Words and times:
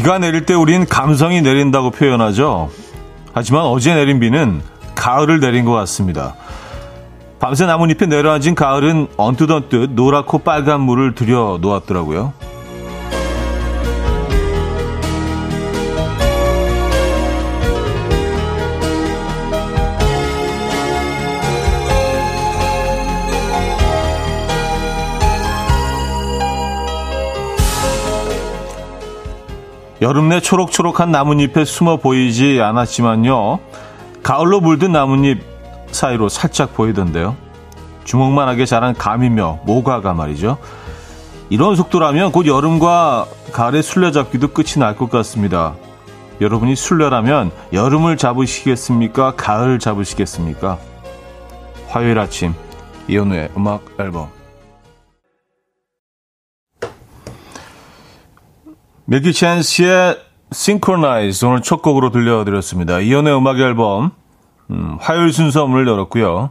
비가 0.00 0.16
내릴 0.16 0.46
때 0.46 0.54
우린 0.54 0.86
감성이 0.86 1.42
내린다고 1.42 1.90
표현하죠. 1.90 2.70
하지만 3.34 3.64
어제 3.64 3.94
내린 3.94 4.18
비는 4.18 4.62
가을을 4.94 5.40
내린 5.40 5.66
것 5.66 5.72
같습니다. 5.72 6.36
밤새 7.38 7.66
나뭇잎에 7.66 8.06
내려앉은 8.06 8.54
가을은 8.54 9.08
언뜻언뜻 9.18 9.90
노랗고 9.90 10.38
빨간 10.38 10.80
물을 10.80 11.14
들여 11.14 11.58
놓았더라고요. 11.60 12.32
여름 30.00 30.30
내 30.30 30.40
초록초록한 30.40 31.10
나뭇잎에 31.10 31.64
숨어 31.64 31.98
보이지 31.98 32.60
않았지만요. 32.62 33.58
가을로 34.22 34.60
물든 34.60 34.92
나뭇잎 34.92 35.42
사이로 35.90 36.28
살짝 36.28 36.74
보이던데요. 36.74 37.36
주먹만하게 38.04 38.64
자란 38.64 38.94
감이며 38.94 39.60
모가가 39.64 40.14
말이죠. 40.14 40.56
이런 41.50 41.76
속도라면 41.76 42.32
곧 42.32 42.46
여름과 42.46 43.26
가을의 43.52 43.82
술래잡기도 43.82 44.48
끝이 44.48 44.78
날 44.78 44.94
것 44.96 45.10
같습니다. 45.10 45.74
여러분이 46.40 46.76
술래라면 46.76 47.50
여름을 47.72 48.16
잡으시겠습니까? 48.16 49.34
가을 49.36 49.78
잡으시겠습니까? 49.78 50.78
화요일 51.88 52.18
아침 52.18 52.54
이현우의 53.08 53.50
음악 53.56 53.84
앨범 53.98 54.28
밀키 59.10 59.30
챈스의 59.30 60.20
Synchronize 60.52 61.48
오늘 61.48 61.62
첫 61.62 61.82
곡으로 61.82 62.10
들려드렸습니다. 62.10 63.00
이연의 63.00 63.36
음악 63.36 63.58
앨범 63.58 64.12
음, 64.70 64.98
화요일 65.00 65.32
순서 65.32 65.66
문을 65.66 65.88
열었고요. 65.88 66.50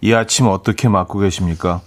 이 0.00 0.14
아침 0.14 0.46
어떻게 0.46 0.88
맞고 0.88 1.18
계십니까? 1.18 1.82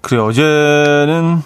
그래 0.00 0.18
어제는 0.18 1.42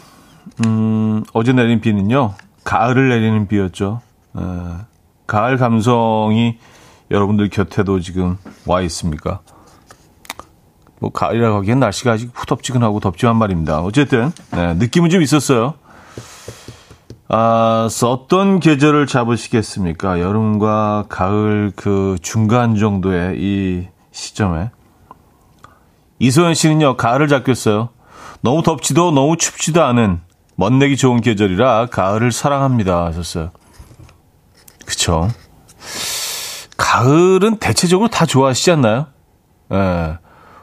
음, 0.64 1.24
어제 1.32 1.52
내린 1.52 1.80
비는요 1.80 2.34
가을을 2.62 3.08
내리는 3.08 3.48
비였죠. 3.48 4.00
에, 4.38 4.40
가을 5.26 5.56
감성이 5.56 6.58
여러분들 7.10 7.48
곁에도 7.48 7.98
지금 7.98 8.38
와 8.66 8.82
있습니까? 8.82 9.40
뭐 11.00 11.10
가을이라고 11.10 11.56
하기엔 11.56 11.80
날씨가 11.80 12.12
아직 12.12 12.30
후덥지근하고 12.32 13.00
덥지만 13.00 13.34
말입니다. 13.34 13.80
어쨌든 13.80 14.30
네, 14.52 14.74
느낌은 14.74 15.10
좀 15.10 15.22
있었어요. 15.22 15.74
아, 17.34 17.88
어떤 18.04 18.60
계절을 18.60 19.06
잡으시겠습니까? 19.06 20.20
여름과 20.20 21.06
가을 21.08 21.72
그 21.74 22.18
중간 22.20 22.76
정도의 22.76 23.36
이 23.38 23.88
시점에. 24.10 24.70
이소연 26.18 26.52
씨는요, 26.52 26.98
가을을 26.98 27.28
잡겠어요. 27.28 27.88
너무 28.42 28.62
덥지도 28.62 29.12
너무 29.12 29.38
춥지도 29.38 29.82
않은 29.82 30.20
멋내기 30.56 30.98
좋은 30.98 31.22
계절이라 31.22 31.86
가을을 31.86 32.32
사랑합니다. 32.32 33.06
하셨어요. 33.06 33.50
그쵸. 34.84 35.30
가을은 36.76 37.56
대체적으로 37.56 38.10
다 38.10 38.26
좋아하시지 38.26 38.72
않나요? 38.72 39.06
예. 39.72 40.18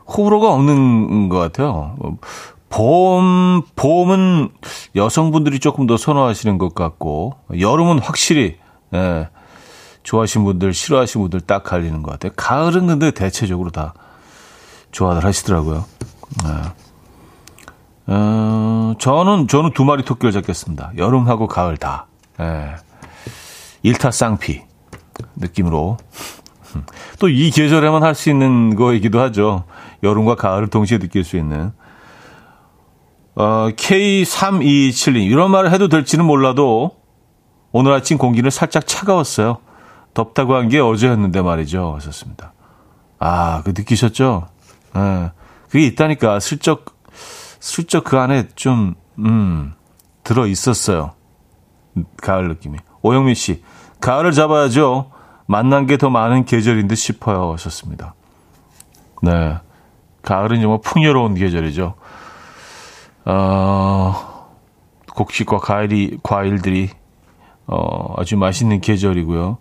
호불호가 0.08 0.54
없는 0.54 1.30
것 1.30 1.40
같아요. 1.40 1.96
봄, 2.70 3.64
봄은 3.76 4.50
여성분들이 4.96 5.60
조금 5.60 5.88
더 5.88 5.98
선호하시는 5.98 6.58
것 6.58 6.76
같고, 6.76 7.36
여름은 7.60 8.00
확실히, 8.00 8.58
예, 8.94 9.30
좋아하시는 10.04 10.46
분들, 10.46 10.74
싫어하시는 10.74 11.24
분들 11.24 11.42
딱 11.42 11.64
갈리는 11.64 12.02
것 12.04 12.12
같아요. 12.12 12.32
가을은 12.36 12.88
근데 12.88 13.12
대체적으로 13.12 13.70
다 13.72 13.94
좋아들 14.92 15.24
하시더라고요. 15.26 15.86
예. 16.46 16.50
어, 18.12 18.94
저는, 19.00 19.48
저는 19.48 19.72
두 19.74 19.84
마리 19.86 20.04
토끼를 20.04 20.32
잡겠습니다. 20.32 20.92
여름하고 20.98 21.48
가을 21.48 21.78
다. 21.78 22.08
예. 22.40 22.76
일타쌍피 23.84 24.62
느낌으로. 25.36 25.98
또 27.20 27.28
이 27.30 27.50
계절에만 27.52 28.04
할 28.04 28.14
수 28.16 28.30
있는 28.30 28.76
거이기도 28.76 29.20
하죠. 29.22 29.64
여름과 30.04 30.36
가을을 30.36 30.68
동시에 30.68 30.98
느낄 31.00 31.24
수 31.24 31.36
있는. 31.38 31.72
어, 33.36 33.70
K3272 33.76 35.26
이런 35.30 35.52
말을 35.52 35.72
해도 35.72 35.88
될지는 35.88 36.26
몰라도 36.26 36.98
오늘 37.72 37.94
아침 37.94 38.18
공기는 38.18 38.50
살짝 38.50 38.86
차가웠어요. 38.88 39.58
덥다고 40.14 40.56
한 40.56 40.70
게 40.70 40.80
어제였는데 40.80 41.42
말이죠. 41.42 41.94
하셨습니다. 41.96 42.54
아, 43.20 43.62
그 43.64 43.70
느끼셨죠? 43.76 44.48
예. 44.96 45.00
네. 45.00 45.32
그게 45.70 45.86
있다니까 45.86 46.40
슬쩍 46.40 46.98
슬쩍 47.60 48.04
그 48.04 48.18
안에 48.18 48.48
좀 48.56 48.96
음, 49.20 49.74
들어 50.24 50.48
있었어요. 50.48 51.12
가을 52.22 52.48
느낌이. 52.48 52.78
오영민 53.02 53.36
씨, 53.36 53.62
가을을 54.02 54.32
잡아야죠. 54.32 55.12
만난 55.46 55.86
게 55.86 55.98
더 55.98 56.10
많은 56.10 56.46
계절인 56.46 56.88
듯 56.88 56.96
싶어요. 56.96 57.52
하셨습니다. 57.54 58.14
네. 59.22 59.58
가을은 60.22 60.62
정말 60.62 60.80
풍요로운 60.84 61.36
계절이죠. 61.36 61.96
어, 63.26 64.48
곡식과 65.16 65.58
과일이, 65.58 66.18
과일들이, 66.24 66.90
어, 67.68 68.16
아주 68.18 68.38
맛있는 68.38 68.82
계절이고요. 68.82 69.58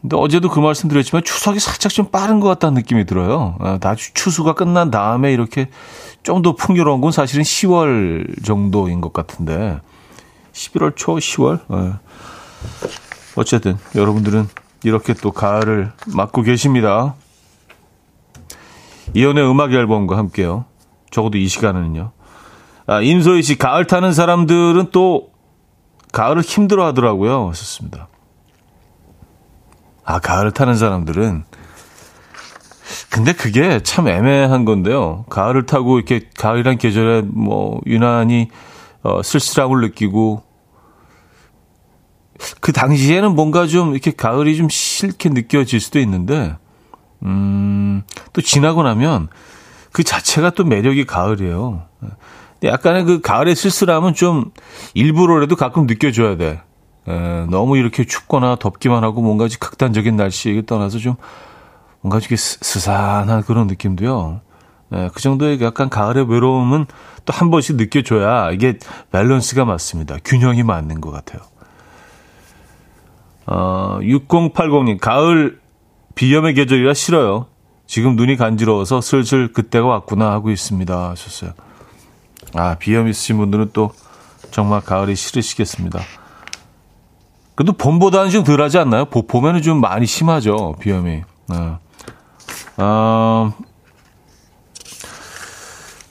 근데 0.00 0.16
어제도 0.16 0.48
그 0.48 0.60
말씀 0.60 0.88
드렸지만 0.88 1.24
추석이 1.24 1.58
살짝 1.58 1.90
좀 1.92 2.06
빠른 2.06 2.38
것 2.38 2.48
같다는 2.48 2.74
느낌이 2.74 3.06
들어요. 3.06 3.56
어, 3.58 3.78
다 3.80 3.94
추수가 3.96 4.54
끝난 4.54 4.90
다음에 4.90 5.32
이렇게 5.32 5.68
좀 6.22 6.42
더 6.42 6.54
풍요로운 6.54 7.00
건 7.00 7.12
사실은 7.12 7.42
10월 7.44 8.44
정도인 8.44 9.00
것 9.00 9.12
같은데 9.12 9.80
11월 10.52 10.94
초 10.96 11.16
10월 11.16 11.60
어. 11.68 11.98
어쨌든 13.36 13.78
여러분들은 13.94 14.48
이렇게 14.82 15.14
또 15.14 15.30
가을을 15.30 15.92
맞고 16.14 16.42
계십니다. 16.42 17.14
이연의 19.14 19.48
음악 19.48 19.72
앨범과 19.72 20.16
함께요. 20.16 20.64
적어도 21.10 21.38
이 21.38 21.46
시간은요. 21.48 22.12
아, 22.86 23.00
임소희 23.00 23.42
씨, 23.42 23.56
가을 23.58 23.86
타는 23.86 24.12
사람들은 24.12 24.90
또 24.92 25.30
가을을 26.12 26.42
힘들어 26.42 26.86
하더라고요. 26.86 27.48
하셨습니다. 27.48 28.08
아, 30.04 30.20
가을을 30.20 30.52
타는 30.52 30.76
사람들은. 30.76 31.44
근데 33.10 33.32
그게 33.32 33.80
참 33.82 34.06
애매한 34.06 34.64
건데요. 34.64 35.24
가을을 35.28 35.66
타고 35.66 35.96
이렇게 35.98 36.28
가을이란 36.36 36.78
계절에 36.78 37.22
뭐 37.22 37.80
유난히 37.86 38.48
어, 39.02 39.22
쓸쓸함을 39.22 39.80
느끼고 39.80 40.42
그 42.60 42.72
당시에는 42.72 43.34
뭔가 43.34 43.66
좀 43.66 43.92
이렇게 43.92 44.12
가을이 44.12 44.56
좀 44.56 44.68
싫게 44.68 45.30
느껴질 45.30 45.80
수도 45.80 45.98
있는데 45.98 46.56
음, 47.24 48.02
또 48.32 48.40
지나고 48.40 48.82
나면 48.82 49.28
그 49.92 50.04
자체가 50.04 50.50
또 50.50 50.64
매력이 50.64 51.06
가을이에요. 51.06 51.82
약간의 52.62 53.04
그 53.04 53.20
가을의 53.20 53.54
쓸쓸함은 53.54 54.14
좀 54.14 54.50
일부러라도 54.94 55.56
가끔 55.56 55.86
느껴줘야 55.86 56.36
돼. 56.36 56.60
에, 57.08 57.46
너무 57.50 57.76
이렇게 57.76 58.04
춥거나 58.04 58.56
덥기만 58.56 59.04
하고 59.04 59.22
뭔가 59.22 59.46
극단적인 59.60 60.16
날씨에 60.16 60.62
떠나서 60.66 60.98
좀 60.98 61.16
뭔가 62.00 62.18
이렇게 62.18 62.36
스산한 62.36 63.42
그런 63.42 63.66
느낌도요. 63.66 64.40
에, 64.92 65.10
그 65.12 65.20
정도의 65.20 65.60
약간 65.60 65.88
가을의 65.88 66.30
외로움은 66.30 66.86
또 67.24 67.32
한 67.32 67.50
번씩 67.50 67.76
느껴줘야 67.76 68.52
이게 68.52 68.78
밸런스가 69.10 69.64
맞습니다. 69.64 70.16
균형이 70.24 70.62
맞는 70.62 71.00
것 71.00 71.10
같아요. 71.10 71.42
어, 73.46 73.98
6080님, 74.00 74.98
가을 75.00 75.60
비염의 76.14 76.54
계절이라 76.54 76.94
싫어요. 76.94 77.46
지금 77.86 78.16
눈이 78.16 78.36
간지러워서 78.36 79.00
슬슬 79.00 79.52
그때가 79.52 79.86
왔구나 79.86 80.32
하고 80.32 80.50
있습니다. 80.50 81.10
하셨어요. 81.10 81.52
아, 82.54 82.76
비염 82.78 83.08
있으신 83.08 83.36
분들은 83.38 83.70
또 83.72 83.92
정말 84.50 84.80
가을이 84.80 85.16
싫으시겠습니다. 85.16 86.00
그래도 87.54 87.72
봄보다는 87.72 88.30
좀 88.30 88.44
덜 88.44 88.60
하지 88.60 88.78
않나요? 88.78 89.06
봄에는 89.06 89.62
좀 89.62 89.80
많이 89.80 90.06
심하죠, 90.06 90.76
비염이. 90.80 91.22
네. 91.48 91.72
어, 92.78 93.52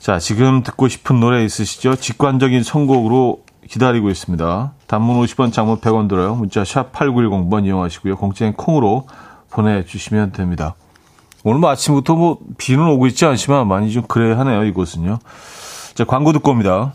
자, 0.00 0.18
지금 0.18 0.62
듣고 0.62 0.88
싶은 0.88 1.20
노래 1.20 1.44
있으시죠? 1.44 1.96
직관적인 1.96 2.62
선곡으로 2.62 3.42
기다리고 3.68 4.10
있습니다. 4.10 4.72
단문 4.86 5.20
50원, 5.24 5.52
장문 5.52 5.80
100원 5.80 6.08
들어요. 6.08 6.34
문자 6.34 6.64
샵 6.64 6.92
8910번 6.92 7.64
이용하시고요. 7.64 8.16
공짜인 8.16 8.52
콩으로 8.52 9.06
보내주시면 9.50 10.32
됩니다. 10.32 10.74
오늘 11.42 11.60
뭐 11.60 11.70
아침부터 11.70 12.14
뭐 12.14 12.38
비는 12.58 12.86
오고 12.86 13.06
있지 13.08 13.24
않지만 13.24 13.66
많이 13.68 13.90
좀 13.92 14.02
그래 14.06 14.32
하네요, 14.32 14.64
이곳은요. 14.64 15.18
자, 15.96 16.04
광고 16.04 16.30
듣고 16.34 16.50
옵니다. 16.50 16.92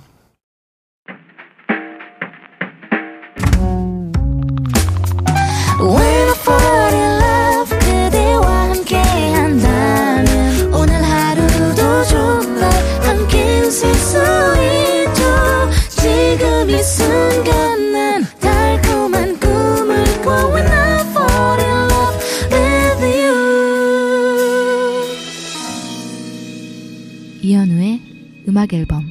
음악 28.61 28.73
앨범 28.73 29.09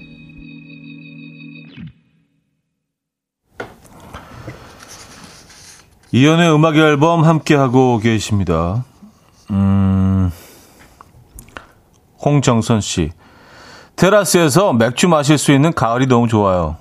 이연의 6.12 6.54
음악 6.54 6.76
앨범 6.76 7.24
함께하고 7.24 7.98
계십니다. 7.98 8.84
음, 9.50 10.30
홍정선 12.24 12.80
씨. 12.80 13.10
테라스에서 13.96 14.72
맥주 14.72 15.08
마실 15.08 15.36
수 15.36 15.50
있는 15.50 15.72
가을이 15.72 16.06
너무 16.06 16.28
좋아요. 16.28 16.76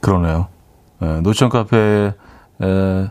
그러네요. 0.00 0.48
예, 1.02 1.20
노천 1.20 1.50
카페에, 1.50 2.14
에, 2.62 3.10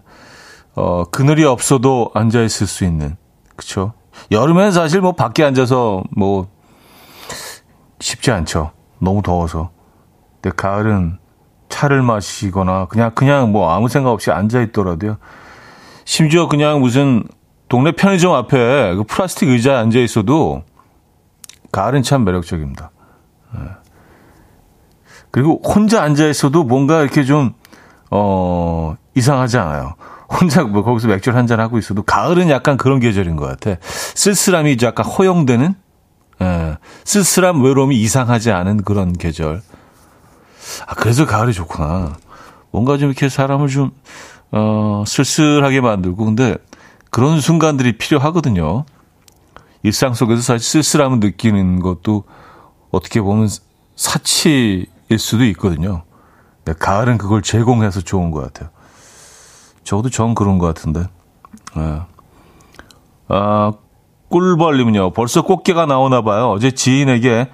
어, 0.75 1.03
그늘이 1.05 1.45
없어도 1.45 2.11
앉아있을 2.13 2.67
수 2.67 2.83
있는. 2.83 3.15
그쵸. 3.55 3.93
여름엔 4.31 4.73
사실 4.73 4.99
뭐 4.99 5.13
밖에 5.13 5.45
앉아서 5.45 6.03
뭐 6.11 6.47
쉽지 7.99 8.31
않죠. 8.31 8.71
너무 8.99 9.21
더워서. 9.21 9.71
근데 10.41 10.55
가을은 10.55 11.19
차를 11.69 12.01
마시거나 12.01 12.85
그냥 12.85 13.11
그냥 13.13 13.51
뭐 13.51 13.71
아무 13.71 13.89
생각 13.89 14.11
없이 14.11 14.31
앉아 14.31 14.61
있더라도요. 14.61 15.17
심지어 16.05 16.47
그냥 16.47 16.79
무슨 16.79 17.23
동네 17.69 17.91
편의점 17.91 18.33
앞에 18.33 18.95
그 18.95 19.03
플라스틱 19.03 19.49
의자에 19.49 19.75
앉아 19.75 19.99
있어도 19.99 20.63
가을은 21.71 22.03
참 22.03 22.23
매력적입니다. 22.23 22.91
예. 23.55 23.59
그리고 25.31 25.61
혼자 25.63 26.01
앉아 26.01 26.27
있어도 26.27 26.63
뭔가 26.63 27.01
이렇게 27.01 27.23
좀, 27.23 27.53
어, 28.09 28.95
이상하지 29.15 29.57
않아요. 29.57 29.95
혼자 30.29 30.63
뭐 30.63 30.83
거기서 30.83 31.07
맥주를 31.07 31.37
한잔 31.37 31.59
하고 31.59 31.77
있어도 31.77 32.03
가을은 32.03 32.49
약간 32.49 32.77
그런 32.77 32.99
계절인 32.99 33.35
것 33.35 33.45
같아. 33.45 33.79
쓸쓸함이 33.81 34.77
약간 34.81 35.05
허용되는, 35.05 35.75
예, 36.41 36.77
쓸쓸함, 37.03 37.63
외로움이 37.63 37.99
이상하지 38.01 38.51
않은 38.51 38.83
그런 38.83 39.13
계절. 39.13 39.61
아, 40.85 40.93
그래서 40.95 41.25
가을이 41.25 41.53
좋구나. 41.53 42.17
뭔가 42.71 42.97
좀 42.97 43.09
이렇게 43.09 43.29
사람을 43.29 43.67
좀, 43.69 43.91
어, 44.51 45.03
쓸쓸하게 45.07 45.81
만들고, 45.81 46.25
근데 46.25 46.57
그런 47.09 47.41
순간들이 47.41 47.97
필요하거든요. 47.97 48.85
일상 49.83 50.13
속에서 50.13 50.41
사실 50.41 50.83
쓸쓸함을 50.83 51.19
느끼는 51.19 51.79
것도 51.79 52.23
어떻게 52.91 53.21
보면 53.21 53.47
사치일 53.95 54.87
수도 55.17 55.45
있거든요. 55.45 56.03
근데 56.63 56.77
가을은 56.77 57.17
그걸 57.17 57.41
제공해서 57.41 58.01
좋은 58.01 58.31
것 58.31 58.41
같아요. 58.41 58.69
저도 59.83 60.09
전 60.09 60.35
그런 60.35 60.57
것 60.57 60.67
같은데. 60.67 61.07
네. 61.75 62.01
아, 63.29 63.71
꿀벌님은요, 64.29 65.11
벌써 65.11 65.41
꽃게가 65.41 65.85
나오나 65.85 66.21
봐요. 66.21 66.49
어제 66.51 66.71
지인에게 66.71 67.49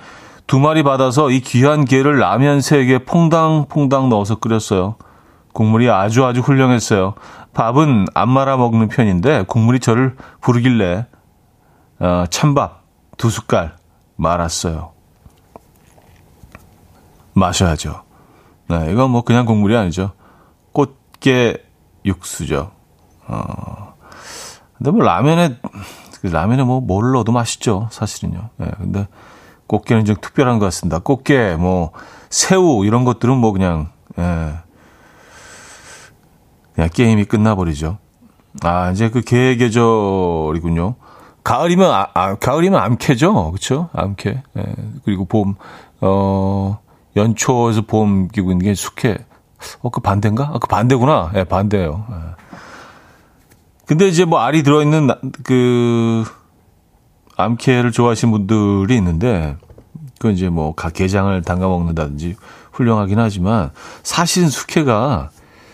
두 0.47 0.59
마리 0.59 0.83
받아서 0.83 1.29
이 1.29 1.39
귀한 1.39 1.85
게를 1.85 2.19
라면 2.19 2.61
세 2.61 2.85
개 2.85 2.99
퐁당퐁당 2.99 4.09
넣어서 4.09 4.35
끓였어요. 4.35 4.95
국물이 5.53 5.89
아주 5.89 6.25
아주 6.25 6.41
훌륭했어요. 6.41 7.13
밥은 7.53 8.07
안 8.15 8.29
말아 8.29 8.57
먹는 8.57 8.87
편인데 8.87 9.43
국물이 9.47 9.79
저를 9.79 10.15
부르길래 10.41 11.05
어, 11.99 12.25
찬밥 12.29 12.81
두 13.17 13.29
숟갈 13.29 13.75
말았어요. 14.15 14.91
마셔야죠. 17.33 18.01
네, 18.69 18.91
이건 18.91 19.11
뭐 19.11 19.21
그냥 19.23 19.45
국물이 19.45 19.77
아니죠. 19.77 20.11
꽃게 20.71 21.63
육수죠. 22.05 22.71
어, 23.27 23.93
근데 24.77 24.91
뭐 24.91 25.03
라면에, 25.03 25.57
라면에 26.31 26.63
뭐 26.63 26.79
뭘 26.81 27.11
넣어도 27.11 27.31
맛있죠. 27.31 27.87
사실은요. 27.91 28.49
네, 28.57 28.67
근데 28.77 29.07
꽃게는 29.67 30.05
좀 30.05 30.15
특별한 30.21 30.59
것 30.59 30.65
같습니다. 30.65 30.99
꽃게, 30.99 31.55
뭐, 31.55 31.91
새우, 32.29 32.85
이런 32.85 33.05
것들은 33.05 33.35
뭐 33.37 33.51
그냥, 33.51 33.89
예. 34.19 34.53
그냥 36.75 36.89
게임이 36.93 37.25
끝나버리죠. 37.25 37.97
아, 38.61 38.91
이제 38.91 39.09
그개 39.09 39.55
계절이군요. 39.55 40.95
가을이면, 41.43 41.91
아, 41.91 42.07
아, 42.13 42.35
가을이면 42.35 42.79
암캐죠. 42.79 43.51
그쵸? 43.51 43.89
암캐. 43.93 44.43
예. 44.57 44.63
그리고 45.05 45.25
봄, 45.25 45.55
어, 46.01 46.79
연초에서 47.15 47.81
봄 47.83 48.27
기고 48.27 48.51
있는 48.51 48.65
게 48.65 48.73
숙회. 48.75 49.17
어, 49.81 49.89
그 49.89 50.01
반대인가? 50.01 50.51
아, 50.53 50.59
그 50.59 50.67
반대구나. 50.67 51.31
예, 51.35 51.43
반대예요 51.45 52.05
예. 52.11 52.42
근데 53.93 54.07
이제 54.07 54.25
뭐 54.25 54.39
알이 54.39 54.63
들어있는 54.63 55.11
그, 55.43 56.23
암캐를 57.37 57.91
좋아하시는 57.91 58.31
분들이 58.31 58.97
있는데, 58.97 59.55
그 60.17 60.31
이제 60.31 60.49
뭐, 60.49 60.73
가, 60.73 60.89
게장을 60.89 61.39
담가 61.43 61.67
먹는다든지 61.67 62.35
훌륭하긴 62.71 63.19
하지만, 63.19 63.69
사실은 64.01 64.49
숙회가 64.49 65.29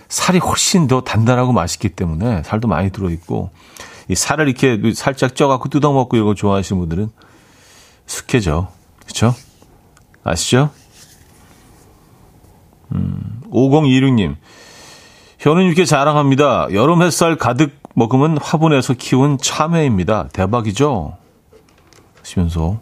살이 0.09 0.37
훨씬 0.37 0.87
더 0.87 0.99
단단하고 0.99 1.53
맛있기 1.53 1.87
때문에 1.87 2.43
살도 2.43 2.67
많이 2.67 2.89
들어있고, 2.89 3.51
이 4.09 4.15
살을 4.15 4.49
이렇게 4.49 4.93
살짝 4.93 5.33
쪄갖고 5.33 5.69
뜯어먹고 5.69 6.17
이런 6.17 6.27
거 6.27 6.33
좋아하시는 6.33 6.77
분들은 6.77 7.11
숙회죠. 8.05 8.67
그쵸? 9.05 9.33
아시죠? 10.25 10.71
음, 12.91 13.39
5026님. 13.49 14.35
현은 15.39 15.63
이렇게 15.63 15.85
자랑합니다. 15.85 16.67
여름 16.73 17.01
햇살 17.01 17.37
가득 17.37 17.78
먹으면 17.93 18.37
화분에서 18.37 18.93
키운 18.93 19.37
참외입니다. 19.37 20.29
대박이죠? 20.29 21.17
하시면서 22.19 22.79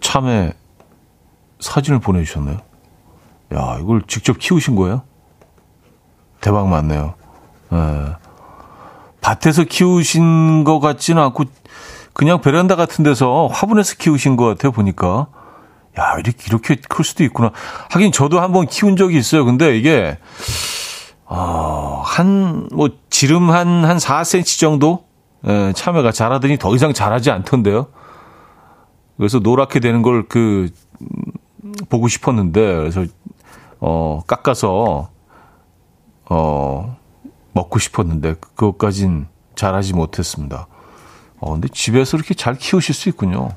참외 0.00 0.52
사진을 1.60 2.00
보내주셨네요. 2.00 2.58
야, 3.54 3.78
이걸 3.80 4.02
직접 4.06 4.38
키우신 4.38 4.76
거예요? 4.76 5.02
대박 6.40 6.68
맞네요. 6.68 7.14
예. 7.72 8.06
밭에서 9.20 9.64
키우신 9.64 10.64
것 10.64 10.80
같지는 10.80 11.22
않고 11.22 11.44
그냥 12.12 12.40
베란다 12.40 12.76
같은 12.76 13.04
데서 13.04 13.48
화분에서 13.52 13.96
키우신 13.96 14.36
것 14.36 14.46
같아요, 14.46 14.72
보니까. 14.72 15.26
야, 15.98 16.14
이렇게, 16.18 16.36
이렇게 16.46 16.76
클 16.88 17.04
수도 17.04 17.24
있구나. 17.24 17.50
하긴 17.90 18.12
저도 18.12 18.40
한번 18.40 18.66
키운 18.66 18.96
적이 18.96 19.18
있어요. 19.18 19.44
근데 19.44 19.76
이게, 19.76 20.18
어, 21.32 22.02
한, 22.04 22.68
뭐, 22.72 22.90
지름 23.08 23.50
한, 23.50 23.84
한 23.84 23.98
4cm 23.98 24.58
정도? 24.58 25.04
예, 25.46 25.72
참외가 25.76 26.10
자라더니 26.10 26.58
더 26.58 26.74
이상 26.74 26.92
자라지 26.92 27.30
않던데요. 27.30 27.86
그래서 29.16 29.38
노랗게 29.38 29.78
되는 29.78 30.02
걸 30.02 30.26
그, 30.26 30.68
음, 31.00 31.72
보고 31.88 32.08
싶었는데, 32.08 32.60
그래서, 32.60 33.04
어, 33.78 34.22
깎아서, 34.26 35.10
어, 36.28 36.96
먹고 37.52 37.78
싶었는데, 37.78 38.34
그것까진 38.56 39.28
잘하지 39.54 39.94
못했습니다. 39.94 40.66
어, 41.38 41.52
근데 41.52 41.68
집에서 41.68 42.16
이렇게 42.16 42.34
잘 42.34 42.56
키우실 42.56 42.92
수 42.92 43.08
있군요. 43.08 43.50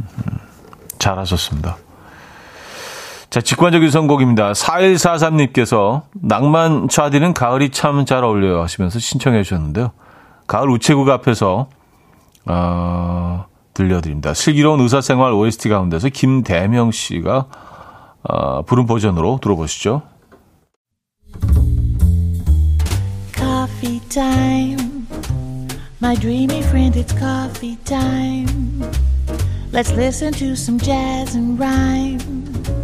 음, 0.00 0.38
잘하셨습니다. 0.98 1.78
자, 3.34 3.40
직관적인 3.40 3.90
선곡입니다. 3.90 4.52
4143님께서 4.52 6.02
낭만 6.12 6.88
차디는 6.88 7.34
가을이 7.34 7.70
참 7.70 8.04
잘 8.06 8.22
어울려요 8.22 8.62
하시면서 8.62 9.00
신청해 9.00 9.42
주셨는데요. 9.42 9.90
가을 10.46 10.70
우체국 10.70 11.08
앞에서 11.08 11.66
어, 12.46 13.46
들려드립니다. 13.72 14.34
슬기로운 14.34 14.78
의사생활 14.78 15.32
OST 15.32 15.68
가운데서 15.68 16.10
김대명 16.10 16.92
씨가 16.92 17.46
어, 18.22 18.62
부른 18.62 18.86
버전으로 18.86 19.40
들어보시죠. 19.42 20.02
Coffee. 23.32 24.76
My 26.00 26.14
dreamy 26.14 26.60
friend, 26.60 26.96
it's 26.96 27.12
coffee 27.18 27.78
time. 27.84 28.80
Let's 29.72 29.90
listen 29.90 30.32
to 30.34 30.52
some 30.52 30.78
jazz 30.78 31.36
and 31.36 31.58
rhyme 31.58 32.83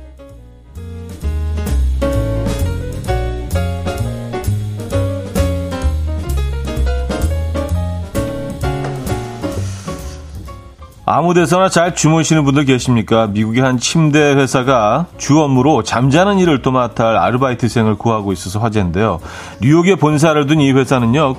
아무 11.21 11.35
데서나 11.35 11.69
잘 11.69 11.93
주무시는 11.93 12.43
분들 12.45 12.65
계십니까? 12.65 13.27
미국의 13.27 13.61
한 13.61 13.77
침대 13.77 14.33
회사가 14.33 15.05
주 15.19 15.39
업무로 15.39 15.83
잠자는 15.83 16.39
일을 16.39 16.63
도맡아 16.63 17.05
할 17.05 17.15
아르바이트생을 17.15 17.93
구하고 17.93 18.33
있어서 18.33 18.59
화제인데요. 18.59 19.19
뉴욕에 19.61 19.97
본사를 19.97 20.47
둔 20.47 20.59
이 20.59 20.71
회사는요. 20.71 21.35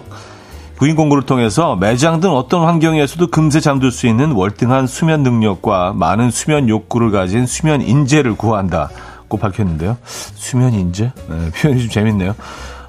부인 0.76 0.94
공고를 0.94 1.24
통해서 1.24 1.74
매장 1.74 2.20
등 2.20 2.30
어떤 2.30 2.64
환경에서도 2.64 3.26
금세 3.26 3.58
잠들 3.58 3.90
수 3.90 4.06
있는 4.06 4.30
월등한 4.30 4.86
수면 4.86 5.24
능력과 5.24 5.94
많은 5.96 6.30
수면 6.30 6.68
욕구를 6.68 7.10
가진 7.10 7.44
수면 7.46 7.82
인재를 7.82 8.36
구한다고 8.36 9.36
밝혔는데요. 9.36 9.96
수면 10.04 10.74
인재? 10.74 11.10
네, 11.28 11.50
표현이 11.60 11.80
좀 11.80 11.90
재밌네요. 11.90 12.36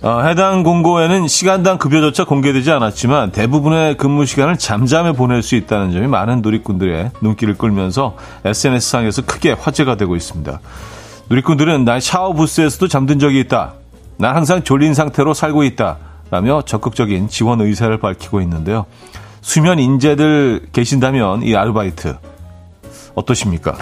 어, 0.03 0.21
해당 0.23 0.63
공고에는 0.63 1.29
시간당 1.29 1.77
급여조차 1.77 2.25
공개되지 2.25 2.71
않았지만 2.71 3.31
대부분의 3.31 3.95
근무 3.95 4.25
시간을 4.25 4.57
잠잠에 4.57 5.13
보낼 5.13 5.41
수 5.41 5.55
있다는 5.55 5.93
점이 5.93 6.07
많은 6.07 6.41
누리꾼들의 6.41 7.11
눈길을 7.21 7.57
끌면서 7.57 8.17
SNS상에서 8.43 9.21
크게 9.21 9.53
화제가 9.53 9.95
되고 9.95 10.17
있습니다. 10.17 10.59
누리꾼들은 11.29 11.85
난 11.85 12.01
샤워 12.01 12.33
부스에서도 12.33 12.89
잠든 12.89 13.17
적이 13.19 13.39
있다. 13.39 13.75
난 14.17 14.35
항상 14.35 14.63
졸린 14.63 14.93
상태로 14.93 15.33
살고 15.33 15.63
있다. 15.63 15.99
라며 16.31 16.63
적극적인 16.63 17.29
지원 17.29 17.61
의사를 17.61 17.97
밝히고 17.97 18.41
있는데요. 18.41 18.85
수면 19.39 19.79
인재들 19.79 20.67
계신다면 20.73 21.43
이 21.43 21.55
아르바이트 21.55 22.17
어떠십니까? 23.15 23.77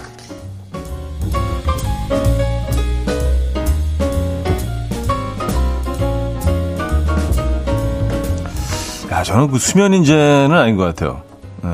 저는 9.24 9.52
그 9.52 9.60
수면 9.60 9.94
인재는 9.94 10.54
아닌 10.54 10.78
것 10.78 10.84
같아요. 10.84 11.22
네. 11.62 11.70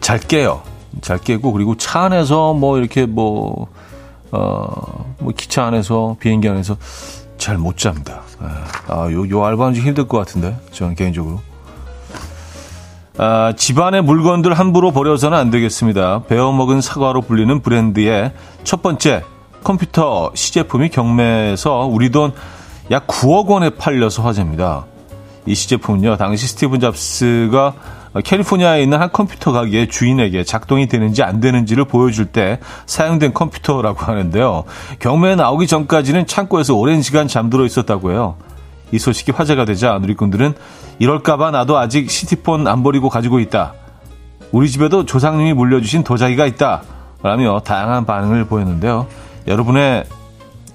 잘 0.00 0.18
깨요. 0.18 0.62
잘 1.02 1.18
깨고 1.18 1.52
그리고 1.52 1.76
차 1.76 2.00
안에서 2.04 2.54
뭐 2.54 2.78
이렇게 2.78 3.04
뭐 3.04 3.66
어, 4.32 5.14
뭐 5.18 5.32
기차 5.36 5.64
안에서 5.66 6.16
비행기 6.18 6.48
안에서 6.48 6.76
잘 7.36 7.58
못 7.58 7.76
잡니다. 7.76 8.22
네. 8.40 8.48
아, 8.88 9.08
요, 9.12 9.28
요 9.28 9.44
알바는 9.44 9.74
좀 9.74 9.84
힘들 9.84 10.08
것 10.08 10.18
같은데, 10.18 10.56
저는 10.72 10.94
개인적으로. 10.96 11.40
아, 13.16 13.52
집안의 13.56 14.02
물건들 14.02 14.54
함부로 14.54 14.92
버려서는 14.92 15.36
안 15.36 15.50
되겠습니다. 15.50 16.24
베어먹은 16.24 16.80
사과로 16.80 17.22
불리는 17.22 17.60
브랜드의 17.60 18.32
첫 18.64 18.82
번째 18.82 19.22
컴퓨터 19.62 20.30
시제품이 20.34 20.88
경매에서 20.88 21.86
우리 21.86 22.10
돈 22.10 22.32
약 22.90 23.06
9억 23.06 23.48
원에 23.48 23.70
팔려서 23.70 24.22
화제입니다. 24.22 24.86
이 25.48 25.54
시제품은요, 25.54 26.18
당시 26.18 26.46
스티븐 26.46 26.78
잡스가 26.80 27.72
캘리포니아에 28.22 28.82
있는 28.82 29.00
한 29.00 29.10
컴퓨터 29.10 29.52
가게의 29.52 29.88
주인에게 29.88 30.44
작동이 30.44 30.88
되는지 30.88 31.22
안 31.22 31.40
되는지를 31.40 31.86
보여줄 31.86 32.26
때 32.26 32.58
사용된 32.86 33.32
컴퓨터라고 33.32 33.98
하는데요. 34.04 34.64
경매에 34.98 35.36
나오기 35.36 35.66
전까지는 35.66 36.26
창고에서 36.26 36.74
오랜 36.74 37.00
시간 37.00 37.28
잠들어 37.28 37.64
있었다고 37.64 38.12
해요. 38.12 38.36
이 38.92 38.98
소식이 38.98 39.32
화제가 39.32 39.64
되자 39.64 39.98
누리꾼들은 39.98 40.54
이럴까봐 40.98 41.50
나도 41.50 41.78
아직 41.78 42.10
시티폰 42.10 42.66
안 42.66 42.82
버리고 42.82 43.08
가지고 43.08 43.40
있다. 43.40 43.74
우리 44.52 44.68
집에도 44.70 45.04
조상님이 45.04 45.54
물려주신 45.54 46.04
도자기가 46.04 46.46
있다. 46.46 46.82
라며 47.22 47.60
다양한 47.60 48.04
반응을 48.06 48.44
보였는데요. 48.46 49.06
여러분의 49.46 50.04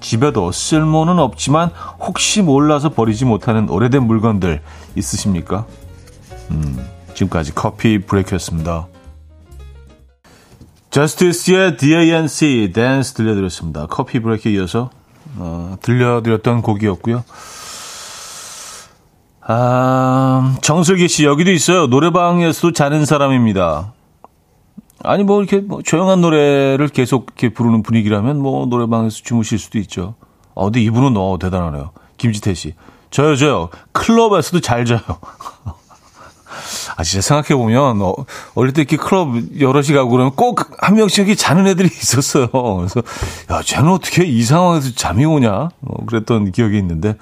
집에도 0.04 0.52
쓸모는 0.52 1.18
없지만 1.18 1.70
혹시 1.98 2.42
몰라서 2.42 2.90
버리지 2.90 3.24
못하는 3.24 3.70
오래된 3.70 4.06
물건들 4.06 4.60
있으십니까? 4.94 5.64
음, 6.50 6.78
지금까지 7.14 7.54
커피 7.54 7.98
브레이크였습니다. 7.98 8.86
저스티스의 10.90 11.78
DANC 11.78 12.72
댄스 12.74 13.14
들려드렸습니다. 13.14 13.86
커피 13.86 14.20
브레이크에 14.20 14.52
이어서 14.52 14.90
어, 15.36 15.76
들려드렸던 15.80 16.60
곡이었고요. 16.60 17.24
아, 19.40 20.54
정슬기 20.60 21.08
씨 21.08 21.24
여기도 21.24 21.50
있어요. 21.50 21.86
노래방에서도 21.86 22.72
자는 22.72 23.06
사람입니다. 23.06 23.93
아니 25.04 25.22
뭐 25.24 25.40
이렇게 25.40 25.58
뭐 25.60 25.82
조용한 25.82 26.20
노래를 26.20 26.88
계속 26.88 27.26
이렇게 27.28 27.52
부르는 27.52 27.82
분위기라면 27.82 28.40
뭐 28.40 28.66
노래방에서 28.66 29.20
주무실 29.22 29.58
수도 29.58 29.78
있죠. 29.78 30.14
어, 30.54 30.64
근데 30.64 30.80
이분은 30.82 31.16
어 31.16 31.38
대단하네요. 31.40 31.90
김지태 32.16 32.54
씨. 32.54 32.74
저요 33.10 33.36
저요. 33.36 33.68
클럽에서도 33.92 34.60
잘 34.60 34.84
자요. 34.84 35.00
아 36.96 37.02
진짜 37.02 37.20
생각해 37.20 37.56
보면 37.60 38.00
어, 38.00 38.14
어릴 38.54 38.72
때 38.72 38.82
이렇게 38.82 38.96
클럽 38.96 39.34
여럿이 39.58 39.88
가고 39.88 40.10
그러면 40.10 40.34
꼭 40.34 40.70
한 40.80 40.96
명씩 40.96 41.20
이렇게 41.20 41.34
자는 41.34 41.66
애들이 41.66 41.88
있었어요. 41.92 42.48
그래서 42.48 43.02
야 43.50 43.62
쟤는 43.62 43.90
어떻게 43.90 44.24
이 44.24 44.42
상황에서 44.42 44.92
잠이 44.94 45.24
오냐? 45.24 45.70
뭐 45.80 46.04
그랬던 46.06 46.52
기억이 46.52 46.76
있는데 46.78 47.16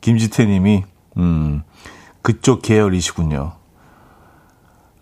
김지태님이 0.00 0.84
음 1.18 1.62
그쪽 2.22 2.62
계열이시군요. 2.62 3.52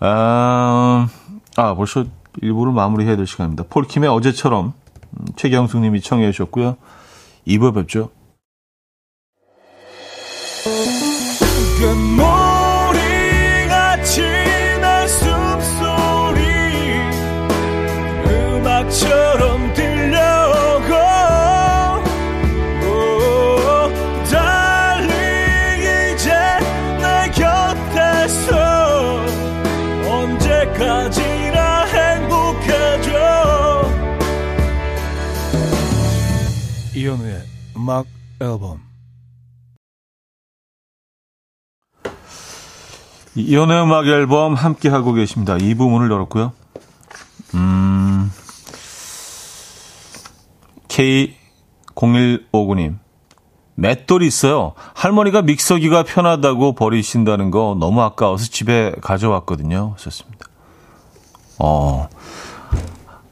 아, 0.01 1.09
아 1.57 1.75
벌써 1.75 2.05
일부를 2.43 2.73
마무리해야 2.73 3.17
될 3.17 3.27
시간입니다. 3.27 3.65
폴킴의 3.69 4.09
어제처럼 4.09 4.73
음, 5.13 5.27
최경숙 5.37 5.81
님이 5.81 6.01
청해 6.01 6.31
주셨고요. 6.33 6.77
2부 7.47 7.75
뵙죠. 7.75 8.11
앨범 38.41 38.91
이현우의 43.35 43.83
음악 43.83 44.07
앨범 44.07 44.55
함께 44.55 44.89
하고 44.89 45.13
계십니다. 45.13 45.57
이 45.57 45.75
부분을 45.75 46.11
열었고요. 46.11 46.53
음, 47.55 48.31
K0159님. 50.89 52.99
맷돌이 53.77 54.27
있어요. 54.27 54.75
할머니가 54.95 55.43
믹서기가 55.43 56.03
편하다고 56.03 56.75
버리신다는 56.75 57.51
거 57.51 57.77
너무 57.79 58.03
아까워서 58.03 58.47
집에 58.47 58.93
가져왔거든요. 59.01 59.93
하셨습니다. 59.95 60.47
어. 61.59 62.09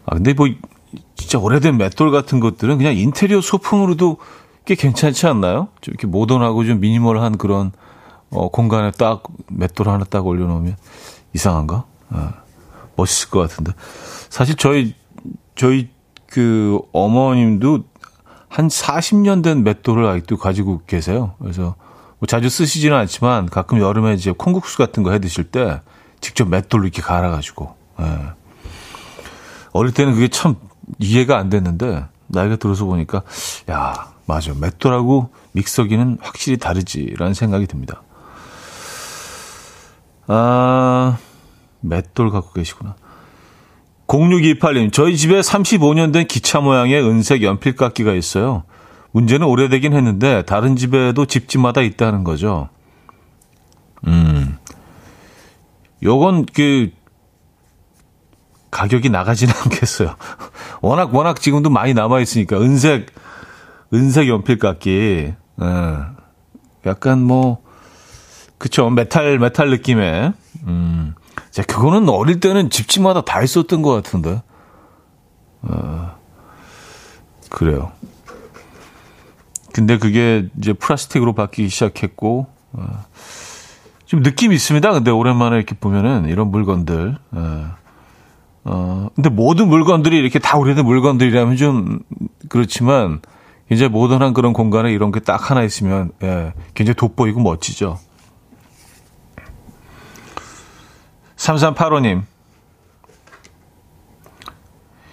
아, 0.06 0.14
근데 0.14 0.32
뭐, 0.32 0.48
진짜 1.16 1.38
오래된 1.38 1.76
맷돌 1.76 2.10
같은 2.10 2.40
것들은 2.40 2.78
그냥 2.78 2.96
인테리어 2.96 3.42
소품으로도 3.42 4.18
꽤 4.68 4.74
괜찮지 4.74 5.26
않나요? 5.26 5.68
좀 5.80 5.92
이렇게 5.92 6.06
모던하고 6.06 6.62
좀 6.66 6.80
미니멀한 6.80 7.38
그런 7.38 7.72
어, 8.28 8.50
공간에 8.50 8.90
딱 8.90 9.22
맷돌 9.50 9.88
하나 9.88 10.04
딱 10.04 10.26
올려놓으면 10.26 10.76
이상한가? 11.32 11.84
어, 12.10 12.30
멋있을 12.94 13.30
것 13.30 13.40
같은데. 13.40 13.72
사실 14.28 14.56
저희 14.56 14.94
저희 15.56 15.88
그 16.26 16.80
어머님도 16.92 17.84
한 18.50 18.68
40년 18.68 19.42
된 19.42 19.64
맷돌을 19.64 20.04
아직도 20.04 20.36
가지고 20.36 20.82
계세요. 20.86 21.32
그래서 21.38 21.74
뭐 22.18 22.26
자주 22.26 22.50
쓰시지는 22.50 22.94
않지만 22.94 23.46
가끔 23.46 23.80
여름에 23.80 24.12
이제 24.12 24.32
콩국수 24.36 24.76
같은 24.76 25.02
거 25.02 25.12
해 25.12 25.18
드실 25.18 25.44
때 25.44 25.80
직접 26.20 26.46
맷돌로 26.46 26.84
이렇게 26.84 27.00
갈아가지고. 27.00 27.74
예. 28.00 28.04
어릴 29.72 29.94
때는 29.94 30.12
그게 30.12 30.28
참 30.28 30.56
이해가 30.98 31.38
안 31.38 31.48
됐는데 31.48 32.04
나이가 32.26 32.56
들어서 32.56 32.84
보니까 32.84 33.22
야 33.70 34.17
맞아 34.28 34.52
맷돌하고 34.52 35.30
믹서기는 35.52 36.18
확실히 36.20 36.58
다르지라는 36.58 37.32
생각이 37.32 37.66
듭니다. 37.66 38.02
아 40.26 41.16
맷돌 41.80 42.30
갖고 42.30 42.52
계시구나. 42.52 42.94
0628님 44.06 44.92
저희 44.92 45.16
집에 45.16 45.40
35년 45.40 46.12
된 46.12 46.26
기차 46.26 46.60
모양의 46.60 47.02
은색 47.02 47.42
연필깎이가 47.42 48.12
있어요. 48.12 48.64
문제는 49.12 49.46
오래되긴 49.46 49.94
했는데 49.94 50.42
다른 50.42 50.76
집에도 50.76 51.24
집집마다 51.24 51.80
있다는 51.80 52.22
거죠. 52.22 52.68
음. 54.06 54.58
요건 56.02 56.44
그 56.44 56.90
가격이 58.70 59.08
나가지는 59.08 59.54
않겠어요. 59.64 60.16
워낙 60.82 61.14
워낙 61.14 61.40
지금도 61.40 61.70
많이 61.70 61.94
남아 61.94 62.20
있으니까 62.20 62.60
은색 62.60 63.06
은색 63.92 64.28
연필깎이. 64.28 65.34
예. 65.62 66.00
약간 66.86 67.22
뭐 67.22 67.62
그쵸 68.58 68.88
metal 68.90 69.38
metal 69.38 69.70
느낌의 69.70 70.32
음 70.66 71.14
자, 71.50 71.62
그거는 71.62 72.08
어릴 72.08 72.40
때는 72.40 72.70
집집마다 72.70 73.22
다 73.22 73.42
있었던 73.42 73.82
것 73.82 73.92
같은데. 73.92 74.42
어, 75.62 76.14
그래요. 77.50 77.92
근데 79.72 79.98
그게 79.98 80.48
이제 80.58 80.72
플라스틱으로 80.72 81.34
바뀌기 81.34 81.68
시작했고, 81.68 82.46
어, 82.72 83.04
좀 84.06 84.20
느낌이 84.20 84.54
있습니다. 84.54 84.92
근데 84.92 85.10
오랜만에 85.10 85.56
이렇게 85.56 85.74
보면은 85.74 86.28
이런 86.28 86.50
물건들. 86.50 87.16
어, 87.32 87.70
어, 88.64 89.08
근데 89.14 89.28
모든 89.28 89.68
물건들이 89.68 90.16
이렇게 90.16 90.38
다 90.38 90.58
오래된 90.58 90.84
물건들이라면 90.84 91.56
좀 91.56 91.98
그렇지만, 92.48 93.20
이제 93.70 93.88
모던한 93.88 94.32
그런 94.34 94.52
공간에 94.52 94.92
이런 94.92 95.12
게 95.12 95.20
딱 95.20 95.50
하나 95.50 95.62
있으면, 95.62 96.10
예, 96.22 96.52
굉장히 96.74 96.94
돋보이고 96.94 97.40
멋지죠. 97.40 97.98
3385님. 101.36 102.22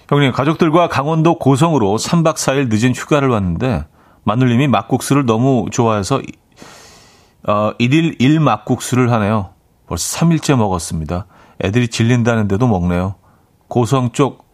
형님, 0.10 0.32
가족들과 0.32 0.88
강원도 0.88 1.38
고성으로 1.40 1.98
3박 1.98 2.36
4일 2.36 2.70
늦은 2.70 2.94
휴가를 2.94 3.30
왔는데, 3.30 3.86
마눌님이 4.24 4.68
막국수를 4.68 5.26
너무 5.26 5.68
좋아해서, 5.72 6.22
어, 7.48 7.72
1일 7.78 8.16
1 8.20 8.40
막국수를 8.40 9.12
하네요. 9.12 9.52
벌써 9.88 10.20
3일째 10.20 10.56
먹었습니다. 10.58 11.28
애들이 11.64 11.88
질린다는데도 11.88 12.68
먹네요. 12.68 13.16
고성 13.68 14.12
쪽 14.12 14.46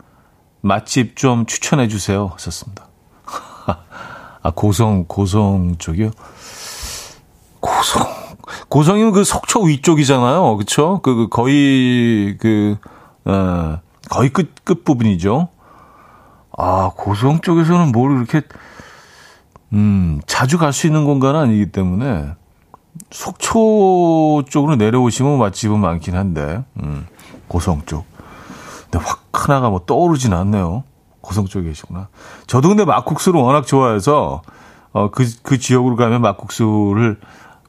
맛집 0.61 1.15
좀 1.15 1.45
추천해 1.45 1.87
주세요. 1.87 2.29
하셨습니다. 2.33 2.87
아, 4.43 4.51
고성, 4.51 5.05
고성 5.07 5.75
쪽이요? 5.77 6.11
고성. 7.59 8.07
고성이면 8.69 9.11
그 9.11 9.23
속초 9.23 9.61
위쪽이잖아요. 9.63 10.57
그쵸? 10.57 10.99
그, 11.03 11.15
그 11.15 11.27
거의, 11.29 12.37
그, 12.39 12.75
어, 13.25 13.77
거의 14.09 14.29
끝, 14.29 14.53
끝 14.63 14.83
부분이죠. 14.83 15.49
아, 16.57 16.91
고성 16.95 17.41
쪽에서는 17.41 17.91
뭘 17.91 18.17
이렇게, 18.17 18.41
음, 19.73 20.19
자주 20.25 20.57
갈 20.57 20.73
수 20.73 20.87
있는 20.87 21.05
공간은 21.05 21.39
아니기 21.39 21.71
때문에, 21.71 22.33
속초 23.11 24.43
쪽으로 24.49 24.75
내려오시면 24.75 25.37
맛집은 25.37 25.79
많긴 25.79 26.15
한데, 26.15 26.63
음, 26.81 27.07
고성 27.47 27.83
쪽. 27.85 28.05
근데 28.89 29.05
확 29.05 29.21
하나가 29.33 29.69
뭐 29.69 29.81
떠오르진 29.85 30.33
않네요. 30.33 30.83
고성 31.21 31.45
쪽에 31.45 31.67
계시구나. 31.69 32.09
저도 32.47 32.69
근데 32.69 32.85
막국수를 32.85 33.39
워낙 33.39 33.65
좋아해서, 33.65 34.41
어, 34.91 35.11
그, 35.11 35.25
그 35.43 35.57
지역으로 35.57 35.95
가면 35.95 36.21
막국수를, 36.21 37.19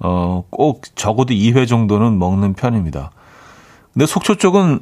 어, 0.00 0.44
꼭 0.50 0.82
적어도 0.96 1.32
2회 1.32 1.68
정도는 1.68 2.18
먹는 2.18 2.54
편입니다. 2.54 3.12
근데 3.92 4.06
속초 4.06 4.36
쪽은, 4.36 4.80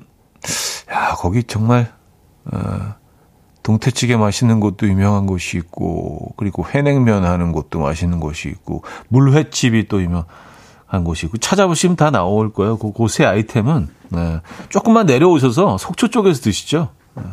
야, 0.93 1.15
거기 1.17 1.43
정말, 1.43 1.93
어, 2.53 2.95
동태찌개 3.62 4.17
맛있는 4.17 4.61
곳도 4.61 4.89
유명한 4.89 5.27
곳이 5.27 5.59
있고, 5.59 6.33
그리고 6.37 6.65
회냉면 6.65 7.25
하는 7.25 7.53
곳도 7.53 7.81
맛있는 7.81 8.21
곳이 8.21 8.49
있고, 8.49 8.83
물회집이 9.09 9.89
또 9.89 10.00
유명한 10.00 11.04
곳이 11.04 11.26
있고, 11.26 11.37
찾아보시면 11.37 11.97
다 11.97 12.11
나올 12.11 12.52
거예요. 12.52 12.78
그, 12.78 12.93
그세 12.93 13.25
아이템은, 13.25 13.89
네. 14.09 14.41
조금만 14.71 15.06
내려오셔서 15.06 15.76
속초 15.76 16.09
쪽에서 16.09 16.41
드시죠. 16.41 16.89
네. 17.15 17.25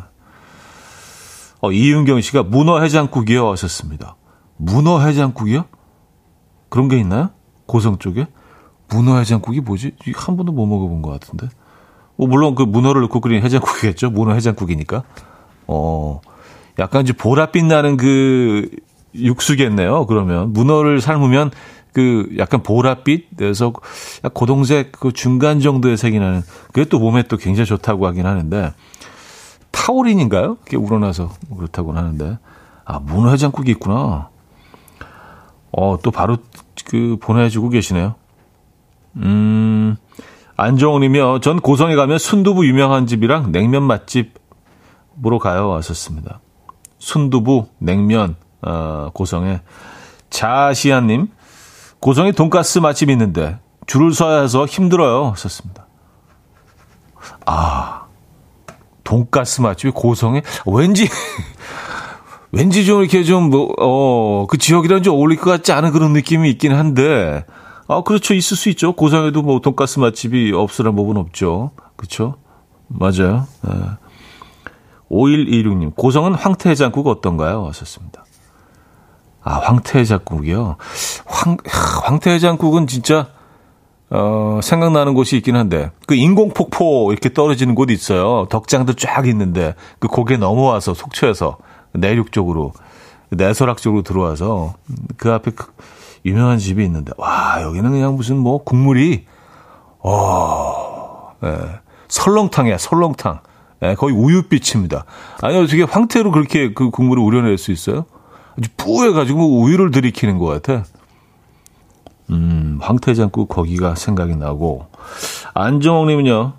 어, 1.60 1.72
이윤경 1.72 2.20
씨가 2.20 2.44
문어 2.44 2.80
해장국이요 2.80 3.50
하셨습니다. 3.50 4.16
문어 4.56 5.00
해장국이요? 5.00 5.64
그런 6.68 6.88
게 6.88 6.98
있나요? 6.98 7.30
고성 7.66 7.98
쪽에? 7.98 8.26
문어 8.88 9.16
해장국이 9.18 9.60
뭐지? 9.60 9.92
한 10.14 10.36
번도 10.36 10.52
못 10.52 10.66
먹어본 10.66 11.02
것 11.02 11.10
같은데. 11.10 11.48
뭐 12.16 12.26
물론 12.26 12.54
그 12.54 12.62
문어를 12.62 13.02
넣고 13.02 13.20
끓인 13.20 13.42
해장국이겠죠. 13.42 14.10
문어 14.10 14.32
해장국이니까. 14.34 15.02
어, 15.66 16.20
약간 16.78 17.02
이제 17.02 17.12
보랏빛 17.12 17.66
나는 17.66 17.96
그 17.96 18.70
육수겠네요. 19.14 20.06
그러면 20.06 20.52
문어를 20.52 21.00
삶으면 21.00 21.50
그 21.92 22.28
약간 22.38 22.62
보랏빛에서 22.62 23.72
고동색 24.32 24.92
그 24.92 25.12
중간 25.12 25.60
정도의 25.60 25.96
색이 25.96 26.18
나는 26.18 26.42
그게 26.68 26.84
또 26.84 26.98
몸에 26.98 27.22
또 27.24 27.36
굉장히 27.36 27.66
좋다고 27.66 28.06
하긴 28.06 28.26
하는데 28.26 28.72
타우린인가요? 29.88 30.56
그게 30.56 30.76
우러나서 30.76 31.30
그렇다고 31.56 31.94
하는데 31.94 32.38
아 32.84 32.98
문어 32.98 33.30
해장국이 33.30 33.70
있구나. 33.70 34.28
어 35.72 35.96
또 36.02 36.10
바로 36.10 36.36
그 36.84 37.16
보내주고 37.20 37.70
계시네요. 37.70 38.14
음 39.16 39.96
안정훈이며 40.56 41.40
전 41.40 41.60
고성에 41.60 41.94
가면 41.94 42.18
순두부 42.18 42.66
유명한 42.66 43.06
집이랑 43.06 43.50
냉면 43.50 43.82
맛집으로 43.84 45.38
가요 45.40 45.68
왔었습니다. 45.70 46.40
순두부 46.98 47.68
냉면 47.78 48.36
어, 48.60 49.08
고성에 49.14 49.62
자시아님 50.28 51.28
고성에 52.00 52.32
돈가스 52.32 52.80
맛집 52.80 53.08
있는데 53.08 53.58
줄을 53.86 54.12
서야 54.12 54.42
해서 54.42 54.66
힘들어요. 54.66 55.32
썼습니다. 55.36 55.86
아, 57.46 57.97
돈가스 59.08 59.62
맛집이 59.62 59.92
고성에 59.94 60.42
왠지 60.66 61.08
왠지 62.52 62.84
좀 62.84 63.00
이렇게 63.00 63.24
좀뭐어그 63.24 64.58
지역이랑 64.58 65.02
좀 65.02 65.14
어울릴 65.14 65.38
것 65.38 65.50
같지 65.50 65.72
않은 65.72 65.92
그런 65.92 66.12
느낌이 66.12 66.50
있긴 66.50 66.74
한데 66.74 67.46
아 67.88 68.02
그렇죠. 68.02 68.34
있을 68.34 68.54
수 68.54 68.68
있죠. 68.68 68.92
고성에도 68.92 69.40
뭐 69.40 69.60
돈가스 69.60 69.98
맛집이 69.98 70.52
없으란 70.52 70.94
법은 70.94 71.16
없죠. 71.16 71.70
그렇죠 71.96 72.36
맞아요. 72.86 73.46
네. 73.62 73.72
5126님 75.10 75.96
고성은 75.96 76.34
황태해장국 76.34 77.06
어떤가요? 77.06 77.66
하셨습니다. 77.68 78.26
아, 79.42 79.54
황태해장국이요? 79.54 80.76
황, 81.24 81.56
황태해장국은 82.04 82.86
진짜, 82.86 83.28
어, 84.10 84.60
생각나는 84.62 85.14
곳이 85.14 85.36
있긴 85.36 85.56
한데, 85.56 85.90
그 86.06 86.14
인공폭포 86.14 87.12
이렇게 87.12 87.32
떨어지는 87.32 87.74
곳이 87.74 87.92
있어요. 87.92 88.46
덕장도 88.48 88.94
쫙 88.94 89.26
있는데, 89.26 89.74
그 89.98 90.08
고개 90.08 90.36
넘어와서 90.36 90.94
속초에서 90.94 91.58
내륙 91.92 92.32
쪽으로, 92.32 92.72
내설악 93.30 93.78
쪽으로 93.78 94.02
들어와서, 94.02 94.74
그 95.18 95.32
앞에 95.32 95.50
그 95.50 95.66
유명한 96.24 96.58
집이 96.58 96.82
있는데, 96.84 97.12
와, 97.18 97.60
여기는 97.62 97.90
그냥 97.90 98.16
무슨 98.16 98.38
뭐 98.38 98.64
국물이, 98.64 99.26
어, 100.00 101.34
예, 101.44 101.58
설렁탕이야, 102.08 102.78
설렁탕. 102.78 103.40
예, 103.82 103.94
거의 103.94 104.14
우유빛입니다. 104.14 105.04
아니, 105.42 105.56
어떻게 105.56 105.82
황태로 105.82 106.32
그렇게 106.32 106.72
그 106.72 106.90
국물을 106.90 107.22
우려낼 107.22 107.58
수 107.58 107.70
있어요? 107.70 108.06
아주 108.58 108.68
뿌해가지고 108.76 109.60
우유를 109.60 109.90
들이키는 109.90 110.38
것 110.38 110.46
같아. 110.46 110.84
음, 112.30 112.78
황태장 112.80 113.30
국 113.30 113.48
거기가 113.48 113.94
생각이 113.94 114.36
나고. 114.36 114.86
안정옥 115.54 116.06
님은요, 116.06 116.52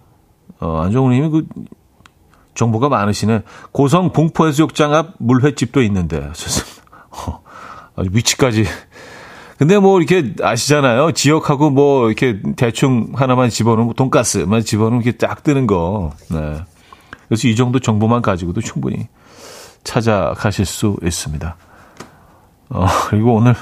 어, 0.59 0.81
안정옥 0.81 1.11
님이 1.11 1.29
그, 1.29 1.47
정보가 2.55 2.89
많으시네. 2.89 3.43
고성 3.71 4.11
봉포해수욕장 4.11 4.93
앞 4.93 5.13
물회집도 5.19 5.81
있는데. 5.83 6.29
어, 7.11 7.41
위치까지. 7.97 8.65
근데 9.57 9.77
뭐 9.77 9.99
이렇게 9.99 10.35
아시잖아요. 10.41 11.11
지역하고 11.11 11.69
뭐 11.69 12.07
이렇게 12.07 12.41
대충 12.55 13.11
하나만 13.13 13.49
집어넣으면 13.49 13.85
뭐 13.85 13.93
돈가스만 13.93 14.61
집어넣으면 14.61 15.01
이렇게 15.01 15.17
딱 15.17 15.43
뜨는 15.43 15.67
거. 15.67 16.11
네. 16.29 16.61
그래서 17.27 17.47
이 17.47 17.55
정도 17.55 17.79
정보만 17.79 18.21
가지고도 18.21 18.61
충분히 18.61 19.07
찾아가실 19.83 20.65
수 20.65 20.97
있습니다. 21.03 21.55
어, 22.69 22.85
그리고 23.09 23.35
오늘, 23.35 23.55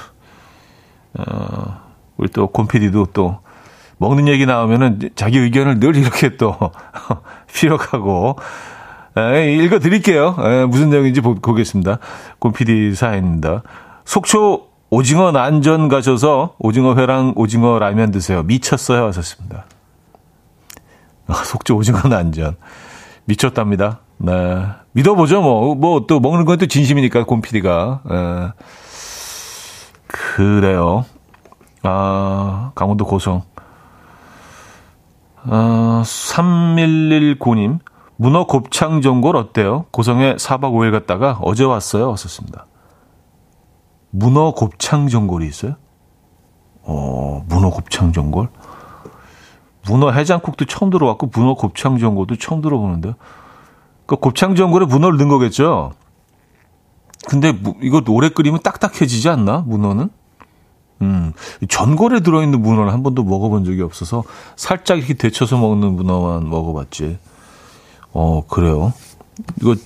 어, 1.14 1.87
우리 2.18 2.28
또 2.28 2.48
곰피디도 2.48 3.06
또 3.14 3.38
먹는 3.98 4.28
얘기 4.28 4.46
나오면은 4.46 5.10
자기 5.16 5.38
의견을 5.38 5.80
늘 5.80 5.96
이렇게 5.96 6.36
또 6.36 6.56
피력하고, 7.52 8.38
에, 9.16 9.54
읽어 9.56 9.78
드릴게요. 9.80 10.36
에, 10.38 10.64
무슨 10.66 10.90
내용인지 10.90 11.20
보, 11.20 11.34
보겠습니다. 11.34 11.98
곰피디 12.38 12.94
사연입니다. 12.94 13.62
속초 14.04 14.68
오징어 14.90 15.32
난전 15.32 15.88
가셔서 15.88 16.54
오징어 16.58 16.94
회랑 16.94 17.32
오징어 17.36 17.78
라면 17.78 18.10
드세요. 18.10 18.42
미쳤어요. 18.42 19.06
하셨습니다. 19.06 19.64
아, 21.26 21.34
속초 21.34 21.76
오징어 21.76 22.00
난전. 22.08 22.56
미쳤답니다. 23.24 24.00
네. 24.18 24.32
믿어보죠, 24.92 25.42
뭐. 25.42 25.74
뭐, 25.74 26.06
또 26.06 26.20
먹는 26.20 26.44
건 26.44 26.58
또 26.58 26.66
진심이니까, 26.66 27.24
곰피디가. 27.24 28.00
에. 28.10 28.62
그래요. 30.06 31.04
아, 31.90 32.72
강원도 32.74 33.06
고성. 33.06 33.42
아, 35.44 36.02
3119님. 36.04 37.78
문어 38.16 38.44
곱창 38.46 39.00
전골 39.00 39.36
어때요? 39.36 39.86
고성에 39.90 40.36
4박 40.36 40.72
5일 40.72 40.90
갔다가 40.92 41.38
어제 41.40 41.64
왔어요. 41.64 42.10
왔었습니다. 42.10 42.66
문어 44.10 44.50
곱창 44.50 45.08
전골이 45.08 45.46
있어요? 45.46 45.76
어, 46.82 47.44
문어 47.48 47.70
곱창 47.70 48.12
전골? 48.12 48.48
문어 49.86 50.10
해장국도 50.10 50.66
처음 50.66 50.90
들어왔고 50.90 51.30
문어 51.32 51.54
곱창 51.54 51.98
전골도 51.98 52.36
처음 52.36 52.60
들어보는데. 52.60 53.14
그 54.04 54.16
곱창 54.16 54.54
전골에 54.56 54.84
문어를 54.84 55.16
넣은 55.16 55.28
거겠죠? 55.28 55.92
근데 57.28 57.58
이거 57.80 58.02
오래 58.08 58.28
끓이면 58.28 58.60
딱딱해지지 58.62 59.28
않나? 59.30 59.62
문어는? 59.66 60.10
음, 61.00 61.32
전골에 61.68 62.20
들어있는 62.20 62.60
문어는 62.60 62.92
한 62.92 63.02
번도 63.02 63.22
먹어본 63.22 63.64
적이 63.64 63.82
없어서 63.82 64.24
살짝 64.56 64.98
이렇게 64.98 65.14
데쳐서 65.14 65.56
먹는 65.58 65.94
문어만 65.94 66.48
먹어봤지. 66.48 67.18
어, 68.12 68.44
그래요. 68.48 68.92
이거 69.60 69.76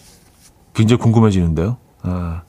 굉장히 0.75 1.01
궁금해지는데요. 1.01 1.77
아, 2.03 2.43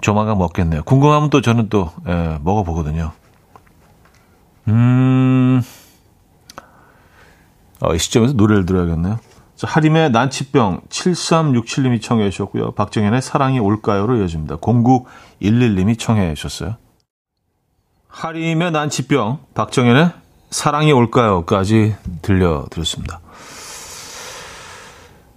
조만간 0.00 0.38
먹겠네요. 0.38 0.82
궁금하면 0.84 1.28
또 1.30 1.42
저는 1.42 1.68
또 1.68 1.90
예, 2.08 2.38
먹어보거든요. 2.42 3.12
음, 4.68 5.60
어, 7.80 7.94
이 7.94 7.98
시점에서 7.98 8.32
노래를 8.34 8.64
들어야겠네요. 8.64 9.18
자, 9.60 9.66
하림의 9.66 10.12
난치병 10.12 10.80
7367님이 10.88 12.00
청해 12.00 12.30
주셨고요. 12.30 12.70
박정현의 12.70 13.20
사랑이 13.20 13.58
올까요로 13.58 14.16
이어집니다. 14.16 14.56
0911님이 14.56 15.98
청해 15.98 16.32
주셨어요. 16.32 16.76
하림의 18.08 18.70
난치병, 18.70 19.40
박정현의 19.52 20.12
사랑이 20.48 20.92
올까요까지 20.92 21.94
들려드렸습니다. 22.22 23.20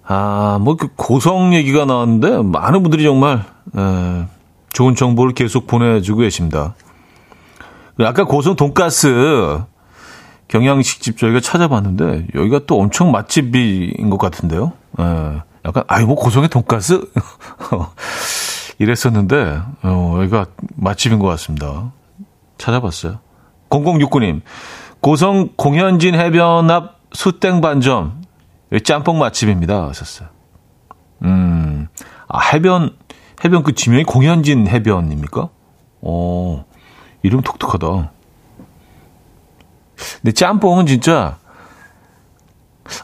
아, 0.06 0.58
뭐, 0.62 0.78
그 0.78 0.88
고성 0.96 1.54
얘기가 1.54 1.84
나왔는데, 1.84 2.44
많은 2.44 2.82
분들이 2.82 3.04
정말, 3.04 3.44
에, 3.76 4.26
좋은 4.72 4.96
정보를 4.96 5.34
계속 5.34 5.68
보내주고 5.68 6.22
계십니다. 6.22 6.76
아까 8.00 8.24
고성 8.24 8.56
돈가스 8.56 9.66
경양식집 10.54 11.18
저희가 11.18 11.40
찾아봤는데, 11.40 12.28
여기가 12.36 12.62
또 12.68 12.80
엄청 12.80 13.12
맛집인 13.12 14.12
것 14.12 14.20
같은데요. 14.20 14.74
에, 15.00 15.04
약간, 15.66 15.84
아이, 15.88 16.06
뭐, 16.06 16.16
고성의 16.16 16.50
돈가스? 16.50 17.10
이랬었는데, 18.78 19.62
어, 19.82 20.18
여기가 20.20 20.46
맛집인 20.76 21.18
것 21.18 21.26
같습니다. 21.30 21.92
찾아봤어요. 22.60 23.18
0069님, 23.72 24.42
고성 25.02 25.50
공현진 25.56 26.14
해변 26.14 26.70
앞 26.70 27.00
수땡 27.14 27.60
반점, 27.60 28.22
짬뽕 28.84 29.18
맛집입니다. 29.18 29.88
하셨어요. 29.88 30.30
음, 31.24 31.88
아, 32.28 32.40
해변, 32.40 32.96
해변 33.44 33.64
그 33.64 33.74
지명이 33.74 34.04
공현진 34.04 34.68
해변입니까? 34.68 35.50
어, 36.02 36.66
이름 37.24 37.42
독특하다. 37.42 38.13
근데 40.22 40.32
짬뽕은 40.32 40.86
진짜 40.86 41.38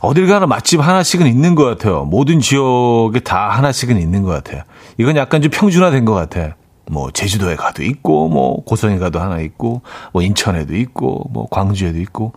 어딜 0.01 0.27
가나 0.27 0.45
맛집 0.45 0.81
하나씩은 0.81 1.27
있는 1.27 1.55
것 1.55 1.63
같아요. 1.65 2.05
모든 2.05 2.39
지역에 2.39 3.19
다 3.21 3.49
하나씩은 3.49 3.99
있는 3.99 4.23
것 4.23 4.31
같아요. 4.31 4.63
이건 4.97 5.15
약간 5.15 5.41
좀 5.41 5.51
평준화된 5.51 6.05
것 6.05 6.13
같아. 6.13 6.55
뭐 6.91 7.11
제주도에 7.11 7.55
가도 7.55 7.83
있고, 7.83 8.27
뭐 8.29 8.63
고성에 8.63 8.97
가도 8.97 9.19
하나 9.19 9.39
있고, 9.39 9.81
뭐 10.11 10.21
인천에도 10.21 10.75
있고, 10.75 11.29
뭐 11.31 11.47
광주에도 11.49 11.99
있고. 11.99 12.33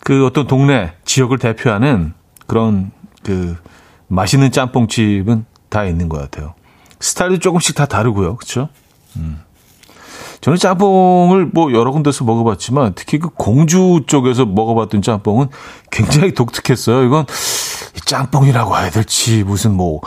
그 0.00 0.24
어떤 0.26 0.46
동네 0.46 0.92
지역을 1.04 1.38
대표하는 1.38 2.14
그런 2.46 2.92
그 3.22 3.56
맛있는 4.06 4.52
짬뽕집은 4.52 5.46
다 5.68 5.84
있는 5.84 6.08
것 6.08 6.18
같아요. 6.20 6.54
스타일도 7.00 7.38
조금씩 7.38 7.74
다 7.74 7.86
다르고요. 7.86 8.36
그렇죠? 8.36 8.68
음. 9.16 9.40
저는 10.40 10.58
짬뽕을 10.58 11.50
뭐 11.52 11.72
여러 11.72 11.90
군데서 11.92 12.24
먹어봤지만 12.24 12.92
특히 12.94 13.18
그 13.18 13.30
공주 13.30 14.02
쪽에서 14.06 14.44
먹어봤던 14.44 15.02
짬뽕은 15.02 15.48
굉장히 15.90 16.34
독특했어요. 16.34 17.04
이건 17.04 17.26
짬뽕이라고 18.04 18.76
해야 18.76 18.90
될지 18.90 19.42
무슨 19.44 19.74
뭐 19.74 20.00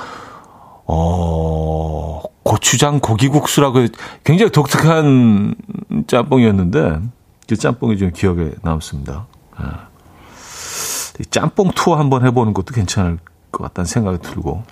어, 0.85 2.21
고추장 2.43 2.99
고기국수라고 2.99 3.87
굉장히 4.23 4.51
독특한 4.51 5.55
짬뽕이었는데 6.07 6.99
그 7.47 7.55
짬뽕이 7.55 7.97
좀 7.97 8.11
기억에 8.13 8.51
남습니다. 8.61 9.27
아. 9.55 9.87
짬뽕 11.31 11.71
투어 11.71 11.95
한번 11.95 12.25
해보는 12.25 12.53
것도 12.53 12.73
괜찮을 12.73 13.17
것 13.51 13.63
같다는 13.63 13.85
생각이 13.85 14.19
들고. 14.19 14.63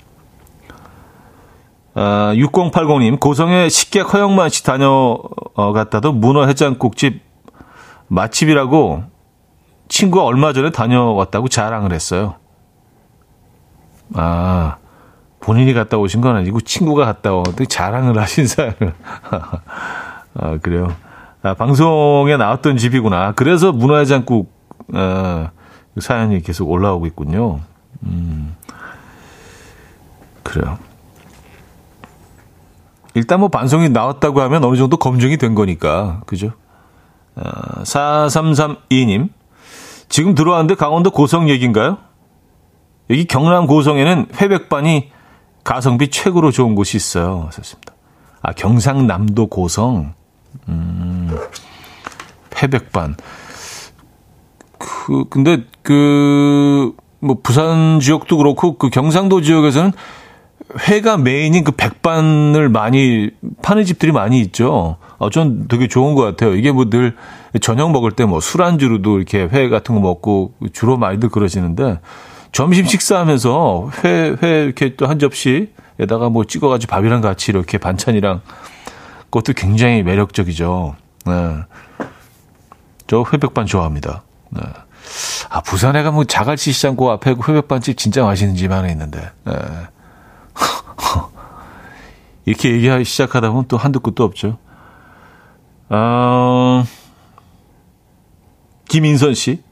아, 1.96 2.34
6080님, 2.36 3.20
고성에 3.22 3.70
식객 3.70 4.14
허영만 4.14 4.50
씨 4.50 4.64
다녀갔다도 4.66 6.12
문어 6.12 6.46
해장국집 6.46 7.22
맛집이라고 8.08 9.04
친구가 9.88 10.26
얼마 10.26 10.52
전에 10.52 10.72
다녀왔다고 10.72 11.48
자랑을 11.48 11.94
했어요. 11.94 12.36
아, 14.14 14.76
본인이 15.40 15.74
갔다 15.74 15.98
오신 15.98 16.20
건 16.20 16.36
아니고 16.36 16.62
친구가 16.62 17.06
갔다 17.06 17.34
왔는데 17.34 17.66
자랑을 17.66 18.20
하신 18.20 18.46
사연을. 18.48 18.94
아, 20.38 20.58
그래요. 20.62 20.94
아, 21.44 21.54
방송에 21.54 22.36
나왔던 22.36 22.76
집이구나. 22.76 23.32
그래서 23.34 23.72
문어해장국, 23.72 24.52
아, 24.94 25.52
사연이 26.00 26.42
계속 26.42 26.70
올라오고 26.70 27.06
있군요. 27.06 27.62
음, 28.04 28.54
그래요. 30.44 30.78
일단 33.16 33.40
뭐 33.40 33.50
반송이 33.50 33.90
나왔다고 33.90 34.42
하면 34.42 34.64
어느 34.64 34.76
정도 34.76 34.98
검증이 34.98 35.38
된 35.38 35.56
거니까. 35.56 36.22
그죠? 36.26 36.52
아, 37.36 37.82
4332님. 37.84 39.30
지금 40.10 40.36
들어왔는데 40.36 40.76
강원도 40.76 41.12
고성 41.12 41.50
얘기인가요? 41.50 41.98
여기 43.10 43.26
경남 43.26 43.68
고성에는 43.68 44.28
회백반이 44.40 45.12
가성비 45.64 46.10
최고로 46.10 46.52
좋은 46.52 46.76
곳이 46.76 46.98
있어요. 46.98 47.44
하셨습니다. 47.48 47.94
아, 48.42 48.52
경상남도 48.52 49.48
고성. 49.48 50.14
음, 50.68 51.36
회백반. 52.62 53.16
그, 54.78 55.24
근데 55.30 55.64
그, 55.82 56.94
뭐, 57.20 57.38
부산 57.42 58.00
지역도 58.00 58.38
그렇고, 58.38 58.78
그 58.78 58.90
경상도 58.90 59.42
지역에서는 59.42 59.94
회가 60.90 61.18
메인인 61.18 61.64
그 61.64 61.72
백반을 61.72 62.70
많이 62.70 63.30
파는 63.62 63.86
집들이 63.86 64.12
많이 64.12 64.40
있죠. 64.42 64.98
어, 65.18 65.30
전 65.30 65.68
되게 65.68 65.88
좋은 65.88 66.16
것 66.16 66.22
같아요. 66.24 66.56
이게 66.56 66.72
뭐 66.72 66.86
늘 66.90 67.16
저녁 67.62 67.92
먹을 67.92 68.12
때 68.12 68.26
뭐 68.26 68.40
술안주로도 68.42 69.18
이렇게 69.18 69.48
회 69.52 69.70
같은 69.70 69.96
거 69.96 70.02
먹고 70.02 70.54
주로 70.74 70.98
많이들 70.98 71.30
그러시는데 71.30 72.00
점심 72.52 72.86
식사하면서 72.86 73.92
회, 74.04 74.36
회 74.42 74.64
이렇게 74.66 74.96
또 74.96 75.06
한 75.08 75.20
접시에다가 75.20 76.30
뭐 76.30 76.44
찍어가지고 76.46 76.90
밥이랑 76.92 77.22
같이 77.22 77.52
이렇게 77.52 77.78
반찬이랑 77.78 78.42
그것도 79.26 79.54
굉장히 79.54 80.04
매력적이죠. 80.04 80.96
네. 81.26 81.56
저 83.08 83.24
회백반 83.32 83.66
좋아합니다. 83.66 84.24
네. 84.50 84.62
아, 85.50 85.62
부산에 85.62 86.02
가면 86.04 86.28
자갈치 86.28 86.72
시장 86.72 86.96
그 86.96 87.06
앞에 87.06 87.36
그 87.36 87.52
회백반집 87.52 87.98
진짜 87.98 88.24
맛있는 88.24 88.56
집 88.56 88.72
하나 88.72 88.90
있는데. 88.90 89.30
네. 89.46 89.54
이렇게 92.46 92.72
얘기하기 92.72 93.04
시작하다 93.06 93.50
보면 93.50 93.66
또 93.68 93.78
한두 93.78 94.00
끝도 94.00 94.24
없죠. 94.24 94.58
어, 95.90 96.84
김인선 98.88 99.34
씨. 99.34 99.64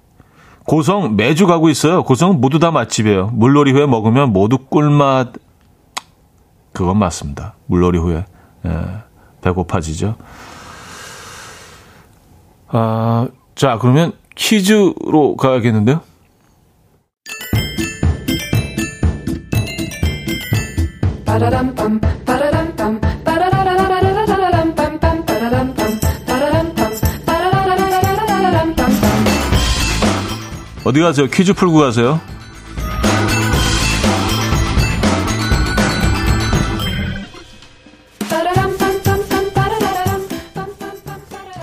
고성 0.65 1.15
매주 1.15 1.45
가고 1.45 1.69
있어요. 1.69 2.03
고성 2.03 2.39
모두 2.39 2.59
다 2.59 2.71
맛집이에요. 2.71 3.27
물놀이 3.33 3.71
후에 3.71 3.85
먹으면 3.85 4.31
모두 4.31 4.57
꿀맛. 4.57 5.33
그건 6.71 6.97
맞습니다. 6.97 7.55
물놀이 7.67 7.99
후에. 7.99 8.25
예, 8.65 8.71
배고파지죠. 9.41 10.15
아, 12.69 13.27
자, 13.55 13.77
그러면 13.77 14.13
퀴즈로 14.35 15.35
가야겠는데요? 15.37 16.01
어디 30.85 30.99
가세요? 30.99 31.27
퀴즈 31.27 31.53
풀고 31.53 31.79
가세요. 31.79 32.19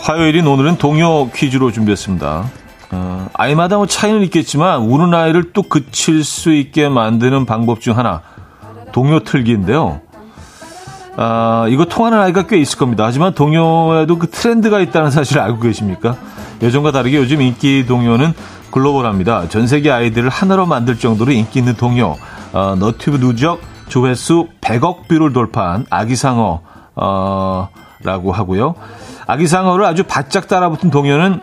화요일인 0.00 0.48
오늘은 0.48 0.78
동요 0.78 1.30
퀴즈로 1.30 1.70
준비했습니다. 1.70 2.50
어, 2.90 3.28
아이마다 3.34 3.76
뭐 3.76 3.86
차이는 3.86 4.22
있겠지만 4.24 4.80
우는 4.80 5.14
아이를 5.14 5.52
또 5.52 5.62
그칠 5.62 6.24
수 6.24 6.52
있게 6.52 6.88
만드는 6.88 7.46
방법 7.46 7.80
중 7.80 7.96
하나 7.96 8.22
동요 8.92 9.20
틀기인데요. 9.20 10.00
아, 11.16 11.66
이거 11.68 11.84
통하는 11.84 12.18
아이가 12.18 12.46
꽤 12.46 12.56
있을 12.58 12.78
겁니다. 12.78 13.04
하지만 13.04 13.34
동요에도 13.34 14.18
그 14.18 14.30
트렌드가 14.30 14.80
있다는 14.80 15.10
사실을 15.10 15.42
알고 15.42 15.60
계십니까? 15.60 16.16
예전과 16.62 16.92
다르게 16.92 17.16
요즘 17.16 17.42
인기 17.42 17.84
동요는 17.86 18.32
글로벌합니다. 18.70 19.48
전 19.48 19.66
세계 19.66 19.90
아이들을 19.90 20.28
하나로 20.28 20.66
만들 20.66 20.98
정도로 20.98 21.32
인기 21.32 21.58
있는 21.58 21.74
동요. 21.74 22.16
어, 22.52 22.76
너튜브 22.78 23.18
누적 23.18 23.60
조회수 23.88 24.48
100억 24.60 25.08
뷰를 25.08 25.32
돌파한 25.32 25.86
아기상어 25.90 26.60
어, 26.94 27.68
라고 28.02 28.32
하고요. 28.32 28.74
아기상어를 29.26 29.84
아주 29.84 30.04
바짝 30.04 30.48
따라붙은 30.48 30.90
동요는 30.90 31.40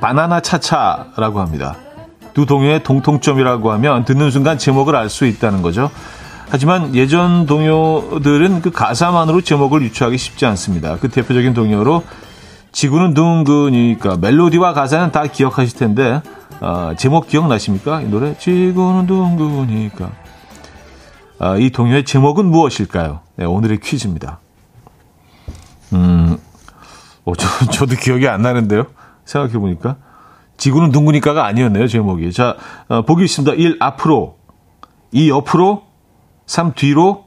바나나 0.00 0.40
차차라고 0.40 1.40
합니다. 1.40 1.76
두 2.34 2.44
동요의 2.44 2.82
공통점이라고 2.82 3.72
하면 3.72 4.04
듣는 4.04 4.30
순간 4.30 4.58
제목을 4.58 4.94
알 4.94 5.08
수 5.08 5.24
있다는 5.24 5.62
거죠. 5.62 5.90
하지만 6.48 6.94
예전 6.94 7.46
동요들은 7.46 8.62
그 8.62 8.70
가사만으로 8.70 9.40
제목을 9.40 9.82
유추하기 9.82 10.16
쉽지 10.16 10.46
않습니다. 10.46 10.96
그 10.98 11.08
대표적인 11.08 11.54
동요로 11.54 12.04
지구는 12.72 13.14
둥근이니까 13.14 14.18
멜로디와 14.18 14.72
가사는 14.72 15.10
다 15.10 15.26
기억하실 15.26 15.78
텐데 15.78 16.22
어, 16.60 16.92
제목 16.96 17.26
기억나십니까? 17.26 18.02
이 18.02 18.08
노래 18.08 18.36
지구는 18.38 19.06
둥근이니까 19.06 20.10
어, 21.38 21.58
이 21.58 21.70
동요의 21.70 22.04
제목은 22.04 22.46
무엇일까요? 22.46 23.20
네, 23.36 23.44
오늘의 23.44 23.80
퀴즈입니다. 23.80 24.38
음, 25.92 26.38
어, 27.24 27.32
저, 27.34 27.48
저도 27.70 27.96
기억이 27.96 28.28
안 28.28 28.42
나는데요. 28.42 28.86
생각해 29.24 29.58
보니까 29.58 29.96
지구는 30.56 30.92
둥그니까가 30.92 31.44
아니었네요, 31.44 31.88
제목이. 31.88 32.32
자, 32.32 32.56
어, 32.88 33.02
보기 33.02 33.24
있습니다. 33.24 33.54
1 33.54 33.76
앞으로, 33.80 34.36
2 35.12 35.28
옆으로, 35.28 35.85
3 36.46 36.72
뒤로, 36.74 37.24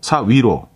4 0.00 0.22
위로. 0.22 0.68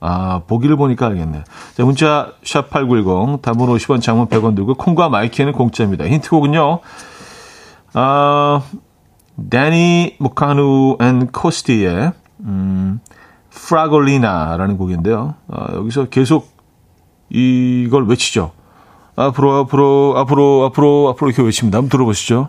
아, 0.00 0.42
보기를 0.48 0.76
보니까 0.76 1.06
알겠네. 1.06 1.44
자, 1.76 1.84
문자 1.84 2.32
샵8910 2.42 3.40
단문 3.40 3.68
50원 3.68 4.02
장문 4.02 4.26
100원 4.26 4.56
들고 4.56 4.74
콩과 4.74 5.08
마이케이는 5.08 5.52
공짜입니다. 5.52 6.06
힌트곡은요. 6.06 6.80
아, 7.94 8.62
데니 9.48 10.16
모카누 10.18 10.96
and 11.00 11.28
코스티의 11.28 12.12
음, 12.40 13.00
프라골리나라는 13.50 14.76
곡인데요. 14.76 15.34
아, 15.48 15.68
여기서 15.74 16.06
계속 16.06 16.50
이걸 17.30 18.06
외치죠. 18.06 18.50
앞으로 19.14 19.56
앞으로 19.58 20.14
앞으로 20.16 20.64
앞으로 20.66 21.08
앞으로 21.10 21.28
이렇게 21.28 21.42
외칩니다. 21.42 21.78
한번 21.78 21.90
들어보시죠. 21.90 22.48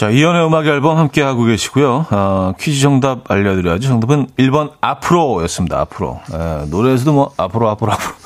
자, 0.00 0.08
이연의 0.08 0.46
음악 0.46 0.64
앨범 0.64 0.96
함께 0.96 1.20
하고 1.20 1.44
계시고요. 1.44 2.06
어, 2.10 2.54
퀴즈 2.58 2.80
정답 2.80 3.30
알려드려야죠. 3.30 3.86
정답은 3.86 4.28
1번 4.38 4.72
앞으로 4.80 5.42
였습니다. 5.42 5.78
앞으로. 5.80 6.22
에, 6.32 6.64
노래에서도 6.70 7.12
뭐 7.12 7.34
앞으로 7.36 7.68
앞으로 7.68 7.92
앞으로. 7.92 8.16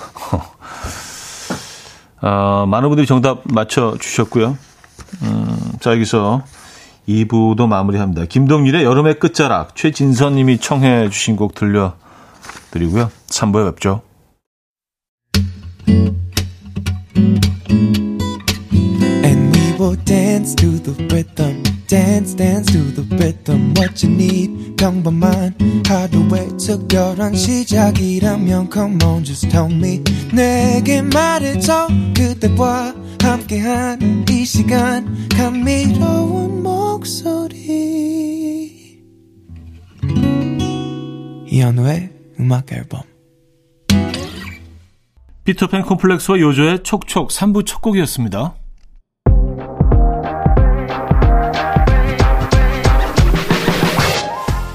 어, 2.23 2.65
많은 2.69 2.91
분들이 2.91 3.09
정답 3.09 3.41
맞춰 3.53 3.97
주셨고요. 3.99 4.57
음, 5.25 5.73
자, 5.81 5.91
여기서 5.91 6.45
2부도 7.09 7.67
마무리합니다. 7.67 8.27
김동률의 8.27 8.85
여름의 8.85 9.19
끝자락 9.19 9.75
최진선 9.75 10.37
님이 10.37 10.59
청해 10.59 11.11
주신 11.11 11.35
곡 11.35 11.57
들려드리고요. 11.57 13.11
3부에 13.27 13.69
뵙죠. 13.73 14.03
And 15.89 16.24
will 19.95 20.05
dance 20.05 20.55
to 20.55 20.79
the 20.79 20.93
rhythm. 21.13 21.63
Dance, 21.87 22.35
dance 22.35 22.73
to 22.73 22.79
the 22.95 23.03
rhythm. 23.17 23.75
What 23.77 24.05
you 24.05 24.13
need, 24.13 24.77
평범한 24.77 25.55
하루의 25.87 26.57
특별한 26.59 27.35
시작이라면 27.35 28.71
Come 28.73 28.99
on, 29.05 29.25
just 29.25 29.49
tell 29.49 29.71
me. 29.71 30.03
내게 30.33 31.03
말해줘. 31.03 31.89
그대와 32.15 32.95
함께한 33.21 34.25
이 34.29 34.45
시간. 34.45 35.29
감미로운 35.29 36.63
목소리. 36.63 37.65
이현우의 41.47 42.11
음악 42.41 42.73
앨범. 42.73 43.03
피터팬 45.45 45.83
콤플렉스와 45.83 46.41
요조의 46.41 46.83
촉촉 46.83 47.29
3부 47.29 47.67
첫 47.67 47.83
곡이었습니다. 47.83 48.55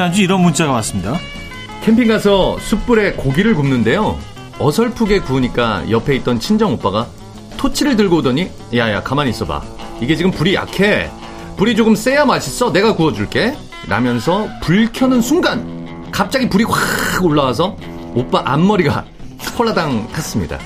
지난주 0.00 0.22
이런 0.22 0.40
문자가 0.40 0.72
왔습니다. 0.72 1.18
캠핑 1.82 2.08
가서 2.08 2.58
숯불에 2.58 3.12
고기를 3.16 3.54
굽는데요. 3.54 4.18
어설프게 4.58 5.20
구우니까 5.20 5.90
옆에 5.90 6.16
있던 6.16 6.40
친정 6.40 6.72
오빠가 6.72 7.06
토치를 7.58 7.96
들고 7.96 8.16
오더니 8.16 8.50
야야 8.74 9.02
가만히 9.02 9.28
있어봐. 9.28 9.62
이게 10.00 10.16
지금 10.16 10.30
불이 10.30 10.54
약해. 10.54 11.10
불이 11.58 11.76
조금 11.76 11.94
세야 11.94 12.24
맛있어. 12.24 12.72
내가 12.72 12.96
구워줄게. 12.96 13.54
라면서 13.88 14.48
불 14.62 14.90
켜는 14.90 15.20
순간 15.20 16.08
갑자기 16.10 16.48
불이 16.48 16.64
확 16.64 17.22
올라와서 17.22 17.76
오빠 18.14 18.40
앞머리가 18.46 19.04
홀라당 19.58 20.08
탔습니다. 20.12 20.58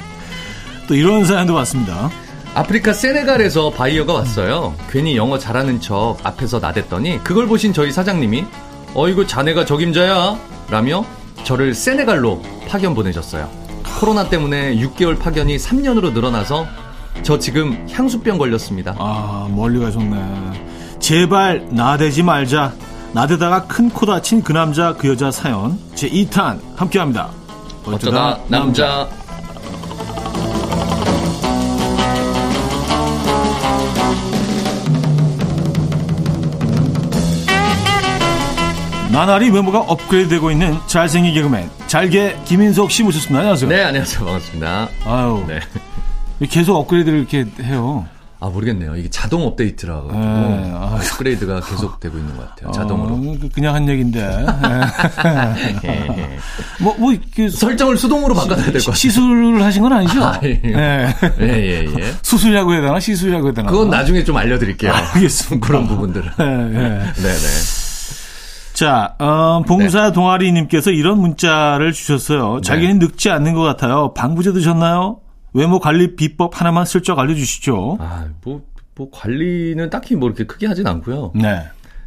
또 0.86 0.94
이런 0.94 1.24
사연도 1.24 1.54
왔습니다. 1.54 2.08
아프리카 2.54 2.92
세네갈에서 2.92 3.70
바이어가 3.70 4.12
왔어요. 4.12 4.76
괜히 4.92 5.16
영어 5.16 5.40
잘하는 5.40 5.80
척 5.80 6.18
앞에서 6.22 6.60
나댔더니 6.60 7.24
그걸 7.24 7.48
보신 7.48 7.72
저희 7.72 7.90
사장님이 7.90 8.44
어이구 8.94 9.26
자네가 9.26 9.64
적임자야 9.64 10.36
라며 10.70 11.04
저를 11.44 11.74
세네갈로 11.74 12.40
파견 12.68 12.94
보내셨어요. 12.94 13.48
코로나 14.00 14.28
때문에 14.28 14.76
6개월 14.76 15.18
파견이 15.18 15.56
3년으로 15.56 16.12
늘어나서 16.12 16.66
저 17.22 17.38
지금 17.38 17.86
향수병 17.90 18.38
걸렸습니다. 18.38 18.94
아, 18.98 19.48
멀리 19.50 19.78
가셨네. 19.80 20.98
제발 21.00 21.66
나대지 21.70 22.22
말자. 22.22 22.72
나대다가 23.12 23.66
큰 23.66 23.90
코 23.90 24.06
다친 24.06 24.42
그 24.42 24.52
남자 24.52 24.94
그 24.94 25.08
여자 25.08 25.30
사연 25.30 25.78
제 25.94 26.08
2탄 26.08 26.58
함께합니다. 26.76 27.30
어쩌다 27.84 28.38
남자 28.48 29.06
나날이 39.14 39.48
외모가 39.50 39.78
업그레이드되고 39.78 40.50
있는 40.50 40.76
잘생긴 40.88 41.34
개그맨 41.34 41.70
잘게 41.86 42.36
김인석 42.44 42.90
씨 42.90 43.04
모셨습니다. 43.04 43.38
안녕하세요. 43.38 43.70
네, 43.70 43.84
안녕하세요. 43.84 44.24
반갑습니다. 44.24 44.88
아유 45.06 45.44
네. 45.46 45.60
계속 46.48 46.74
업그레이드를 46.76 47.20
이렇게 47.20 47.46
해요. 47.62 48.06
아, 48.40 48.48
모르겠네요. 48.48 48.96
이게 48.96 49.08
자동 49.08 49.46
업데이트라고. 49.46 50.10
네, 50.12 50.18
아. 50.74 50.98
업그레이드가 51.00 51.60
계속 51.60 51.98
되고 52.00 52.18
있는 52.18 52.36
것 52.36 52.46
같아요. 52.50 52.72
자동으로. 52.72 53.14
어, 53.14 53.36
그- 53.40 53.48
그냥 53.48 53.74
한 53.76 53.88
얘기인데. 53.88 54.20
예, 55.84 55.88
예. 55.88 56.38
뭐, 56.80 56.94
뭐, 56.98 57.14
그, 57.34 57.48
설정을 57.48 57.96
수동으로 57.96 58.34
바꿔야 58.34 58.56
될 58.56 58.66
것 58.66 58.72
같아요. 58.72 58.94
시술을 58.94 59.62
하신 59.62 59.80
건 59.82 59.92
아니죠? 59.94 60.22
아, 60.22 60.38
예. 60.42 60.60
네. 60.62 61.14
예, 61.40 61.46
예, 61.46 61.86
예. 61.86 62.14
수술이라고 62.20 62.72
해야 62.74 62.82
되나? 62.82 63.00
시술이라고 63.00 63.46
해야 63.46 63.54
되나? 63.54 63.70
그건 63.70 63.88
나중에 63.88 64.24
좀 64.24 64.36
알려드릴게요. 64.36 64.92
알겠습니다. 64.92 65.66
그런 65.66 65.86
부분들은. 65.86 66.26
예, 66.38 66.44
예. 66.44 66.78
네네. 67.22 67.83
자, 68.74 69.14
어, 69.20 69.62
봉사 69.62 70.10
동아리님께서 70.10 70.90
이런 70.90 71.20
문자를 71.20 71.92
주셨어요. 71.92 72.60
자기는 72.60 72.98
늙지 72.98 73.30
않는 73.30 73.54
것 73.54 73.62
같아요. 73.62 74.12
방부제 74.14 74.52
드셨나요? 74.52 75.20
외모 75.52 75.78
관리 75.78 76.16
비법 76.16 76.60
하나만 76.60 76.84
슬쩍 76.84 77.20
알려주시죠. 77.20 77.98
아, 78.00 78.26
뭐, 78.42 78.62
뭐, 78.96 79.08
관리는 79.12 79.88
딱히 79.90 80.16
뭐 80.16 80.28
이렇게 80.28 80.44
크게 80.44 80.66
하진 80.66 80.88
않고요. 80.88 81.32
네, 81.36 81.62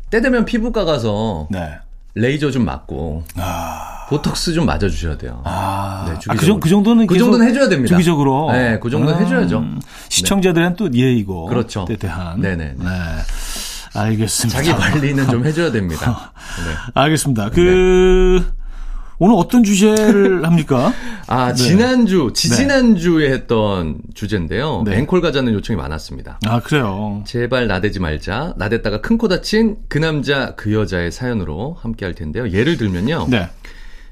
때 0.09 0.19
되면 0.19 0.43
피부과 0.43 0.83
가서 0.83 1.47
네. 1.49 1.79
레이저 2.15 2.51
좀 2.51 2.65
맞고, 2.65 3.23
보톡스 4.09 4.53
좀 4.53 4.65
맞아 4.65 4.89
주셔야 4.89 5.17
돼요. 5.17 5.41
아, 5.45 6.03
네, 6.07 6.15
아, 6.15 6.19
주기적으로. 6.19 6.39
그, 6.39 6.45
정, 6.45 6.59
그 6.59 6.69
정도는 6.69 7.07
그 7.07 7.17
정도는 7.17 7.47
해줘야 7.47 7.69
됩니다. 7.69 7.95
주기적으로. 7.95 8.51
네, 8.51 8.77
그 8.79 8.89
정도는 8.89 9.21
해줘야죠. 9.23 9.63
시청자들은 10.09 10.75
또 10.75 10.91
예의고. 10.91 11.45
그렇죠. 11.45 11.85
때 11.85 11.95
대한. 11.95 12.41
네네. 12.41 12.75
네. 12.77 12.85
알겠습니다. 14.01 14.61
자기 14.63 14.71
관리는 14.77 15.27
좀 15.29 15.45
해줘야 15.45 15.71
됩니다. 15.71 16.31
네. 16.65 16.73
알겠습니다. 16.93 17.49
그, 17.49 18.45
오늘 19.19 19.35
어떤 19.37 19.63
주제를 19.63 20.45
합니까? 20.45 20.93
아, 21.25 21.47
네. 21.49 21.55
지난주, 21.55 22.31
지지난주에 22.33 23.31
했던 23.31 23.97
주제인데요. 24.13 24.83
네. 24.85 24.97
앵콜 24.97 25.21
가자는 25.21 25.53
요청이 25.53 25.77
많았습니다. 25.77 26.39
아, 26.45 26.59
그래요. 26.59 27.23
제발 27.25 27.67
나대지 27.67 27.99
말자. 27.99 28.53
나댔다가 28.57 29.01
큰 29.01 29.17
코 29.17 29.27
다친 29.27 29.77
그 29.87 29.97
남자, 29.97 30.53
그 30.55 30.73
여자의 30.73 31.11
사연으로 31.11 31.75
함께 31.81 32.05
할 32.05 32.13
텐데요. 32.13 32.49
예를 32.51 32.77
들면요. 32.77 33.25
네. 33.29 33.49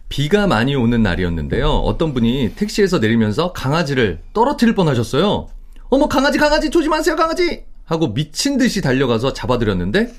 비가 0.09 0.47
많이 0.47 0.75
오는 0.75 1.01
날이었는데요. 1.03 1.67
어떤 1.69 2.13
분이 2.13 2.53
택시에서 2.55 2.97
내리면서 2.99 3.53
강아지를 3.53 4.19
떨어뜨릴 4.33 4.73
뻔 4.75 4.87
하셨어요. 4.87 5.47
어머, 5.89 6.07
강아지, 6.07 6.37
강아지, 6.39 6.69
조심하세요, 6.71 7.15
강아지! 7.15 7.63
하고 7.85 8.13
미친 8.13 8.57
듯이 8.57 8.81
달려가서 8.81 9.33
잡아드렸는데, 9.33 10.11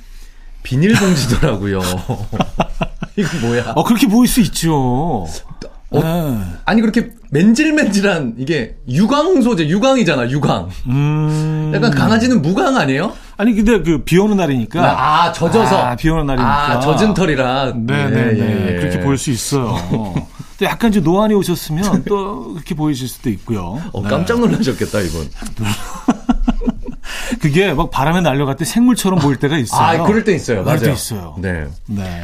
비닐봉지더라고요. 0.62 1.80
이거 3.16 3.28
뭐야? 3.46 3.72
어, 3.76 3.84
그렇게 3.84 4.06
보일 4.08 4.28
수 4.28 4.40
있죠. 4.40 5.26
네. 5.92 6.00
아니, 6.64 6.80
그렇게 6.80 7.10
맨질맨질한, 7.30 8.34
이게 8.38 8.76
유광 8.88 9.40
소재, 9.42 9.66
유광이잖아, 9.68 10.28
유광. 10.30 10.68
음. 10.88 11.72
약간 11.74 11.90
강아지는 11.92 12.42
무광 12.42 12.76
아니에요? 12.76 13.12
아니, 13.36 13.54
근데 13.54 13.80
그 13.82 14.04
비 14.04 14.18
오는 14.18 14.36
날이니까. 14.36 14.82
아, 15.24 15.32
젖어서. 15.32 15.76
아, 15.78 15.96
비 15.96 16.08
오는 16.10 16.26
날이니까. 16.26 16.70
아, 16.72 16.80
젖은 16.80 17.14
털이라. 17.14 17.72
네네네. 17.76 18.16
예, 18.16 18.40
예, 18.40 18.74
예. 18.74 18.80
그렇게 18.80 19.00
보일 19.00 19.16
수 19.16 19.30
있어요. 19.30 19.76
또 20.58 20.64
약간 20.64 20.90
좀 20.90 21.04
노안이 21.04 21.34
오셨으면 21.34 22.04
또 22.08 22.54
그렇게 22.54 22.74
보이실 22.74 23.08
수도 23.08 23.30
있고요. 23.30 23.80
어, 23.92 24.02
네. 24.02 24.08
깜짝 24.08 24.40
놀라셨겠다, 24.40 25.00
이분. 25.00 25.30
그게 27.46 27.72
막 27.72 27.90
바람에 27.92 28.22
날려갈 28.22 28.56
때 28.56 28.64
생물처럼 28.64 29.20
보일 29.20 29.36
때가 29.36 29.56
있어요. 29.56 29.80
아, 30.02 30.02
그럴 30.04 30.24
때 30.24 30.34
있어요. 30.34 30.64
그럴 30.64 30.76
맞아요. 30.78 30.80
때 30.88 30.92
있어요. 30.92 31.36
네. 31.38 31.66
네. 31.86 32.22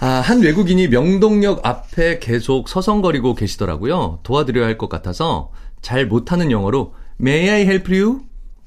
아, 0.00 0.06
한 0.24 0.40
외국인이 0.40 0.88
명동역 0.88 1.60
앞에 1.66 2.18
계속 2.20 2.68
서성거리고 2.70 3.34
계시더라고요. 3.34 4.20
도와드려야 4.22 4.64
할 4.66 4.78
것 4.78 4.88
같아서 4.88 5.50
잘 5.82 6.06
못하는 6.06 6.50
영어로 6.50 6.94
May 7.20 7.50
I 7.50 7.60
help 7.62 7.94
you? 7.94 8.20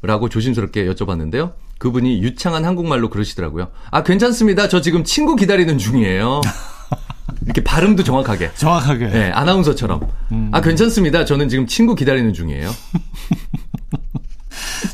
라고 0.04 0.30
조심스럽게 0.30 0.86
여쭤봤는데요. 0.86 1.54
그분이 1.80 2.22
유창한 2.22 2.66
한국말로 2.66 3.10
그러시더라고요. 3.10 3.70
아, 3.90 4.04
괜찮습니다. 4.04 4.68
저 4.70 4.82
지금 4.82 5.04
친구 5.04 5.36
기다리는 5.36 5.76
중이에요. 5.80 6.42
이렇게 7.46 7.64
발음도 7.64 8.04
정확하게. 8.04 8.52
정확하게. 8.56 9.08
네, 9.08 9.32
아나운서처럼. 9.32 10.02
아, 10.52 10.62
괜찮습니다. 10.62 11.26
저는 11.26 11.50
지금 11.50 11.66
친구 11.68 11.96
기다리는 11.96 12.32
중이에요. 12.34 12.70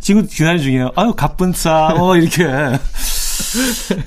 지금 0.02 0.26
기다리 0.28 0.62
중이에요. 0.62 0.92
아유, 0.96 1.14
가뿐싸. 1.16 1.96
어, 1.98 2.16
이렇게. 2.16 2.46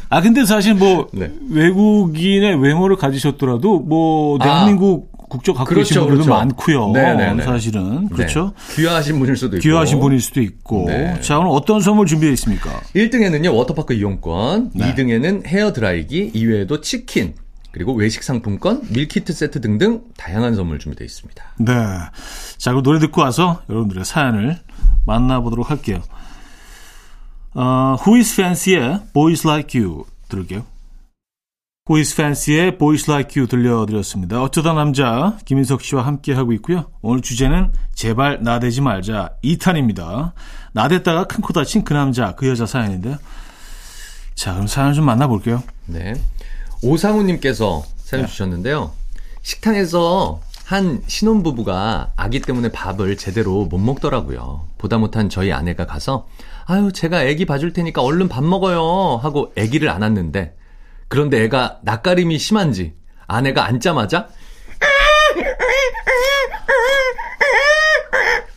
아, 0.09 0.21
근데 0.21 0.45
사실 0.45 0.75
뭐, 0.75 1.09
네. 1.13 1.33
외국인의 1.51 2.61
외모를 2.63 2.97
가지셨더라도, 2.97 3.81
뭐, 3.81 4.39
아. 4.41 4.45
대한민국 4.45 5.19
국적 5.29 5.57
갖고 5.57 5.75
계신 5.75 5.95
그렇죠, 5.95 6.09
분들도 6.09 6.25
그렇죠. 6.25 6.39
많고요. 6.39 6.93
네네네. 6.93 7.45
사실은. 7.45 8.09
그렇죠. 8.09 8.55
네. 8.69 8.77
귀화하신 8.77 9.19
분일 9.19 9.37
수도 9.37 9.57
있고. 9.57 9.63
귀화하신 9.63 10.01
분일 10.01 10.21
수도 10.21 10.41
있고. 10.41 10.85
네. 10.89 11.21
자, 11.21 11.39
오늘 11.39 11.51
어떤 11.53 11.81
선물 11.81 12.07
준비되어 12.07 12.33
있습니까? 12.33 12.81
1등에는요, 12.95 13.55
워터파크 13.55 13.93
이용권, 13.95 14.71
네. 14.75 14.95
2등에는 14.95 15.47
헤어 15.47 15.73
드라이기, 15.73 16.31
이외에도 16.35 16.81
치킨, 16.81 17.35
그리고 17.73 17.93
외식 17.93 18.23
상품권, 18.23 18.83
밀키트 18.89 19.33
세트 19.33 19.61
등등 19.61 20.01
다양한 20.17 20.55
선물 20.55 20.79
준비되어 20.79 21.05
있습니다. 21.05 21.45
네. 21.59 21.75
자, 22.57 22.71
그럼 22.71 22.83
노래 22.83 22.99
듣고 22.99 23.21
와서 23.21 23.61
여러분들의 23.69 24.05
사연을 24.05 24.59
만나보도록 25.09 25.71
할게요. 25.71 26.01
어, 27.55 27.97
Who 28.07 28.17
is 28.19 28.33
Fancy의 28.35 29.01
Boys 29.13 29.47
Like 29.47 29.81
You 29.81 30.05
들을게요. 30.29 30.65
Who 31.89 31.99
is 31.99 32.13
Fancy의 32.13 32.77
Boys 32.79 33.11
Like 33.11 33.41
You 33.41 33.49
들려드렸습니다. 33.49 34.43
어쩌다 34.43 34.75
남자 34.75 35.39
김인석 35.47 35.81
씨와 35.83 36.07
함께하고 36.07 36.53
있고요. 36.55 36.91
오늘 37.01 37.23
주제는 37.23 37.73
제발 37.95 38.43
나대지 38.43 38.83
말자 38.83 39.31
2탄입니다. 39.43 40.33
나댔다가 40.73 41.25
큰 41.25 41.41
코 41.41 41.53
다친 41.55 41.83
그 41.85 41.95
남자 41.95 42.35
그 42.35 42.47
여자 42.49 42.67
사연인데요. 42.67 43.17
자, 44.35 44.53
그럼 44.53 44.67
사연 44.69 44.93
좀 44.93 45.07
만나볼게요. 45.07 45.63
네. 45.87 46.13
오상우님께서 46.83 47.83
사연 47.97 48.27
네. 48.27 48.31
주셨는데요. 48.31 48.93
식당에서 49.43 50.41
한 50.69 51.03
신혼부부가 51.07 52.13
아기 52.15 52.41
때문에 52.41 52.71
밥을 52.71 53.17
제대로 53.17 53.65
못 53.65 53.79
먹더라고요. 53.79 54.69
보다 54.77 54.99
못한 54.99 55.31
저희 55.31 55.51
아내가 55.51 55.87
가서, 55.87 56.27
아유, 56.67 56.93
제가 56.93 57.21
아기 57.21 57.47
봐줄 57.47 57.73
테니까 57.73 58.03
얼른 58.03 58.29
밥 58.29 58.45
먹어요. 58.45 59.19
하고 59.23 59.51
아기를 59.57 59.89
안았는데, 59.89 60.55
그런데 61.09 61.43
애가 61.45 61.79
낯가림이 61.85 62.39
심한지 62.39 62.93
아내가 63.27 63.65
앉자마자, 63.65 64.29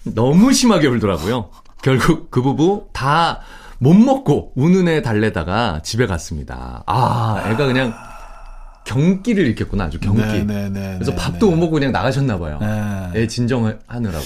너무 0.04 0.52
심하게 0.52 0.88
울더라고요. 0.88 1.50
결국 1.82 2.30
그 2.30 2.42
부부 2.42 2.90
다 2.92 3.42
못 3.84 3.96
먹고 3.96 4.54
우는 4.56 4.88
애 4.88 5.02
달래다가 5.02 5.80
집에 5.82 6.06
갔습니다. 6.06 6.84
아, 6.86 7.44
애가 7.48 7.66
그냥 7.66 7.92
경기를 8.84 9.46
일으켰구나, 9.46 9.86
아주 9.86 10.00
경기. 10.00 10.22
네, 10.22 10.44
네, 10.44 10.70
네, 10.70 10.94
그래서 10.96 11.12
네, 11.12 11.16
밥도 11.18 11.46
네. 11.48 11.52
못 11.56 11.60
먹고 11.60 11.72
그냥 11.74 11.92
나가셨나 11.92 12.40
봐요. 12.40 12.58
네. 12.62 13.22
애 13.22 13.28
진정하느라고. 13.28 14.24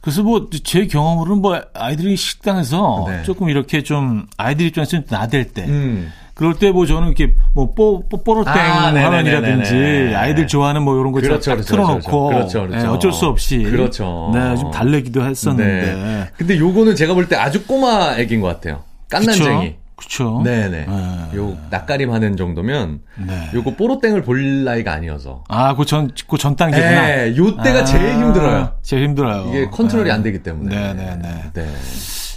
그래서 0.00 0.22
뭐 0.22 0.48
제 0.64 0.86
경험으로는 0.86 1.40
뭐 1.42 1.60
아이들이 1.74 2.16
식당에서 2.16 3.04
네. 3.08 3.22
조금 3.22 3.48
이렇게 3.48 3.82
좀 3.82 4.26
아이들 4.36 4.66
입장에서 4.66 4.90
좀 4.90 5.04
나댈 5.08 5.44
때 5.52 5.64
음. 5.66 6.12
그럴 6.34 6.54
때 6.54 6.72
뭐 6.72 6.86
저는 6.86 7.08
이렇게 7.08 7.34
뭐 7.54 7.72
뽀, 7.74 8.02
뽀, 8.08 8.24
뽀로땡 8.24 8.52
아, 8.52 8.86
화면이라든지. 8.92 10.14
아이들 10.16 10.46
좋아하는 10.48 10.82
뭐 10.82 10.98
이런 10.98 11.12
거 11.12 11.20
그렇죠, 11.20 11.50
딱 11.50 11.56
그렇죠, 11.56 11.68
틀어놓고 11.74 12.26
그렇죠, 12.28 12.66
그렇죠. 12.66 12.82
네, 12.86 12.88
어쩔 12.88 13.12
수 13.12 13.26
없이 13.26 13.58
그렇죠. 13.62 14.30
네, 14.34 14.56
좀 14.56 14.70
달래기도 14.72 15.24
했었는데 15.24 15.94
네. 15.94 16.30
근데 16.36 16.58
요거는 16.58 16.96
제가 16.96 17.14
볼 17.14 17.28
때 17.28 17.36
아주 17.36 17.64
꼬마 17.64 18.16
애기인 18.16 18.40
것 18.40 18.48
같아요. 18.48 18.82
깐난쟁이. 19.08 19.76
그렇죠. 20.02 20.40
네네. 20.42 20.86
네. 20.86 21.36
요 21.36 21.56
낯가림 21.70 22.12
하는 22.12 22.36
정도면 22.36 23.00
네. 23.26 23.50
요거 23.54 23.76
뽀로땡을 23.76 24.22
볼 24.22 24.64
나이가 24.64 24.92
아니어서. 24.92 25.44
아, 25.48 25.74
그 25.76 25.84
전, 25.84 26.10
그전 26.28 26.56
단계구나. 26.56 27.06
네, 27.06 27.36
요 27.36 27.56
때가 27.56 27.84
제일 27.84 28.14
힘들어요. 28.14 28.74
제일 28.82 29.04
힘들어요. 29.04 29.48
이게 29.50 29.66
컨트롤이 29.70 30.06
네. 30.08 30.10
안 30.12 30.22
되기 30.22 30.42
때문에. 30.42 30.74
네, 30.74 30.94
네, 30.94 31.18
네. 31.22 31.50
네. 31.54 31.74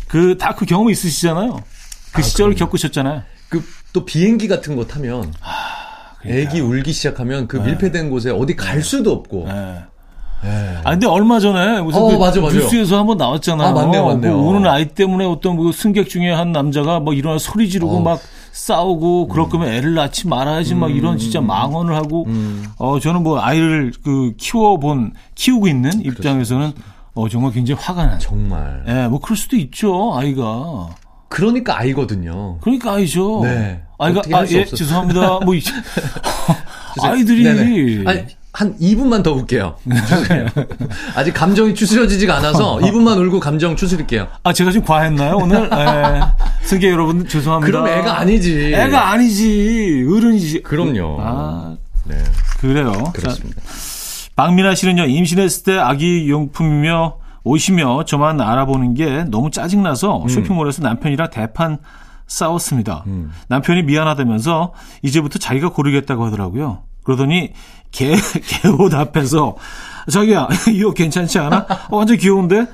그, 0.07 0.37
다 0.37 0.53
그 0.55 0.65
경험 0.65 0.89
있으시잖아요. 0.89 1.59
그 2.13 2.21
시절을 2.21 2.53
그럼요. 2.55 2.69
겪으셨잖아요. 2.71 3.21
그 3.49 3.63
또 3.93 4.03
비행기 4.03 4.49
같은 4.49 4.75
거 4.75 4.85
타면 4.85 5.33
그러니까요. 6.21 6.33
애기 6.41 6.59
울기 6.59 6.91
시작하면 6.91 7.47
그 7.47 7.55
밀폐된 7.55 8.09
곳에 8.09 8.29
어디 8.29 8.53
갈 8.57 8.81
수도 8.81 9.13
없고. 9.13 9.47
네. 10.43 10.77
아 10.83 10.91
근데 10.91 11.07
얼마 11.07 11.39
전에 11.39 11.81
무슨 11.81 12.01
어, 12.01 12.07
그 12.07 12.15
맞아. 12.17 12.39
뉴스에서 12.39 12.99
한번 12.99 13.17
나왔잖아요. 13.17 13.67
아, 13.69 13.71
맞네요, 13.73 14.05
맞네요. 14.05 14.37
그 14.37 14.43
우는 14.43 14.67
아이 14.69 14.85
때문에 14.85 15.25
어떤 15.25 15.57
그 15.57 15.71
승객 15.71 16.07
중에 16.09 16.31
한 16.31 16.51
남자가 16.51 16.99
막 16.99 17.17
일어나 17.17 17.39
소리 17.39 17.69
지르고 17.69 17.97
어. 17.97 18.01
막 18.01 18.19
싸우고 18.51 19.27
그럴 19.27 19.49
거면 19.49 19.69
애를 19.69 19.95
낳지 19.95 20.27
말아야지 20.27 20.75
막 20.75 20.95
이런 20.95 21.17
진짜 21.17 21.41
망언을 21.41 21.95
하고 21.95 22.27
어 22.77 22.99
저는 22.99 23.23
뭐 23.23 23.39
아이를 23.41 23.91
그 24.03 24.33
키워본 24.37 25.13
키우고 25.35 25.67
있는 25.67 25.99
입장에서는 26.05 26.71
어 27.15 27.29
정말 27.29 27.51
굉장히 27.51 27.81
화가 27.81 28.05
나요. 28.05 28.17
정말. 28.19 28.83
예, 28.87 29.07
뭐 29.07 29.19
그럴 29.19 29.35
수도 29.37 29.55
있죠 29.57 30.13
아이가. 30.15 30.89
그러니까 31.27 31.77
아이거든요. 31.79 32.57
그러니까 32.61 32.93
아이죠. 32.93 33.41
네. 33.43 33.81
아이가 33.97 34.21
아, 34.31 34.45
예, 34.51 34.61
없었어요. 34.61 34.65
죄송합니다. 34.65 35.39
뭐 35.43 35.55
이- 35.55 35.61
아이들이. 37.01 37.47
아니, 37.49 38.25
한 38.55 38.73
2분만 38.77 39.21
더 39.21 39.33
울게요. 39.33 39.75
아직 41.13 41.33
감정이 41.33 41.75
추스려지지가 41.75 42.37
않아서 42.37 42.77
2분만 42.83 43.17
울고 43.17 43.41
감정 43.41 43.75
추스릴게요. 43.75 44.29
아 44.43 44.53
제가 44.53 44.71
좀 44.71 44.81
과했나요 44.81 45.35
오늘? 45.35 45.67
예. 45.75 46.21
승객 46.63 46.89
여러분 46.89 47.27
죄송합니다. 47.27 47.69
그럼 47.69 47.87
애가 47.87 48.17
아니지. 48.19 48.73
애가 48.73 49.11
아니지 49.11 50.07
어른이지. 50.09 50.63
그럼요. 50.63 51.17
아 51.19 51.75
네, 52.05 52.15
그래요. 52.61 52.93
그렇습니다. 53.13 53.61
자, 53.61 53.67
박민아 54.37 54.73
씨는요 54.73 55.03
임신했을 55.03 55.63
때 55.63 55.77
아기 55.77 56.29
용품이며 56.29 57.17
옷이며 57.43 58.05
저만 58.05 58.39
알아보는 58.39 58.93
게 58.93 59.25
너무 59.25 59.51
짜증나서 59.51 60.23
음. 60.23 60.27
쇼핑몰에서 60.29 60.81
남편이랑 60.81 61.29
대판 61.29 61.79
싸웠습니다. 62.27 63.03
남편이 63.49 63.83
미안하다면서 63.83 64.73
이제부터 65.03 65.39
자기가 65.39 65.69
고르겠다고 65.73 66.25
하더라고요. 66.25 66.83
그러더니 67.03 67.51
개, 67.91 68.15
개옷 68.61 68.93
앞에서 68.93 69.55
자기야 70.11 70.47
이 70.71 70.83
옷 70.83 70.93
괜찮지 70.95 71.39
않아? 71.39 71.65
어, 71.89 71.97
완전 71.97 72.17
귀여운데? 72.17 72.65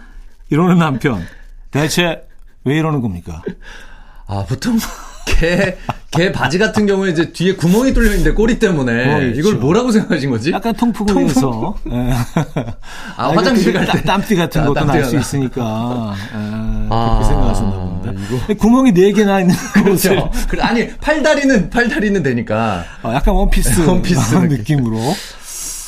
이러는 0.49 0.77
남편. 0.79 1.25
대체 1.71 2.27
왜 2.65 2.77
이러는 2.77 3.01
겁니까? 3.01 3.41
아, 4.27 4.45
보통 4.47 4.77
개, 5.25 5.75
개 6.11 6.31
바지 6.31 6.57
같은 6.57 6.85
경우에 6.85 7.11
이제 7.11 7.31
뒤에 7.31 7.55
구멍이 7.55 7.93
뚫려 7.93 8.11
있는데 8.11 8.31
꼬리 8.31 8.59
때문에 8.59 9.31
이걸. 9.35 9.55
뭐라고 9.55 9.91
생각하신 9.91 10.29
거지? 10.29 10.51
약간 10.51 10.73
통풍을 10.75 11.13
통풍. 11.13 11.73
예. 11.91 12.13
아, 13.17 13.29
화장실 13.29 13.73
갈 13.73 13.85
때. 13.85 13.91
땀- 14.03 14.21
땀띠 14.21 14.35
같은 14.35 14.61
아, 14.61 14.65
것도 14.67 14.85
날 14.85 15.03
수. 15.03 15.17
있으니까. 15.17 16.13
예, 16.15 16.87
아, 16.89 17.09
그렇게 17.19 17.25
생각하셨나 17.33 17.71
본데. 17.71 18.23
이거. 18.23 18.37
근데 18.39 18.53
구멍이 18.55 18.93
네 18.93 19.11
개나 19.13 19.41
있는 19.41 19.55
그렇죠. 19.73 20.29
그래, 20.49 20.61
아니, 20.63 20.89
팔다리는, 20.97 21.69
팔다리는 21.69 22.23
되니까. 22.23 22.83
어, 23.03 23.13
약간 23.13 23.33
원피스, 23.35 23.81
원피스 23.87 24.35
느낌. 24.35 24.57
느낌으로. 24.77 24.97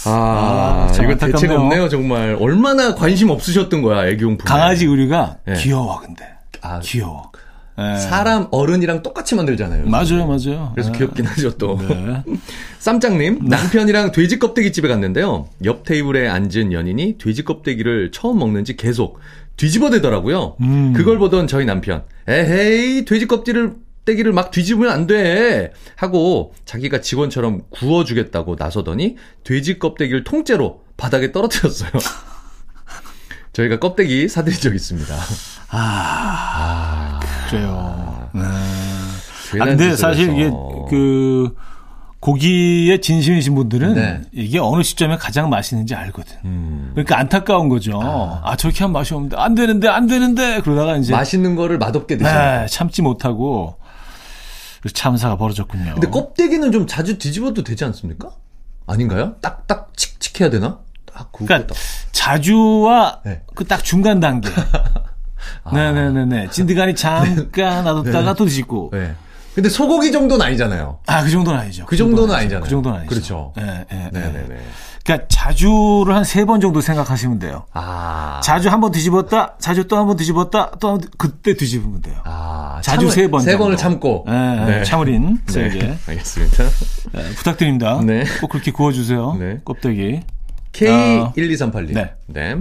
아, 0.06 0.88
아, 0.90 0.92
참 0.92 1.06
이거 1.06 1.16
대책. 1.16 1.52
없네요, 1.52 1.88
정말. 1.90 2.36
얼마나 2.40 2.94
관심 2.96 3.30
없으셨던 3.30 3.82
거야, 3.82 4.06
애기용품. 4.10 4.46
강아지 4.46 4.86
의류가 4.86 5.38
네. 5.48 5.54
귀여워, 5.56 6.00
근데. 6.02 6.24
아, 6.62 6.80
귀여워. 6.82 7.32
예. 7.78 7.98
사람, 7.98 8.48
어른이랑 8.52 9.02
똑같이 9.02 9.36
만들잖아요. 9.36 9.88
맞아요, 9.88 10.28
맞아요. 10.28 10.72
그래서 10.76 10.92
예. 10.94 10.98
귀엽긴 10.98 11.26
하죠, 11.26 11.58
또. 11.58 11.78
네. 11.78 12.24
쌈장님, 12.80 13.46
남편이랑 13.46 14.12
돼지 14.12 14.38
껍데기 14.38 14.72
집에 14.72 14.88
갔는데요. 14.88 15.48
옆 15.66 15.84
테이블에 15.84 16.28
앉은 16.28 16.72
연인이 16.72 17.18
돼지 17.18 17.44
껍데기를 17.44 18.12
처음 18.12 18.40
먹는지 18.40 18.76
계속 18.76 19.20
뒤집어대더라고요. 19.58 20.58
음. 20.62 20.94
그걸 20.94 21.18
보던 21.18 21.48
저희 21.48 21.66
남편, 21.66 22.04
에헤이, 22.28 23.06
돼지 23.06 23.28
껍질을, 23.28 23.74
떼기를 24.06 24.34
막 24.34 24.52
뒤집으면 24.52 24.92
안 24.92 25.08
돼! 25.08 25.72
하고 25.96 26.54
자기가 26.66 27.02
직원처럼 27.02 27.62
구워주겠다고 27.70 28.56
나서더니 28.60 29.16
돼지 29.44 29.80
껍데기를 29.80 30.24
통째로 30.24 30.84
바닥에 30.98 31.32
떨어뜨렸어요. 31.32 31.92
저희가 33.54 33.80
껍데기 33.80 34.28
사드린 34.28 34.60
적 34.60 34.76
있습니다. 34.76 35.16
그래요. 37.58 38.30
네. 38.34 38.42
괜한 39.52 39.68
아, 39.68 39.72
근데 39.72 39.96
사실. 39.96 40.32
이게 40.34 40.50
그 40.90 41.56
고기에 42.20 43.00
진심이신 43.02 43.54
분들은 43.54 43.96
네. 43.96 44.22
이게 44.32 44.58
어느 44.58 44.82
시점에 44.82 45.18
가장 45.18 45.50
맛있는지 45.50 45.94
알거든. 45.94 46.38
음. 46.46 46.92
그러니까 46.94 47.20
안타까운 47.20 47.70
거죠. 47.70 48.00
아, 48.02 48.56
저렇게 48.56 48.80
하면 48.80 48.94
맛이 48.94 49.14
없는데 49.14 49.36
안 49.38 49.56
되는데 49.56 49.88
안 49.88 50.08
되는데 50.08 50.62
그러다가 50.62 50.96
이제 50.98 51.12
맛있는 51.12 51.56
거를 51.56 51.78
맛없게 51.78 52.18
드시는 52.18 52.62
네, 52.62 52.66
참지 52.68 53.02
못하고 53.02 53.76
참사가 54.94 55.38
벌어졌군요. 55.38 55.94
근데 55.94 56.10
껍데기는 56.10 56.72
좀 56.72 56.88
자주 56.88 57.18
뒤집어도 57.18 57.64
되지 57.64 57.86
않습니까? 57.86 58.32
아닌가요? 58.88 59.36
딱딱 59.42 59.92
칙칙해야 59.96 60.50
되나? 60.50 60.80
딱 61.14 61.32
그러니까 61.32 61.68
딱. 61.68 61.78
자주와 62.12 63.22
네. 63.26 63.42
그딱 63.54 63.84
중간 63.84 64.20
단계. 64.20 64.50
네네네네. 65.72 66.50
진드간이 66.50 66.96
잠깐 66.96 67.84
놔뒀다가 67.84 68.34
또 68.34 68.46
뒤집고. 68.46 68.90
네. 68.94 69.14
근데 69.56 69.70
소고기 69.70 70.12
정도는 70.12 70.44
아니잖아요. 70.44 70.98
아, 71.06 71.24
그 71.24 71.30
정도는 71.30 71.60
아니죠. 71.60 71.86
그 71.86 71.96
정도는 71.96 72.34
아니잖아요. 72.34 72.64
그 72.64 72.70
정도는 72.70 72.98
아니죠. 72.98 73.10
그렇죠. 73.14 73.54
예, 73.60 73.86
예, 73.92 74.06
예. 74.06 74.10
네네 74.10 74.46
네. 74.50 74.58
그러니까 75.06 75.28
자주를 75.30 76.16
한 76.16 76.24
세 76.24 76.44
번 76.46 76.60
정도 76.60 76.82
생각하시면 76.82 77.38
돼요. 77.38 77.66
아. 77.74 78.42
자주 78.44 78.70
한 78.70 78.82
번 78.82 78.92
뒤집었다, 78.92 79.54
자주 79.60 79.88
또 79.88 79.98
한 79.98 80.08
번 80.08 80.18
뒤집었다, 80.18 80.72
또 80.80 80.90
한 80.94 80.98
번, 80.98 81.10
그때 81.20 81.54
뒤집으면 81.56 82.02
돼요. 82.02 82.16
아. 82.24 82.80
자주 82.82 83.12
세 83.12 83.28
번. 83.30 83.42
세. 83.42 83.56
번을 83.58 83.78
참고. 83.78 84.26
예, 84.28 84.84
참을인 84.86 85.38
네. 85.46 85.54
세게. 85.54 85.98
알겠습니다. 86.08 86.64
예, 87.18 87.24
부탁드립니다. 87.36 88.02
네. 88.04 88.24
꼭 88.42 88.48
그렇게 88.50 88.72
구워주세요. 88.72 89.36
네. 89.40 89.60
껍데기. 89.64 90.22
K12382. 90.72 91.94
네. 91.94 92.14
네. 92.26 92.56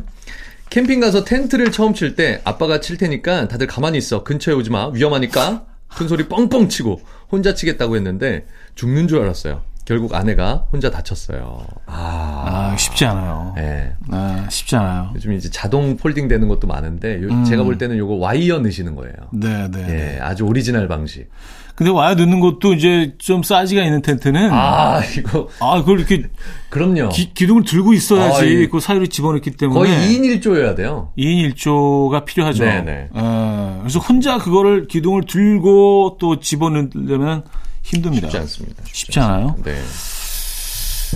캠핑 0.73 1.01
가서 1.01 1.25
텐트를 1.25 1.71
처음 1.71 1.93
칠 1.93 2.17
때 2.17 2.41
아빠가 2.45 2.81
칠 2.81 2.97
테니까 2.97 3.47
다들 3.47 3.67
가만히 3.67 3.99
있어. 3.99 4.25
근처에 4.25 4.55
오지 4.55 4.71
마. 4.71 4.89
위험하니까. 4.89 5.67
큰 5.89 6.09
소리 6.09 6.27
뻥뻥 6.27 6.71
치고 6.71 7.03
혼자 7.31 7.53
치겠다고 7.53 7.95
했는데 7.97 8.47
죽는 8.75 9.07
줄 9.07 9.21
알았어요. 9.21 9.61
결국 9.85 10.15
아내가 10.15 10.67
혼자 10.73 10.91
다 10.91 11.02
쳤어요. 11.02 11.67
아. 11.85 12.71
아, 12.73 12.77
쉽지 12.79 13.05
않아요. 13.05 13.55
예. 13.59 13.93
아, 14.11 14.47
쉽지 14.51 14.75
않아요. 14.77 15.11
요즘 15.15 15.35
이제 15.35 15.51
자동 15.51 15.99
folding 15.99 16.27
되는 16.29 16.49
것도 16.49 16.67
많은데 16.67 17.21
요- 17.23 17.29
음. 17.29 17.45
제가 17.45 17.65
볼 17.65 17.77
때는 17.77 17.99
요거 17.99 18.15
와이어 18.15 18.61
넣으시는 18.61 18.95
거예요. 18.95 19.13
네, 19.33 19.69
네. 19.71 20.15
예, 20.17 20.21
아주 20.23 20.45
오리지널 20.45 20.89
방식. 20.89 21.29
근데 21.75 21.91
와야 21.91 22.15
넣는 22.15 22.41
것도 22.41 22.75
이제 22.75 23.15
좀 23.19 23.43
사이즈가 23.43 23.83
있는 23.83 24.03
텐트는 24.03 24.51
아, 24.53 24.97
아, 24.99 25.03
이거 25.17 25.49
그걸 25.81 25.99
이렇게 26.01 26.25
그럼요. 26.69 27.09
기, 27.09 27.33
기둥을 27.35 27.65
들고 27.65 27.93
있어야지 27.95 28.41
아, 28.41 28.45
이- 28.45 28.67
그 28.69 28.79
사이로 28.81 29.07
집어넣기 29.07 29.53
때문에 29.53 29.79
거의 29.81 29.91
2인 30.09 30.41
1조여야 30.41 30.77
돼요. 30.77 31.11
2인 31.19 31.55
1조가 31.55 32.25
필요하죠. 32.25 32.65
네네. 32.65 33.09
어, 33.13 33.79
그래서 33.83 33.99
혼자 33.99 34.39
그거를 34.39 34.87
기둥을 34.87 35.23
들고 35.27 36.19
또 36.21 36.39
집어넣으려면 36.41 37.45
힘듭니다. 37.83 38.29
쉽지 38.29 38.39
않습니다. 38.39 38.83
쉽지 38.87 39.19
않아요. 39.21 39.57
네. 39.65 39.81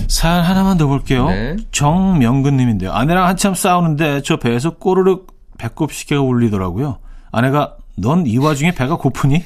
사연 0.07 0.43
하나만 0.43 0.77
더 0.77 0.87
볼게요. 0.87 1.27
네. 1.29 1.55
정명근님인데요. 1.71 2.91
아내랑 2.91 3.25
한참 3.27 3.53
싸우는데 3.55 4.21
저 4.23 4.37
배에서 4.37 4.75
꼬르륵 4.77 5.27
배꼽 5.57 5.91
시계가 5.91 6.21
울리더라고요. 6.21 6.99
아내가 7.31 7.75
넌 7.95 8.27
이 8.27 8.37
와중에 8.37 8.73
배가 8.75 8.95
고프니? 8.97 9.43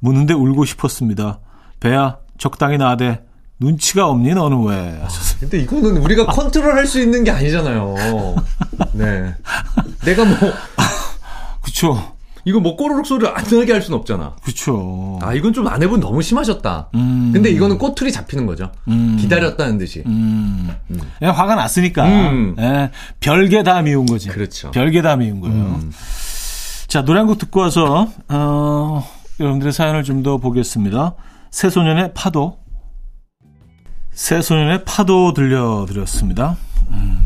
묻는데 0.00 0.34
울고 0.34 0.64
싶었습니다. 0.64 1.40
배야 1.80 2.18
적당히 2.38 2.78
나대. 2.78 3.20
눈치가 3.58 4.06
없니 4.08 4.34
너는 4.34 4.64
왜? 4.64 4.98
하셨어요. 5.02 5.40
근데 5.40 5.58
이거는 5.60 5.96
우리가 5.98 6.26
컨트롤 6.26 6.74
할 6.74 6.86
수 6.86 7.00
있는 7.00 7.24
게 7.24 7.30
아니잖아요. 7.30 7.94
네. 8.92 9.34
내가 10.04 10.24
뭐 10.26 10.36
그쵸. 11.62 12.12
이거 12.44 12.60
뭐 12.60 12.76
꼬르륵 12.76 13.06
소리를 13.06 13.26
안 13.36 13.42
나게 13.58 13.72
할 13.72 13.82
수는 13.82 13.98
없잖아. 13.98 14.36
그쵸. 14.44 15.18
아, 15.20 15.32
이건 15.34 15.52
좀 15.52 15.66
아내분 15.66 15.98
너무 15.98 16.22
심하셨다. 16.22 16.90
음. 16.94 17.30
근데 17.32 17.50
이거는 17.50 17.76
꼬투리 17.78 18.12
잡히는 18.12 18.46
거죠. 18.46 18.70
음. 18.88 19.16
기다렸다는 19.18 19.78
듯이. 19.78 20.04
음. 20.06 20.70
그냥 21.18 21.34
화가 21.36 21.56
났으니까. 21.56 22.04
음. 22.06 22.54
예, 22.58 22.90
별게 23.18 23.64
다 23.64 23.82
미운 23.82 24.06
거지. 24.06 24.28
그렇죠. 24.28 24.70
별게 24.70 25.02
다 25.02 25.16
미운 25.16 25.40
거예요. 25.40 25.56
음. 25.56 25.90
자, 26.86 27.02
노래 27.04 27.18
한 27.18 27.26
곡 27.26 27.38
듣고 27.38 27.60
와서, 27.60 28.08
어, 28.28 29.04
여러분들의 29.40 29.72
사연을 29.72 30.02
좀 30.02 30.22
더 30.22 30.38
보겠습니다. 30.38 31.14
새소년의 31.50 32.12
파도. 32.14 32.58
새소년의 34.12 34.84
파도 34.84 35.34
들려드렸습니다. 35.34 36.56
음, 36.90 37.18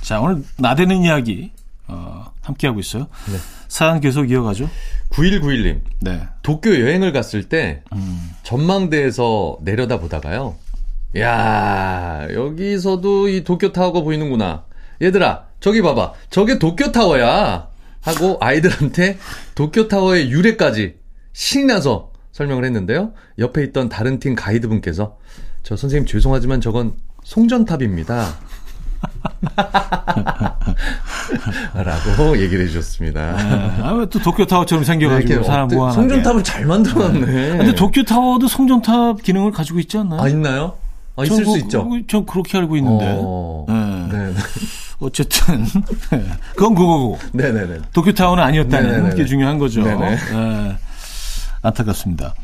자, 0.00 0.20
오늘 0.20 0.44
나대는 0.56 1.02
이야기, 1.02 1.50
어, 1.88 2.26
함께하고 2.42 2.78
있어요. 2.80 3.08
네. 3.30 3.38
사연 3.66 4.00
계속 4.00 4.30
이어가죠. 4.30 4.70
9191님. 5.10 5.80
네. 6.00 6.22
도쿄 6.42 6.78
여행을 6.80 7.12
갔을 7.12 7.48
때 7.48 7.82
음, 7.92 8.30
전망대에서 8.44 9.58
내려다 9.62 9.98
보다가요. 9.98 10.56
야 11.18 12.26
여기서도 12.32 13.28
이 13.28 13.42
도쿄 13.44 13.72
타워가 13.72 14.00
보이는구나. 14.02 14.64
얘들아, 15.02 15.46
저기 15.60 15.82
봐봐. 15.82 16.12
저게 16.30 16.58
도쿄 16.58 16.92
타워야. 16.92 17.68
하고 18.00 18.38
아이들한테 18.40 19.18
도쿄 19.56 19.88
타워의 19.88 20.30
유래까지 20.30 20.96
신이 21.32 21.64
나서 21.64 22.10
설명을 22.32 22.64
했는데요. 22.64 23.12
옆에 23.38 23.62
있던 23.64 23.88
다른 23.88 24.18
팀 24.20 24.34
가이드분께서 24.34 25.16
저 25.62 25.76
선생님 25.76 26.06
죄송하지만 26.06 26.60
저건 26.60 26.94
송전탑입니다. 27.24 28.34
라고 31.74 32.38
얘기를 32.40 32.64
해주셨습니다. 32.64 33.20
아, 33.82 33.92
왜또 33.92 34.18
도쿄타워처럼 34.20 34.84
생겨가지고 34.84 35.32
이렇게 35.32 35.46
사람 35.46 35.68
모아하게. 35.68 35.94
송전탑을 35.94 36.44
잘 36.44 36.64
만들어놨네. 36.64 37.26
근데 37.58 37.74
도쿄타워도 37.74 38.48
송전탑 38.48 39.22
기능을 39.22 39.52
가지고 39.52 39.78
있지 39.80 39.98
않나요? 39.98 40.20
아 40.20 40.28
있나요? 40.28 40.74
아, 41.16 41.24
있을 41.24 41.36
전수 41.36 41.52
그- 41.52 41.58
있죠. 41.58 41.88
그- 41.88 42.06
전 42.06 42.24
그렇게 42.26 42.58
알고 42.58 42.76
있는데. 42.76 43.04
어. 43.20 43.66
네. 43.68 44.18
네. 44.18 44.34
어쨌든 45.00 45.64
그건 46.56 46.74
그거고 46.74 47.18
네네네. 47.32 47.78
도쿄타워는 47.92 48.42
아니었다는 48.42 48.90
네네네네. 48.90 49.14
게 49.16 49.24
중요한 49.26 49.58
거죠. 49.58 49.82
네네. 49.82 50.10
네. 50.16 50.76
안타깝습니다. 51.62 52.34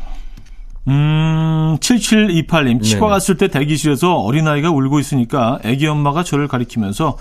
음, 0.88 1.76
7728님, 1.80 2.82
치과 2.82 3.00
네네. 3.06 3.10
갔을 3.10 3.36
때 3.38 3.48
대기실에서 3.48 4.16
어린아이가 4.16 4.70
울고 4.70 4.98
있으니까 5.00 5.58
애기 5.64 5.86
엄마가 5.86 6.22
저를 6.24 6.46
가리키면서 6.48 7.16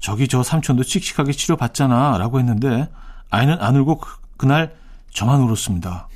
저기 0.00 0.28
저 0.28 0.42
삼촌도 0.42 0.82
씩씩하게 0.82 1.32
치료받잖아 1.32 2.16
라고 2.18 2.38
했는데 2.40 2.88
아이는 3.30 3.56
안 3.60 3.76
울고 3.76 3.98
그, 3.98 4.16
그날 4.38 4.72
저만 5.12 5.40
울었습니다. 5.42 6.08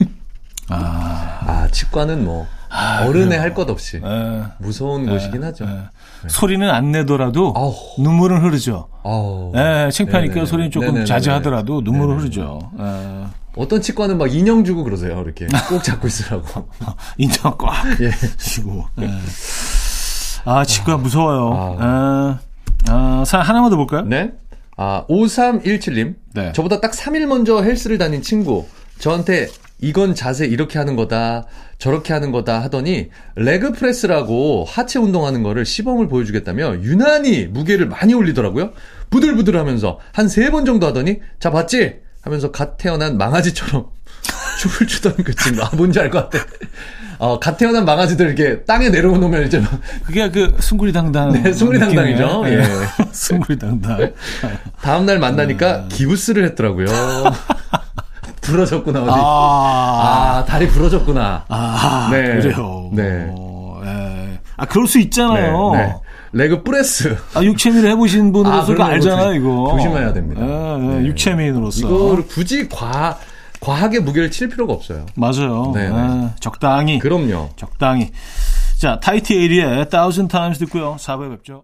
아, 0.68 1.68
치과는 1.72 2.24
뭐 2.24 2.46
어른의 3.06 3.38
할 3.38 3.54
것 3.54 3.68
없이 3.70 3.98
에, 3.98 4.42
무서운 4.58 5.06
곳이긴 5.06 5.44
하죠. 5.44 5.64
에. 5.64 6.28
소리는 6.28 6.68
안 6.70 6.90
내더라도 6.92 7.52
아우. 7.56 7.74
눈물은 7.98 8.42
흐르죠. 8.42 8.88
예, 9.54 9.90
창피하니까 9.90 10.34
네네네. 10.34 10.46
소리는 10.46 10.70
조금 10.70 10.86
네네네네. 10.88 11.06
자제하더라도 11.06 11.80
눈물은 11.82 12.16
네네네. 12.16 12.20
흐르죠. 12.22 12.70
예. 12.78 13.24
어떤 13.56 13.80
치과는 13.80 14.18
막 14.18 14.32
인형 14.34 14.64
주고 14.64 14.84
그러세요. 14.84 15.22
이렇게 15.24 15.46
꼭 15.68 15.82
잡고 15.82 16.06
있으라고. 16.06 16.68
인정 17.18 17.56
꽉 17.58 17.72
예. 18.00 18.10
치고. 18.38 18.84
예. 19.02 19.10
아, 20.44 20.64
치과 20.64 20.96
무서워요. 20.96 21.76
아, 21.80 22.38
아, 22.88 23.24
사 23.26 23.40
하나만 23.40 23.70
더 23.70 23.76
볼까요? 23.76 24.02
네. 24.02 24.32
아, 24.76 25.04
5317님. 25.08 26.14
네. 26.34 26.52
저보다 26.52 26.80
딱 26.80 26.92
3일 26.92 27.26
먼저 27.26 27.62
헬스를 27.62 27.96
다닌 27.98 28.20
친구. 28.22 28.66
저한테 28.98 29.48
이건 29.80 30.14
자세 30.14 30.46
이렇게 30.46 30.78
하는 30.78 30.96
거다. 30.96 31.46
저렇게 31.78 32.12
하는 32.12 32.30
거다 32.32 32.62
하더니 32.62 33.08
leg 33.36 33.72
press라고 33.72 34.64
하체 34.68 34.98
운동하는 34.98 35.42
거를 35.42 35.64
시범을 35.64 36.08
보여주겠다며 36.08 36.76
유난히 36.82 37.46
무게를 37.46 37.86
많이 37.88 38.14
올리더라고요. 38.14 38.72
부들부들 39.10 39.56
하면서 39.56 39.98
한 40.12 40.26
세 40.28 40.50
번 40.50 40.64
정도 40.64 40.86
하더니 40.86 41.20
자 41.40 41.50
봤지? 41.50 41.96
하면서 42.24 42.50
갓 42.50 42.78
태어난 42.78 43.16
망아지처럼 43.18 43.86
춤을 44.58 44.86
추던 44.88 45.14
그 45.24 45.34
친구. 45.36 45.62
아, 45.62 45.70
뭔지 45.74 46.00
알 46.00 46.10
것 46.10 46.30
같아. 46.30 46.44
어, 47.18 47.38
갓 47.38 47.56
태어난 47.58 47.84
망아지들 47.84 48.26
이렇게 48.26 48.64
땅에 48.64 48.88
내려놓으면 48.88 49.46
이제 49.46 49.60
막 49.60 49.70
그게 50.04 50.30
그 50.30 50.56
숭구리당당. 50.58 51.32
네, 51.42 51.52
숭구리당당이죠. 51.52 52.42
예. 52.46 52.62
숭구리당당. 53.12 54.12
다음날 54.80 55.18
만나니까 55.18 55.86
기부스를 55.88 56.44
했더라고요. 56.46 56.86
부러졌구나, 58.40 59.02
어디. 59.02 59.10
아, 59.12 59.14
아, 60.40 60.44
다리 60.44 60.66
부러졌구나. 60.68 61.44
아, 61.48 62.08
네. 62.10 62.22
그래요. 62.40 62.90
네. 62.92 63.26
어, 63.30 63.80
예. 63.84 64.38
아, 64.56 64.66
그럴 64.66 64.86
수 64.86 64.98
있잖아요. 64.98 65.70
네, 65.72 65.78
네. 65.78 65.94
레그 66.34 66.62
프레스. 66.64 67.16
아, 67.34 67.42
육체미를 67.42 67.90
해보신 67.90 68.32
분으로서 68.32 68.74
아, 68.82 68.86
알잖아요, 68.86 69.26
조- 69.28 69.34
이거. 69.34 69.68
조심해야 69.76 70.12
됩니다. 70.12 70.42
예, 70.44 70.74
예, 70.74 70.78
네. 71.00 71.06
육체미인으로서. 71.06 71.86
이거를 71.86 72.26
굳이 72.26 72.68
과, 72.68 73.18
과하게 73.60 74.00
무게를 74.00 74.30
칠 74.30 74.48
필요가 74.48 74.72
없어요. 74.72 75.06
맞아요. 75.14 75.72
네, 75.74 75.88
네. 75.88 75.96
예, 75.96 76.30
적당히. 76.40 76.98
그럼요. 76.98 77.50
적당히. 77.56 78.10
자, 78.78 78.98
타이트 79.00 79.32
에리의 79.32 79.88
Thousand 79.88 80.28
Times 80.30 80.58
듣고요. 80.58 80.96
4부에 80.98 81.30
뵙죠. 81.30 81.62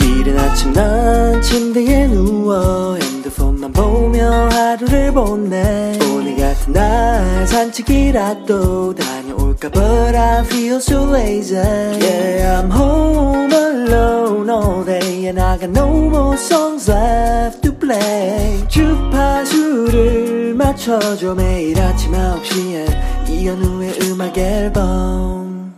이른 0.00 0.38
아침 0.38 0.72
난 0.72 1.40
침대에 1.42 2.06
누워 2.08 2.96
핸드폰만 2.96 3.72
보며 3.72 4.48
하루를 4.50 5.12
보내 5.12 5.98
오늘 6.12 6.36
같은 6.36 6.72
날 6.72 7.46
산책이라도 7.46 8.94
다 8.94 9.19
녀올까 9.60 9.70
But 9.70 10.16
I 10.16 10.42
feel 10.44 10.76
so 10.76 11.04
lazy. 11.04 11.56
Yeah 11.56 12.62
I'm 12.62 12.70
home 12.70 13.52
alone 13.52 14.48
all 14.50 14.84
day 14.84 15.26
And 15.28 15.40
I 15.40 15.58
got 15.58 15.70
no 15.70 16.08
more 16.08 16.36
songs 16.36 16.90
left 16.90 17.60
to 17.62 17.72
play. 17.78 18.66
주파수를 18.68 20.54
맞춰줘 20.54 21.34
매일 21.34 21.78
아침 21.80 22.12
9시에. 22.12 23.28
이현우의 23.28 23.98
음악 24.04 24.36
앨범. 24.38 25.74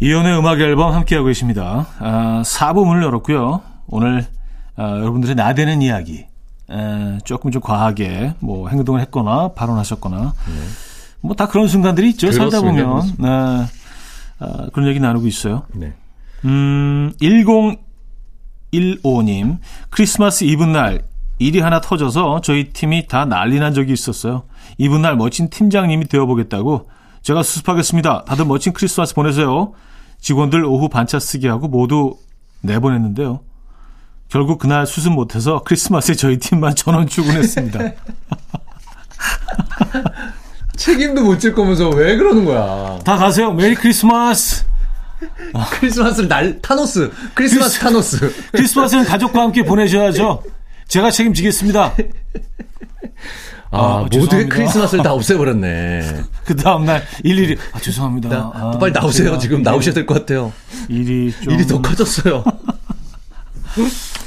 이연의 0.00 0.38
음악 0.38 0.60
앨범 0.60 0.92
함께하고 0.92 1.26
계십니다. 1.28 1.86
아, 1.98 2.42
4부 2.44 2.84
문을 2.84 3.04
열었고요. 3.04 3.62
오늘 3.86 4.26
아, 4.76 4.98
여러분들의 4.98 5.36
나대는 5.36 5.82
이야기 5.82 6.26
에, 6.70 7.18
조금 7.24 7.50
좀 7.52 7.62
과하게 7.62 8.34
뭐 8.40 8.68
행동을 8.68 9.00
했거나 9.02 9.52
발언하셨거나 9.54 10.34
뭐 11.24 11.34
다 11.34 11.48
그런 11.48 11.66
순간들이 11.68 12.10
있죠. 12.10 12.30
살다 12.30 12.60
그렇습니다. 12.60 12.86
보면 12.88 13.12
네, 13.18 13.66
아, 14.40 14.66
그런 14.72 14.88
얘기 14.88 15.00
나누고 15.00 15.26
있어요. 15.26 15.64
네. 15.74 15.94
음, 16.44 17.12
1015님, 18.72 19.58
크리스마스 19.90 20.44
이브날 20.44 21.02
일이 21.38 21.60
하나 21.60 21.80
터져서 21.80 22.40
저희 22.42 22.72
팀이 22.72 23.06
다 23.08 23.24
난리 23.24 23.58
난 23.58 23.74
적이 23.74 23.92
있었어요. 23.94 24.44
이브날 24.78 25.16
멋진 25.16 25.50
팀장님이 25.50 26.06
되어보겠다고 26.08 26.88
제가 27.22 27.42
수습하겠습니다. 27.42 28.24
다들 28.24 28.44
멋진 28.44 28.72
크리스마스 28.72 29.14
보내세요. 29.14 29.72
직원들 30.20 30.64
오후 30.64 30.88
반차 30.88 31.18
쓰게 31.18 31.48
하고 31.48 31.66
모두 31.68 32.16
내보냈는데요. 32.62 33.40
결국 34.28 34.58
그날 34.58 34.86
수습 34.86 35.12
못해서 35.12 35.62
크리스마스에 35.64 36.14
저희 36.14 36.38
팀만 36.38 36.74
전원 36.74 37.06
출근했습니다. 37.06 37.78
책임도 40.76 41.22
못 41.22 41.38
질 41.38 41.54
거면서 41.54 41.88
왜 41.90 42.16
그러는 42.16 42.44
거야. 42.44 42.98
다 43.04 43.16
가세요. 43.16 43.52
메리 43.52 43.74
크리스마스! 43.74 44.64
크리스마스를 45.72 46.28
날, 46.28 46.60
타노스. 46.60 47.10
크리스마스 47.34 47.78
타노스. 47.78 48.34
크리스마스는 48.52 49.04
가족과 49.04 49.42
함께 49.42 49.62
보내셔야죠. 49.64 50.42
제가 50.88 51.10
책임지겠습니다. 51.10 51.94
아, 53.70 53.78
아, 54.02 54.06
모두의. 54.12 54.48
크리스마스를 54.48 55.02
다 55.02 55.12
없애버렸네. 55.12 56.22
그 56.44 56.54
다음날 56.56 57.04
일일이 57.22 57.56
아 57.72 57.80
죄송합니다. 57.80 58.28
나, 58.28 58.52
아, 58.54 58.70
빨리 58.78 58.92
나오세요. 58.92 59.38
지금 59.38 59.58
일이- 59.58 59.64
나오셔야 59.64 59.94
될 59.94 60.06
것 60.06 60.14
같아요. 60.14 60.52
일이 60.88 61.32
좀 61.42 61.54
일이 61.54 61.66
더 61.66 61.80
커졌어요. 61.80 62.44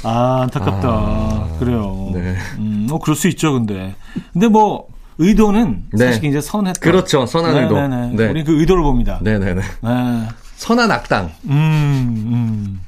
아 0.02 0.40
안타깝다. 0.42 1.48
그래요. 1.58 2.10
네. 2.12 2.36
음, 2.58 2.86
뭐 2.90 2.98
그럴 2.98 3.16
수 3.16 3.28
있죠, 3.28 3.52
근데. 3.54 3.94
근데 4.32 4.48
뭐 4.48 4.86
의도는 5.18 5.84
네. 5.92 6.06
사실 6.06 6.24
이제 6.24 6.40
선했다. 6.40 6.80
그렇죠. 6.80 7.26
선한 7.26 7.56
의도. 7.56 7.74
네네네. 7.74 8.12
네. 8.16 8.28
우리 8.30 8.44
그 8.44 8.60
의도를 8.60 8.82
봅니다. 8.82 9.18
네네네. 9.22 9.54
네. 9.62 10.28
선한 10.56 10.90
악당. 10.90 11.30
음, 11.44 11.50
음. 11.52 12.80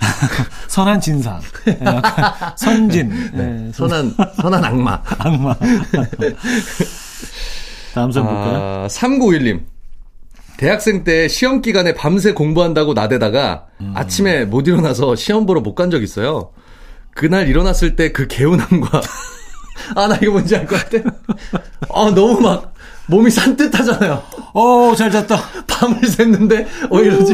선한 0.68 1.00
진상. 1.00 1.40
네, 1.66 1.78
선진. 2.56 3.10
네, 3.34 3.70
선- 3.72 3.88
선한, 3.88 4.14
선한 4.40 4.64
악마. 4.64 5.02
악마. 5.18 5.54
다음 7.94 8.10
장 8.10 8.24
볼까요? 8.24 8.56
아, 8.84 8.86
3951님. 8.88 9.60
대학생 10.56 11.04
때 11.04 11.26
시험 11.28 11.62
기간에 11.62 11.94
밤새 11.94 12.32
공부한다고 12.32 12.92
나대다가 12.94 13.66
음. 13.80 13.92
아침에 13.94 14.44
못 14.44 14.68
일어나서 14.68 15.16
시험 15.16 15.46
보러 15.46 15.60
못 15.60 15.74
간 15.74 15.90
적 15.90 16.02
있어요. 16.02 16.52
그날 17.14 17.48
일어났을 17.48 17.96
때 17.96 18.12
그 18.12 18.26
개운함과 18.28 19.00
아, 19.94 20.06
나 20.08 20.16
이거 20.16 20.32
뭔지 20.32 20.56
알 20.56 20.66
것 20.66 20.76
같아. 20.88 21.08
아, 21.94 22.10
너무 22.14 22.40
막 22.40 22.74
몸이 23.06 23.30
산뜻하잖아요. 23.30 24.22
어, 24.54 24.94
잘 24.96 25.10
잤다. 25.10 25.36
밤을 25.66 26.00
샜는데 26.02 26.66
어 26.90 27.00
이러지. 27.00 27.32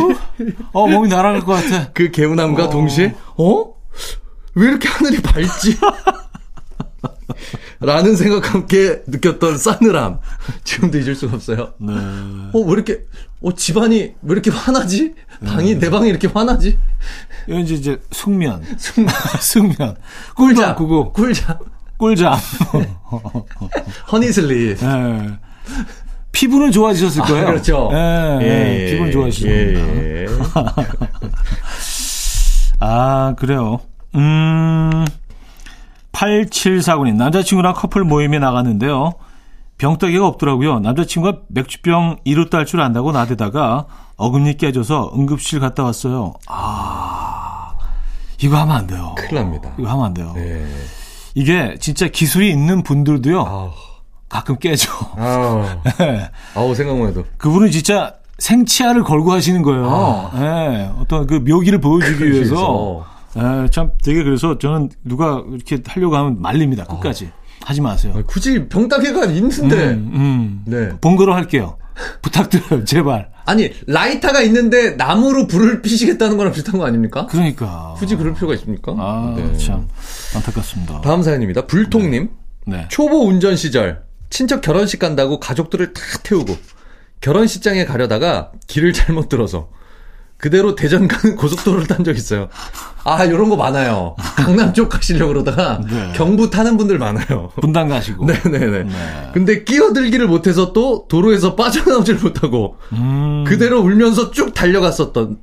어, 0.72 0.86
몸이 0.86 1.08
날아갈 1.08 1.40
것 1.40 1.52
같아. 1.52 1.90
그 1.92 2.10
개운함과 2.10 2.70
동시에 2.70 3.14
어? 3.36 3.74
왜 4.54 4.68
이렇게 4.68 4.88
하늘이 4.88 5.20
밝지? 5.20 5.76
라는 7.80 8.16
생각과 8.16 8.50
함께 8.54 9.02
느꼈던 9.06 9.58
싸늘함. 9.58 10.20
지금도 10.64 10.98
잊을 10.98 11.14
수가 11.14 11.36
없어요. 11.36 11.74
네. 11.78 11.92
어, 11.92 12.58
왜 12.60 12.72
이렇게, 12.72 13.02
어, 13.42 13.52
집안이 13.54 13.98
왜 14.22 14.32
이렇게 14.32 14.50
화나지? 14.50 15.14
방이, 15.44 15.78
내 15.78 15.90
방이 15.90 16.08
이렇게 16.08 16.26
화나지? 16.26 16.78
이건 17.46 17.60
이제, 17.62 17.74
이제 17.74 18.00
숙면. 18.12 18.64
숨, 18.78 19.06
숙면. 19.40 19.96
꿀잠. 20.34 20.74
꿀잠. 21.12 21.58
꿀잠. 21.98 22.34
허니슬립. 24.12 24.82
예. 24.82 25.38
피부는 26.32 26.70
좋아지셨을 26.70 27.22
아, 27.22 27.24
거예요. 27.24 27.46
그렇죠. 27.46 27.90
예, 27.92 28.38
예, 28.42 28.90
피부는 28.90 29.12
좋아지실 29.12 29.74
겁니다. 29.74 30.02
예. 30.02 30.26
아, 32.80 33.34
그래요. 33.38 33.80
음, 34.14 35.06
8749님, 36.12 37.14
남자친구랑 37.16 37.72
커플 37.74 38.04
모임에 38.04 38.38
나갔는데요. 38.38 39.14
병따개가 39.78 40.26
없더라고요. 40.26 40.80
남자친구가 40.80 41.40
맥주병 41.48 42.18
이렇다 42.24 42.58
할줄 42.58 42.80
안다고 42.80 43.12
나대다가 43.12 43.86
어금니 44.16 44.56
깨져서 44.56 45.12
응급실 45.14 45.60
갔다 45.60 45.84
왔어요. 45.84 46.34
아, 46.48 47.74
이거 48.42 48.56
하면 48.58 48.76
안 48.76 48.86
돼요. 48.86 49.14
큰일 49.16 49.34
납니다. 49.36 49.70
이거 49.78 49.88
하면 49.90 50.04
안 50.04 50.14
돼요. 50.14 50.34
예. 50.36 50.66
이게 51.36 51.76
진짜 51.78 52.08
기술이 52.08 52.50
있는 52.50 52.82
분들도요. 52.82 53.38
아우, 53.40 53.70
가끔 54.26 54.56
깨져. 54.56 54.90
아우, 55.16 55.62
아우, 56.56 56.74
생각만 56.74 57.08
해도. 57.10 57.24
그분은 57.36 57.70
진짜 57.70 58.14
생치아를 58.38 59.04
걸고 59.04 59.32
하시는 59.32 59.60
거예요. 59.60 60.30
예, 60.36 60.90
어떤 60.98 61.26
그 61.26 61.34
묘기를 61.34 61.78
보여주기 61.80 62.30
위해서. 62.30 63.04
예, 63.36 63.68
참 63.70 63.90
되게 64.02 64.24
그래서 64.24 64.56
저는 64.56 64.88
누가 65.04 65.42
이렇게 65.52 65.78
하려고 65.86 66.16
하면 66.16 66.40
말립니다. 66.40 66.84
끝까지. 66.84 67.30
하지 67.62 67.80
마세요. 67.82 68.14
아, 68.16 68.22
굳이 68.26 68.66
병따개가 68.68 69.26
있는데. 69.26 69.88
음, 69.90 70.10
음. 70.14 70.62
네. 70.64 70.88
번거로 71.02 71.34
할게요. 71.34 71.76
부탁드려요, 72.22 72.84
제발. 72.86 73.28
아니, 73.46 73.72
라이터가 73.86 74.42
있는데 74.42 74.90
나무로 74.90 75.46
불을 75.46 75.80
피시겠다는 75.80 76.36
거랑 76.36 76.52
비슷한 76.52 76.78
거 76.78 76.86
아닙니까? 76.86 77.26
그러니까. 77.26 77.94
굳이 77.96 78.16
그럴 78.16 78.34
필요가 78.34 78.54
있습니까? 78.54 78.92
아, 78.98 79.34
네. 79.36 79.56
참 79.56 79.88
안타깝습니다. 80.34 81.00
다음 81.00 81.22
사연입니다. 81.22 81.66
불통님. 81.66 82.28
네. 82.66 82.86
초보 82.90 83.24
운전 83.26 83.56
시절 83.56 84.02
친척 84.28 84.60
결혼식 84.60 84.98
간다고 84.98 85.38
가족들을 85.38 85.92
다 85.94 86.02
태우고 86.24 86.56
결혼식장에 87.20 87.84
가려다가 87.84 88.50
길을 88.66 88.92
잘못 88.92 89.28
들어서 89.28 89.70
그대로 90.38 90.74
대전 90.74 91.08
가는 91.08 91.34
고속도로를 91.36 91.86
탄 91.86 92.04
적 92.04 92.16
있어요. 92.16 92.48
아, 93.04 93.26
요런 93.26 93.48
거 93.48 93.56
많아요. 93.56 94.14
강남 94.36 94.72
쪽 94.74 94.88
가시려고 94.90 95.32
그러다가 95.32 95.80
네. 95.88 96.12
경부 96.14 96.50
타는 96.50 96.76
분들 96.76 96.98
많아요. 96.98 97.50
분당 97.60 97.88
가시고. 97.88 98.26
네네네. 98.26 98.82
네. 98.84 99.30
근데 99.32 99.64
끼어들기를 99.64 100.26
못해서 100.26 100.72
또 100.72 101.06
도로에서 101.08 101.56
빠져나오질 101.56 102.16
못하고 102.16 102.76
음. 102.92 103.44
그대로 103.46 103.80
울면서 103.80 104.30
쭉 104.30 104.52
달려갔었던 104.54 105.38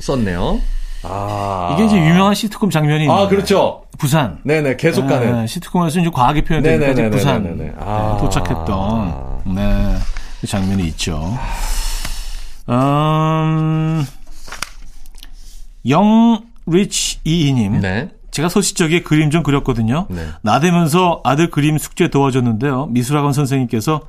썼네요. 0.00 0.60
아 1.02 1.72
이게 1.74 1.86
이제 1.86 1.96
유명한 1.96 2.34
시트콤 2.34 2.70
장면이 2.70 3.08
아. 3.08 3.28
그렇죠. 3.28 3.84
부산. 3.98 4.38
네네 4.44 4.76
계속 4.76 5.06
가는. 5.06 5.40
네, 5.42 5.46
시트콤에서 5.46 6.00
이제 6.00 6.10
과하게 6.12 6.40
이제 6.40 6.60
네네네네네네. 6.60 7.10
부산 7.10 7.74
아. 7.78 8.16
도착했던 8.20 9.42
네, 9.54 9.96
그 10.40 10.46
장면이 10.46 10.84
있죠. 10.88 11.38
음, 12.68 14.06
영리치 15.86 17.20
이이님. 17.24 17.80
네. 17.80 18.10
제가 18.30 18.48
소시적에 18.48 19.02
그림 19.02 19.30
좀 19.30 19.42
그렸거든요. 19.42 20.06
네. 20.08 20.24
나대면서 20.42 21.20
아들 21.24 21.50
그림 21.50 21.78
숙제 21.78 22.08
도와줬는데요. 22.08 22.86
미술학원 22.86 23.32
선생님께서 23.32 24.02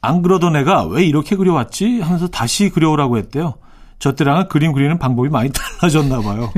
안 0.00 0.22
그러던 0.22 0.54
애가 0.56 0.84
왜 0.84 1.04
이렇게 1.04 1.34
그려왔지? 1.34 2.00
하면서 2.00 2.28
다시 2.28 2.68
그려오라고 2.68 3.18
했대요. 3.18 3.54
저 3.98 4.12
때랑은 4.14 4.48
그림 4.48 4.72
그리는 4.72 4.98
방법이 4.98 5.30
많이 5.30 5.50
달라졌나 5.80 6.20
봐요. 6.20 6.52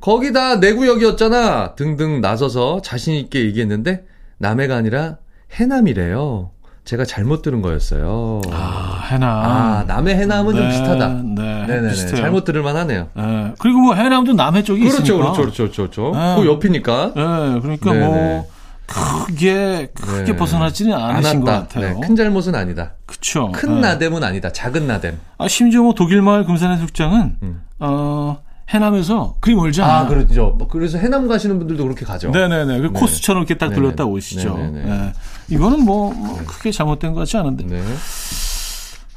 거기 0.00 0.32
다 0.32 0.56
내 0.60 0.72
구역이었잖아 0.74 1.74
등등 1.74 2.20
나서서 2.20 2.80
자신 2.82 3.14
있게 3.14 3.40
얘기했는데 3.44 4.04
남해가 4.38 4.76
아니라 4.76 5.16
해남이래요 5.54 6.50
제가 6.84 7.04
잘못 7.04 7.42
들은 7.42 7.60
거였어요 7.62 8.40
아, 8.50 9.06
해남. 9.10 9.28
아, 9.28 9.84
남해 9.86 10.14
해남은 10.14 10.54
좀 10.54 10.62
네, 10.62 10.68
비슷하다 10.70 11.08
네. 11.36 11.88
비슷해요. 11.90 12.16
잘못 12.16 12.44
들을 12.44 12.62
만하네요 12.62 13.08
예. 13.18 13.54
그리고 13.58 13.80
뭐 13.80 13.94
해남도 13.94 14.32
남해 14.32 14.62
쪽이 14.62 14.80
그렇죠 14.80 15.02
있으니까. 15.02 15.32
그렇죠 15.32 15.42
그렇죠 15.42 15.72
그렇죠 15.82 16.12
아. 16.14 16.36
그 16.36 16.46
옆이니까 16.46 17.12
예, 17.16 17.60
그러니까 17.60 17.92
네네. 17.92 18.06
뭐 18.06 18.48
크게 18.86 19.88
크게 19.94 20.32
네. 20.32 20.36
벗어나지는 20.36 20.92
않으신 20.94 21.40
것. 21.42 21.46
같아요. 21.52 21.94
네, 22.00 22.00
큰 22.04 22.16
잘못은 22.16 22.56
아니다. 22.56 22.94
그쵸. 23.06 23.52
큰 23.54 23.76
예. 23.76 23.80
나댐은 23.82 24.24
아니다. 24.24 24.50
작은 24.50 24.88
나댐. 24.88 25.16
아, 25.38 25.46
심지어 25.46 25.82
뭐 25.82 25.94
독일 25.94 26.22
마을 26.22 26.44
금산해수욕장은 26.44 27.36
음. 27.40 27.62
어, 27.78 28.38
해남에서 28.70 29.34
그리 29.40 29.54
멀지 29.54 29.82
않아요. 29.82 29.96
아, 29.96 30.06
그렇죠. 30.06 30.54
뭐 30.56 30.68
그래서 30.68 30.96
해남 30.98 31.26
가시는 31.26 31.58
분들도 31.58 31.82
그렇게 31.82 32.04
가죠. 32.04 32.30
네네네. 32.30 32.78
그 32.78 32.86
네. 32.86 32.88
코스처럼 32.88 33.42
이렇게 33.42 33.58
딱. 33.58 33.70
돌렸다 33.70 34.04
오시죠. 34.04 34.56
네네네. 34.56 34.84
네. 34.84 35.12
이거는 35.48 35.84
뭐, 35.84 36.12
뭐 36.12 36.38
크게 36.46 36.70
잘못된 36.70 37.12
것 37.12 37.20
같지 37.20 37.36
않은데. 37.36 37.66
네. 37.66 37.82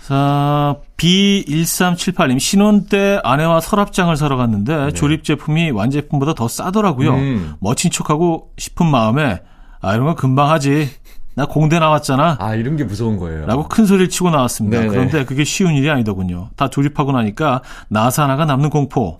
자, 0.07 0.75
B1378님, 0.97 2.39
신혼 2.39 2.85
때 2.87 3.19
아내와 3.23 3.61
서랍장을 3.61 4.15
사러 4.17 4.35
갔는데 4.35 4.91
조립 4.91 5.23
제품이 5.23 5.71
완제품보다 5.71 6.33
더 6.33 6.47
싸더라고요. 6.47 7.15
네. 7.15 7.21
음. 7.21 7.53
멋진 7.59 7.89
척하고 7.89 8.51
싶은 8.57 8.85
마음에, 8.85 9.41
아, 9.79 9.93
이런 9.93 10.07
거 10.07 10.15
금방 10.15 10.49
하지. 10.49 10.89
나 11.35 11.45
공대 11.47 11.79
나왔잖아. 11.79 12.37
아, 12.39 12.53
이런 12.53 12.75
게 12.77 12.83
무서운 12.83 13.17
거예요. 13.17 13.47
라고 13.47 13.67
큰 13.67 13.85
소리를 13.85 14.09
치고 14.09 14.29
나왔습니다. 14.29 14.79
네네. 14.79 14.89
그런데 14.89 15.25
그게 15.25 15.43
쉬운 15.43 15.73
일이 15.73 15.89
아니더군요. 15.89 16.49
다 16.55 16.69
조립하고 16.69 17.11
나니까 17.11 17.61
나사 17.89 18.23
하나가 18.23 18.45
남는 18.45 18.69
공포. 18.69 19.17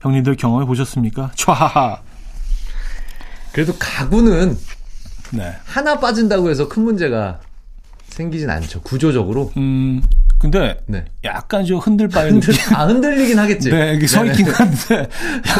형님들 0.00 0.36
경험해 0.36 0.66
보셨습니까? 0.66 1.30
촤하하. 1.36 2.00
그래도 3.52 3.74
가구는 3.78 4.56
네. 5.32 5.52
하나 5.64 5.98
빠진다고 5.98 6.50
해서 6.50 6.68
큰 6.68 6.84
문제가 6.84 7.40
생기진 8.08 8.50
않죠. 8.50 8.80
구조적으로. 8.82 9.52
음, 9.56 10.02
근데 10.38 10.80
네. 10.86 11.04
약간 11.24 11.64
좀 11.64 11.78
흔들 11.78 12.08
바의 12.08 12.30
흔들, 12.30 12.54
느낌. 12.54 12.74
아, 12.74 12.86
흔들리긴 12.86 13.38
하겠지. 13.38 13.70
네, 13.70 13.94
이게 13.94 14.06
서 14.06 14.24
있긴 14.24 14.48
한데, 14.48 15.08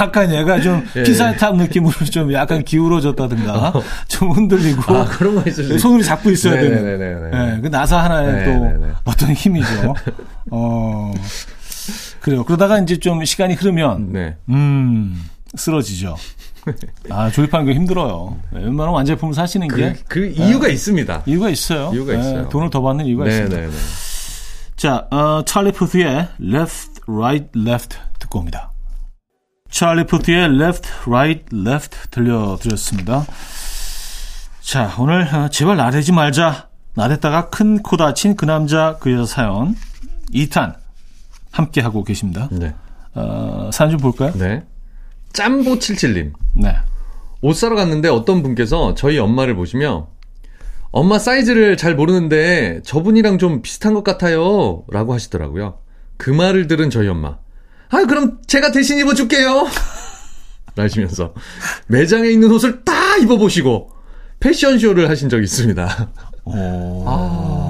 약간 0.01 0.32
얘가 0.34 0.61
좀 0.61 0.84
예, 0.97 1.03
피살탑 1.03 1.57
느낌으로 1.57 1.93
좀 2.11 2.32
약간 2.32 2.64
기울어졌다든가, 2.64 3.72
좀 4.09 4.30
흔들리고, 4.32 4.97
아, 4.97 5.05
그런 5.05 5.34
거 5.36 5.49
있을 5.49 5.78
손으로 5.78 6.03
잡고 6.03 6.30
있어야 6.30 6.55
되는. 6.55 6.84
네네네네. 6.84 7.30
네, 7.30 7.61
그 7.61 7.68
나사 7.68 8.05
하나에 8.05 8.45
또 8.45 8.51
네네네. 8.51 8.86
어떤 9.05 9.32
힘이죠. 9.32 9.95
어, 10.51 11.12
그래요. 12.20 12.45
그러다가 12.45 12.78
이제 12.78 12.99
좀 12.99 13.24
시간이 13.24 13.55
흐르면, 13.55 14.12
네. 14.12 14.36
음, 14.49 15.22
쓰러지죠. 15.57 16.16
아, 17.11 17.30
조립하는 17.30 17.66
거 17.66 17.72
힘들어요. 17.72 18.36
네, 18.53 18.61
웬만하면 18.61 18.95
완제품 18.95 19.32
사시는 19.32 19.68
게 19.68 19.95
그, 19.95 20.05
그 20.09 20.26
이유가 20.26 20.68
있습니다. 20.68 21.22
이유가 21.26 21.49
있어요. 21.49 21.91
이유가 21.93 22.12
네, 22.12 22.20
있어요. 22.20 22.49
돈을 22.51 22.70
더 22.70 22.82
받는 22.82 23.07
이유가 23.07 23.26
있습니다. 23.26 23.57
네네네. 23.57 23.76
자, 24.76 25.07
어, 25.11 25.43
찰리 25.45 25.72
푸트의 25.72 26.28
Left, 26.41 27.01
Right, 27.07 27.49
Left 27.59 27.97
듣고 28.18 28.38
옵니다. 28.41 28.72
찰리 29.70 30.05
푸트의 30.07 30.45
Left, 30.61 30.88
Right, 31.07 31.45
Left 31.55 31.97
들려드렸습니다. 32.11 33.24
자, 34.61 34.95
오늘 34.99 35.22
어, 35.34 35.49
제발 35.49 35.76
나대지 35.76 36.12
말자. 36.12 36.68
나댔다가 36.95 37.49
큰 37.51 37.82
코 37.82 37.97
다친 37.97 38.36
그 38.36 38.45
남자 38.45 38.97
그 39.01 39.12
여자 39.12 39.24
사연 39.24 39.74
2탄 40.34 40.74
함께 41.51 41.80
하고 41.80 42.05
계십니다. 42.05 42.48
네. 42.53 42.74
어, 43.14 43.70
사연 43.72 43.90
좀 43.92 44.01
볼까요? 44.01 44.32
네. 44.34 44.64
짬보77님. 45.32 46.32
네. 46.57 46.76
옷 47.42 47.55
사러 47.55 47.74
갔는데 47.76 48.09
어떤 48.09 48.42
분께서 48.42 48.94
저희 48.94 49.18
엄마를 49.18 49.55
보시며 49.57 50.09
엄마 50.90 51.18
사이즈를 51.18 51.76
잘 51.76 51.94
모르는데 51.94 52.80
저분이랑 52.84 53.38
좀 53.38 53.62
비슷한 53.62 53.94
것 53.94 54.03
같아요. 54.05 54.84
라고 54.90 55.14
하시더라고요. 55.14 55.78
그 56.16 56.30
말을 56.30 56.66
들은 56.66 56.90
저희 56.90 57.09
엄마. 57.09 57.38
아, 57.88 58.05
그럼 58.07 58.38
제가 58.46 58.72
대신 58.72 58.98
입어줄게요. 58.98 59.66
라시면서 60.76 61.34
매장에 61.88 62.28
있는 62.28 62.51
옷을 62.53 62.84
다 62.84 63.16
입어보시고 63.16 63.90
패션쇼를 64.40 65.09
하신 65.11 65.28
적이 65.28 65.44
있습니다. 65.44 66.09
오, 66.44 67.05
아, 67.07 67.70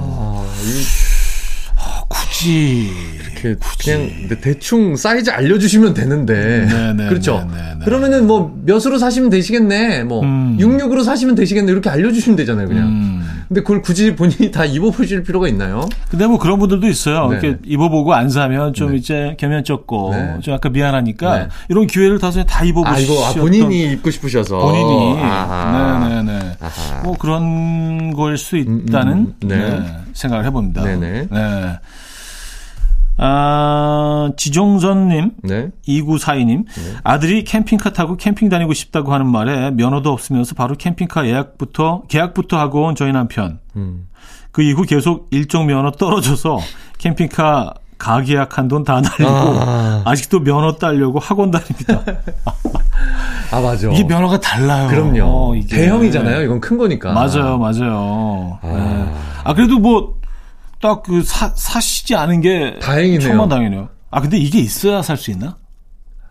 굳이 2.41 2.91
이렇게 3.15 3.55
그냥 3.83 4.09
대충 4.41 4.95
사이즈 4.95 5.29
알려주시면 5.29 5.93
되는데 5.93 6.65
네네, 6.67 7.05
그렇죠. 7.09 7.47
네네네. 7.51 7.85
그러면은 7.85 8.27
뭐 8.27 8.59
몇으로 8.63 8.97
사시면 8.97 9.29
되시겠네, 9.29 10.03
뭐 10.03 10.23
음. 10.23 10.57
66으로 10.59 11.03
사시면 11.03 11.35
되시겠네 11.35 11.71
이렇게 11.71 11.89
알려주시면 11.89 12.35
되잖아요, 12.37 12.67
그냥. 12.67 12.87
음. 12.87 13.21
근데 13.47 13.61
그걸 13.61 13.81
굳이 13.81 14.15
본인이 14.15 14.49
다 14.49 14.65
입어보실 14.65 15.23
필요가 15.23 15.47
있나요? 15.47 15.87
근데 16.09 16.25
뭐 16.25 16.39
그런 16.39 16.57
분들도 16.57 16.87
있어요. 16.87 17.27
네. 17.29 17.39
이렇게 17.41 17.59
입어보고 17.65 18.13
안 18.13 18.29
사면 18.29 18.73
좀 18.73 18.91
네. 18.91 18.97
이제 18.97 19.35
겸연 19.37 19.63
쩍고 19.63 20.11
네. 20.13 20.37
좀 20.41 20.53
약간 20.53 20.71
미안하니까 20.71 21.37
네. 21.37 21.47
이런 21.69 21.85
기회를 21.85 22.19
다서 22.19 22.43
다아 22.43 22.63
입어보셨던 22.63 23.03
이거 23.03 23.25
아, 23.25 23.33
본인이 23.33 23.91
입고 23.91 24.09
싶으셔서 24.09 24.57
본인이. 24.57 25.15
네네네 25.15 26.57
아하. 26.59 27.01
뭐 27.03 27.17
그런 27.17 28.13
거일 28.13 28.37
수 28.37 28.57
있다는 28.57 29.13
음, 29.13 29.33
음, 29.43 29.47
네. 29.47 29.57
네, 29.57 29.97
생각을 30.13 30.45
해봅니다. 30.45 30.83
네네. 30.83 31.27
네. 31.29 31.79
아, 33.23 34.31
지종선님, 34.35 35.31
네. 35.43 35.69
2942님, 35.87 36.65
아들이 37.03 37.43
캠핑카 37.43 37.93
타고 37.93 38.17
캠핑 38.17 38.49
다니고 38.49 38.73
싶다고 38.73 39.13
하는 39.13 39.27
말에 39.27 39.69
면허도 39.71 40.11
없으면서 40.11 40.55
바로 40.55 40.75
캠핑카 40.75 41.27
예약부터, 41.27 42.03
계약부터 42.07 42.57
하고 42.57 42.83
온 42.85 42.95
저희 42.95 43.11
남편. 43.11 43.59
음. 43.75 44.07
그 44.51 44.63
이후 44.63 44.81
계속 44.83 45.27
일종 45.31 45.67
면허 45.67 45.91
떨어져서 45.91 46.57
캠핑카 46.97 47.75
가계약한 47.99 48.67
돈 48.67 48.83
다 48.83 48.99
날리고 48.99 49.29
아. 49.29 50.01
아. 50.03 50.15
직도 50.15 50.39
면허 50.39 50.73
따려고 50.77 51.19
학원 51.19 51.51
다닙니다. 51.51 52.01
아, 53.51 53.61
맞아. 53.61 53.87
이게 53.91 54.03
면허가 54.03 54.39
달라요. 54.39 54.87
그럼요. 54.89 55.21
어, 55.23 55.55
이게. 55.55 55.75
대형이잖아요. 55.77 56.41
이건 56.41 56.59
큰 56.59 56.77
거니까. 56.79 57.13
맞아요, 57.13 57.59
맞아요. 57.59 58.57
아. 58.63 58.67
네. 58.67 59.13
아 59.43 59.53
그래도 59.53 59.77
뭐 59.77 60.15
딱 60.81 61.03
그 61.03 61.23
사시지 61.23 62.15
않은 62.15 62.41
게 62.41 62.79
다행이네요. 62.81 63.27
천만 63.27 63.49
다행이네요. 63.49 63.89
아 64.09 64.21
근데 64.21 64.37
이게 64.37 64.59
있어야 64.59 65.01
살 65.01 65.15
수 65.17 65.31
있나? 65.31 65.55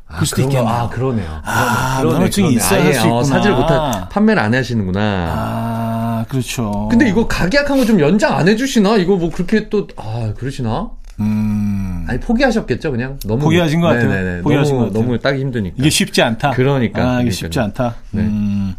아, 0.06 0.14
그럴 0.14 0.26
수도? 0.26 0.42
있겠네요. 0.42 0.66
아, 0.68 0.88
그러네요. 0.88 1.40
아, 1.44 1.98
그러네, 2.00 2.18
면허증이 2.18 2.48
그러네. 2.48 2.56
있어야 2.56 2.78
아예, 2.80 2.84
할수 2.86 3.00
있구나. 3.06 3.14
어, 3.16 3.22
사지를 3.22 3.56
못하, 3.56 4.08
판매를 4.10 4.42
안 4.42 4.54
하시는구나. 4.54 5.00
아 5.00 6.24
그렇죠. 6.28 6.88
근데 6.90 7.08
이거 7.08 7.26
가계약한 7.28 7.78
거 7.78 7.84
좀 7.84 8.00
연장 8.00 8.36
안 8.36 8.48
해주시나? 8.48 8.96
이거 8.96 9.16
뭐 9.16 9.30
그렇게 9.30 9.68
또, 9.68 9.86
아, 9.96 10.32
그러시나? 10.36 10.90
음 11.20 12.06
아니, 12.08 12.18
포기하셨겠죠, 12.18 12.90
그냥? 12.90 13.18
너무. 13.24 13.40
포기하신 13.44 13.80
것 13.80 13.88
같아요. 13.88 14.08
네네네. 14.08 14.42
포기하신 14.42 14.74
너무, 14.74 14.84
것 14.86 14.92
같아요. 14.92 15.04
너무 15.06 15.18
따기 15.20 15.40
힘드니까. 15.42 15.76
이게 15.78 15.90
쉽지 15.90 16.22
않다. 16.22 16.50
그러니까. 16.52 16.98
아, 17.00 17.04
이게 17.04 17.30
그러니까요. 17.30 17.30
쉽지 17.32 17.60
않다. 17.60 17.94
네. 18.10 18.22
음. 18.22 18.74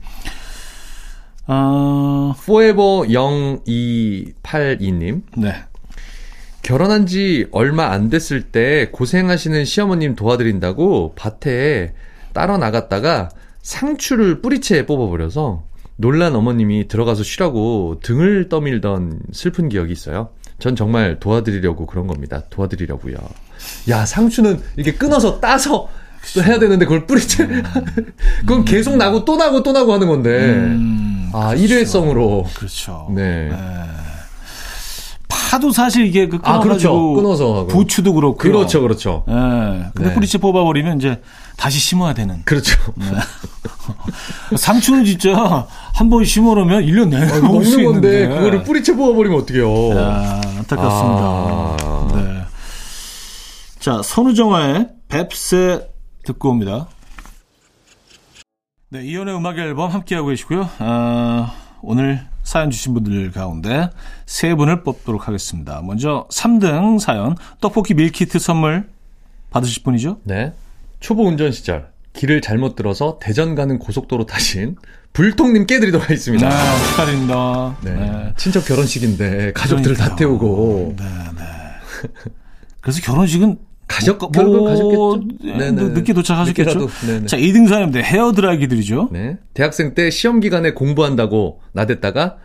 어, 1.53 2.33
forever 2.37 3.05
0282님. 3.09 5.23
네. 5.35 5.53
결혼한 6.61 7.07
지 7.07 7.45
얼마 7.51 7.91
안 7.91 8.09
됐을 8.09 8.43
때 8.43 8.87
고생하시는 8.91 9.65
시어머님 9.65 10.15
도와드린다고 10.15 11.15
밭에 11.15 11.93
따러 12.31 12.57
나갔다가 12.57 13.27
상추를 13.61 14.41
뿌리채 14.41 14.85
뽑아버려서 14.85 15.65
놀란 15.97 16.35
어머님이 16.35 16.87
들어가서 16.87 17.23
쉬라고 17.23 17.99
등을 18.01 18.47
떠밀던 18.47 19.19
슬픈 19.33 19.67
기억이 19.67 19.91
있어요. 19.91 20.29
전 20.57 20.77
정말 20.77 21.19
도와드리려고 21.19 21.85
그런 21.85 22.07
겁니다. 22.07 22.43
도와드리려고요. 22.49 23.17
야, 23.89 24.05
상추는 24.05 24.61
이렇게 24.77 24.93
끊어서 24.93 25.41
따서 25.41 25.89
또 26.35 26.43
해야 26.43 26.59
되는데 26.59 26.85
그걸 26.85 27.05
뿌리채. 27.07 27.47
그건 28.41 28.63
계속 28.65 28.95
나고 28.97 29.25
또 29.25 29.35
나고 29.37 29.63
또 29.63 29.71
나고 29.71 29.93
하는 29.93 30.07
건데. 30.07 30.29
음, 30.29 31.29
아, 31.33 31.53
일회성으로. 31.53 32.45
그렇죠. 32.55 33.07
네. 33.13 33.49
파도 35.27 35.71
사실 35.71 36.05
이게 36.05 36.27
그 36.29 36.37
아, 36.43 36.59
그렇죠. 36.59 36.89
끊어가지고 36.93 37.13
끊어서 37.15 37.55
하고. 37.59 37.67
부추도 37.67 38.13
그렇고. 38.13 38.37
그렇죠, 38.37 38.81
그렇죠. 38.81 39.23
예. 39.27 39.33
근데 39.93 40.09
네. 40.09 40.13
뿌리채 40.13 40.37
뽑아버리면 40.37 40.97
이제 40.97 41.21
다시 41.57 41.79
심어야 41.79 42.13
되는. 42.13 42.41
그렇죠. 42.45 42.77
상추는 44.55 45.05
진짜 45.05 45.67
한 45.93 46.09
번 46.09 46.23
심어놓으면 46.25 46.83
1년 46.85 47.09
내내 47.09 47.31
아, 47.31 47.39
먹을 47.39 47.65
수 47.65 47.81
건데 47.83 48.23
있는데. 48.23 48.27
그거를 48.35 48.63
뿌리채 48.63 48.95
뽑아버리면 48.95 49.39
어떡해요. 49.41 49.97
야, 49.97 50.41
안타깝습니다. 50.59 51.23
아. 51.23 52.07
네. 52.15 52.41
자, 53.79 54.01
선우정아의 54.03 54.87
뱁새 55.09 55.87
듣고 56.23 56.49
옵니다. 56.49 56.87
네, 58.89 59.03
이연의 59.03 59.35
음악 59.35 59.57
앨범 59.57 59.89
함께하고 59.91 60.27
계시고요. 60.29 60.69
아, 60.79 61.53
오늘 61.81 62.27
사연 62.43 62.71
주신 62.71 62.93
분들 62.93 63.31
가운데 63.31 63.89
세 64.25 64.53
분을 64.55 64.83
뽑도록 64.83 65.27
하겠습니다. 65.27 65.81
먼저 65.81 66.27
3등 66.29 66.99
사연, 66.99 67.35
떡볶이 67.61 67.93
밀키트 67.93 68.39
선물 68.39 68.89
받으실 69.49 69.83
분이죠? 69.83 70.19
네. 70.23 70.53
초보 70.99 71.25
운전 71.25 71.51
시절 71.51 71.91
길을 72.13 72.41
잘못 72.41 72.75
들어서 72.75 73.17
대전 73.21 73.55
가는 73.55 73.79
고속도로 73.79 74.25
타신 74.25 74.75
불통님 75.13 75.65
깨드리도록 75.65 76.03
하겠습니다. 76.05 76.49
네, 76.49 76.87
축하드립니다. 76.89 77.77
네. 77.81 77.93
네. 77.93 78.33
친척 78.37 78.65
결혼식인데 78.65 79.53
가족들을 79.53 79.95
다 79.95 80.15
그러니까요. 80.15 80.17
태우고 80.17 80.95
네, 80.97 81.05
네. 81.05 81.43
그래서 82.81 83.01
결혼식은 83.01 83.59
가셨- 83.91 84.17
뭐, 84.19 84.31
결국은 84.31 84.59
뭐, 84.59 84.69
가셨겠죠? 84.69 85.23
네, 85.43 85.71
네네. 85.71 85.89
늦게 85.93 86.13
도착하셨겠죠. 86.13 86.87
네네. 87.07 87.25
자, 87.27 87.37
2등 87.37 87.67
사연인데 87.67 88.01
헤어드라이기들이죠. 88.01 89.09
네. 89.11 89.37
대학생 89.53 89.93
때 89.93 90.09
시험 90.09 90.39
기간에 90.39 90.71
공부한다고 90.73 91.59
나댔다가 91.73 92.37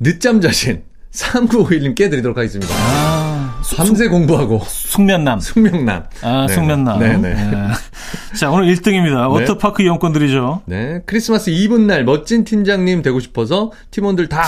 늦잠 0.00 0.40
자신 0.40 0.82
3951님 1.12 1.94
깨드리도록 1.94 2.36
하겠습니다. 2.38 2.72
아, 2.74 3.60
밤새 3.76 4.08
공부하고 4.08 4.60
숙면남. 4.66 5.40
숙명남. 5.40 6.04
아, 6.22 6.46
네. 6.48 6.54
숙면남. 6.54 6.98
네네. 6.98 7.34
네. 7.34 7.50
자, 8.38 8.50
오늘 8.50 8.72
1등입니다. 8.74 9.30
워터파크 9.30 9.82
이용권들이죠. 9.82 10.62
네. 10.66 11.02
크리스마스 11.06 11.50
이브 11.50 11.76
날 11.76 12.04
멋진 12.04 12.44
팀장님 12.44 13.02
되고 13.02 13.20
싶어서 13.20 13.72
팀원들 13.90 14.28
다 14.28 14.42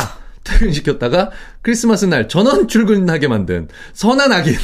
퇴근시켰다가 0.45 1.31
크리스마스 1.63 2.05
날 2.05 2.29
전원 2.29 2.69
출근하게 2.69 3.29
만든 3.29 3.69
선한 3.95 4.31
아긴 4.33 4.55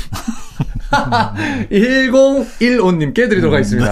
1015님께 1.70 3.14
드리도록 3.28 3.54
하겠습니다. 3.54 3.90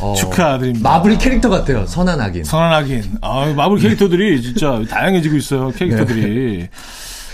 어, 0.00 0.10
음. 0.12 0.14
축하드립니다. 0.16 0.88
마블 0.88 1.16
캐릭터 1.18 1.48
같아요. 1.48 1.86
선한 1.86 2.20
아긴. 2.20 2.44
선언하긴. 2.44 3.18
아, 3.20 3.52
마블 3.54 3.78
캐릭터들이 3.78 4.42
진짜 4.42 4.82
다양해지고 4.88 5.36
있어요. 5.36 5.70
캐릭터들이. 5.72 6.68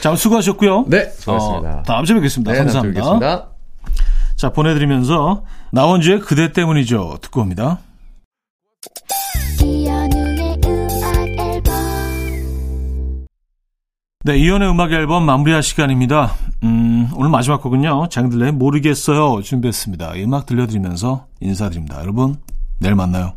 자, 0.00 0.10
오늘 0.10 0.18
수고하셨고요. 0.18 0.86
네, 0.88 1.10
수고하셨습니다. 1.16 1.78
어, 1.78 1.82
다음 1.84 2.04
주에 2.04 2.14
뵙겠습니다. 2.16 2.52
네, 2.52 2.58
감사합니다. 2.58 3.00
뵙겠습니다. 3.00 3.48
자, 4.36 4.50
보내드리면서 4.50 5.44
나원주의 5.72 6.20
그대 6.20 6.52
때문이죠. 6.52 7.18
듣고 7.22 7.40
옵니다. 7.40 7.78
네, 14.26 14.38
이연의 14.38 14.68
음악 14.68 14.90
앨범 14.90 15.24
마무리할 15.24 15.62
시간입니다. 15.62 16.34
음, 16.64 17.08
오늘 17.14 17.30
마지막 17.30 17.62
곡은요. 17.62 18.08
장들레의 18.08 18.50
모르겠어요 18.54 19.40
준비했습니다. 19.40 20.16
이 20.16 20.24
음악 20.24 20.46
들려드리면서 20.46 21.26
인사드립니다. 21.38 22.00
여러분, 22.00 22.34
내일 22.80 22.96
만나요. 22.96 23.34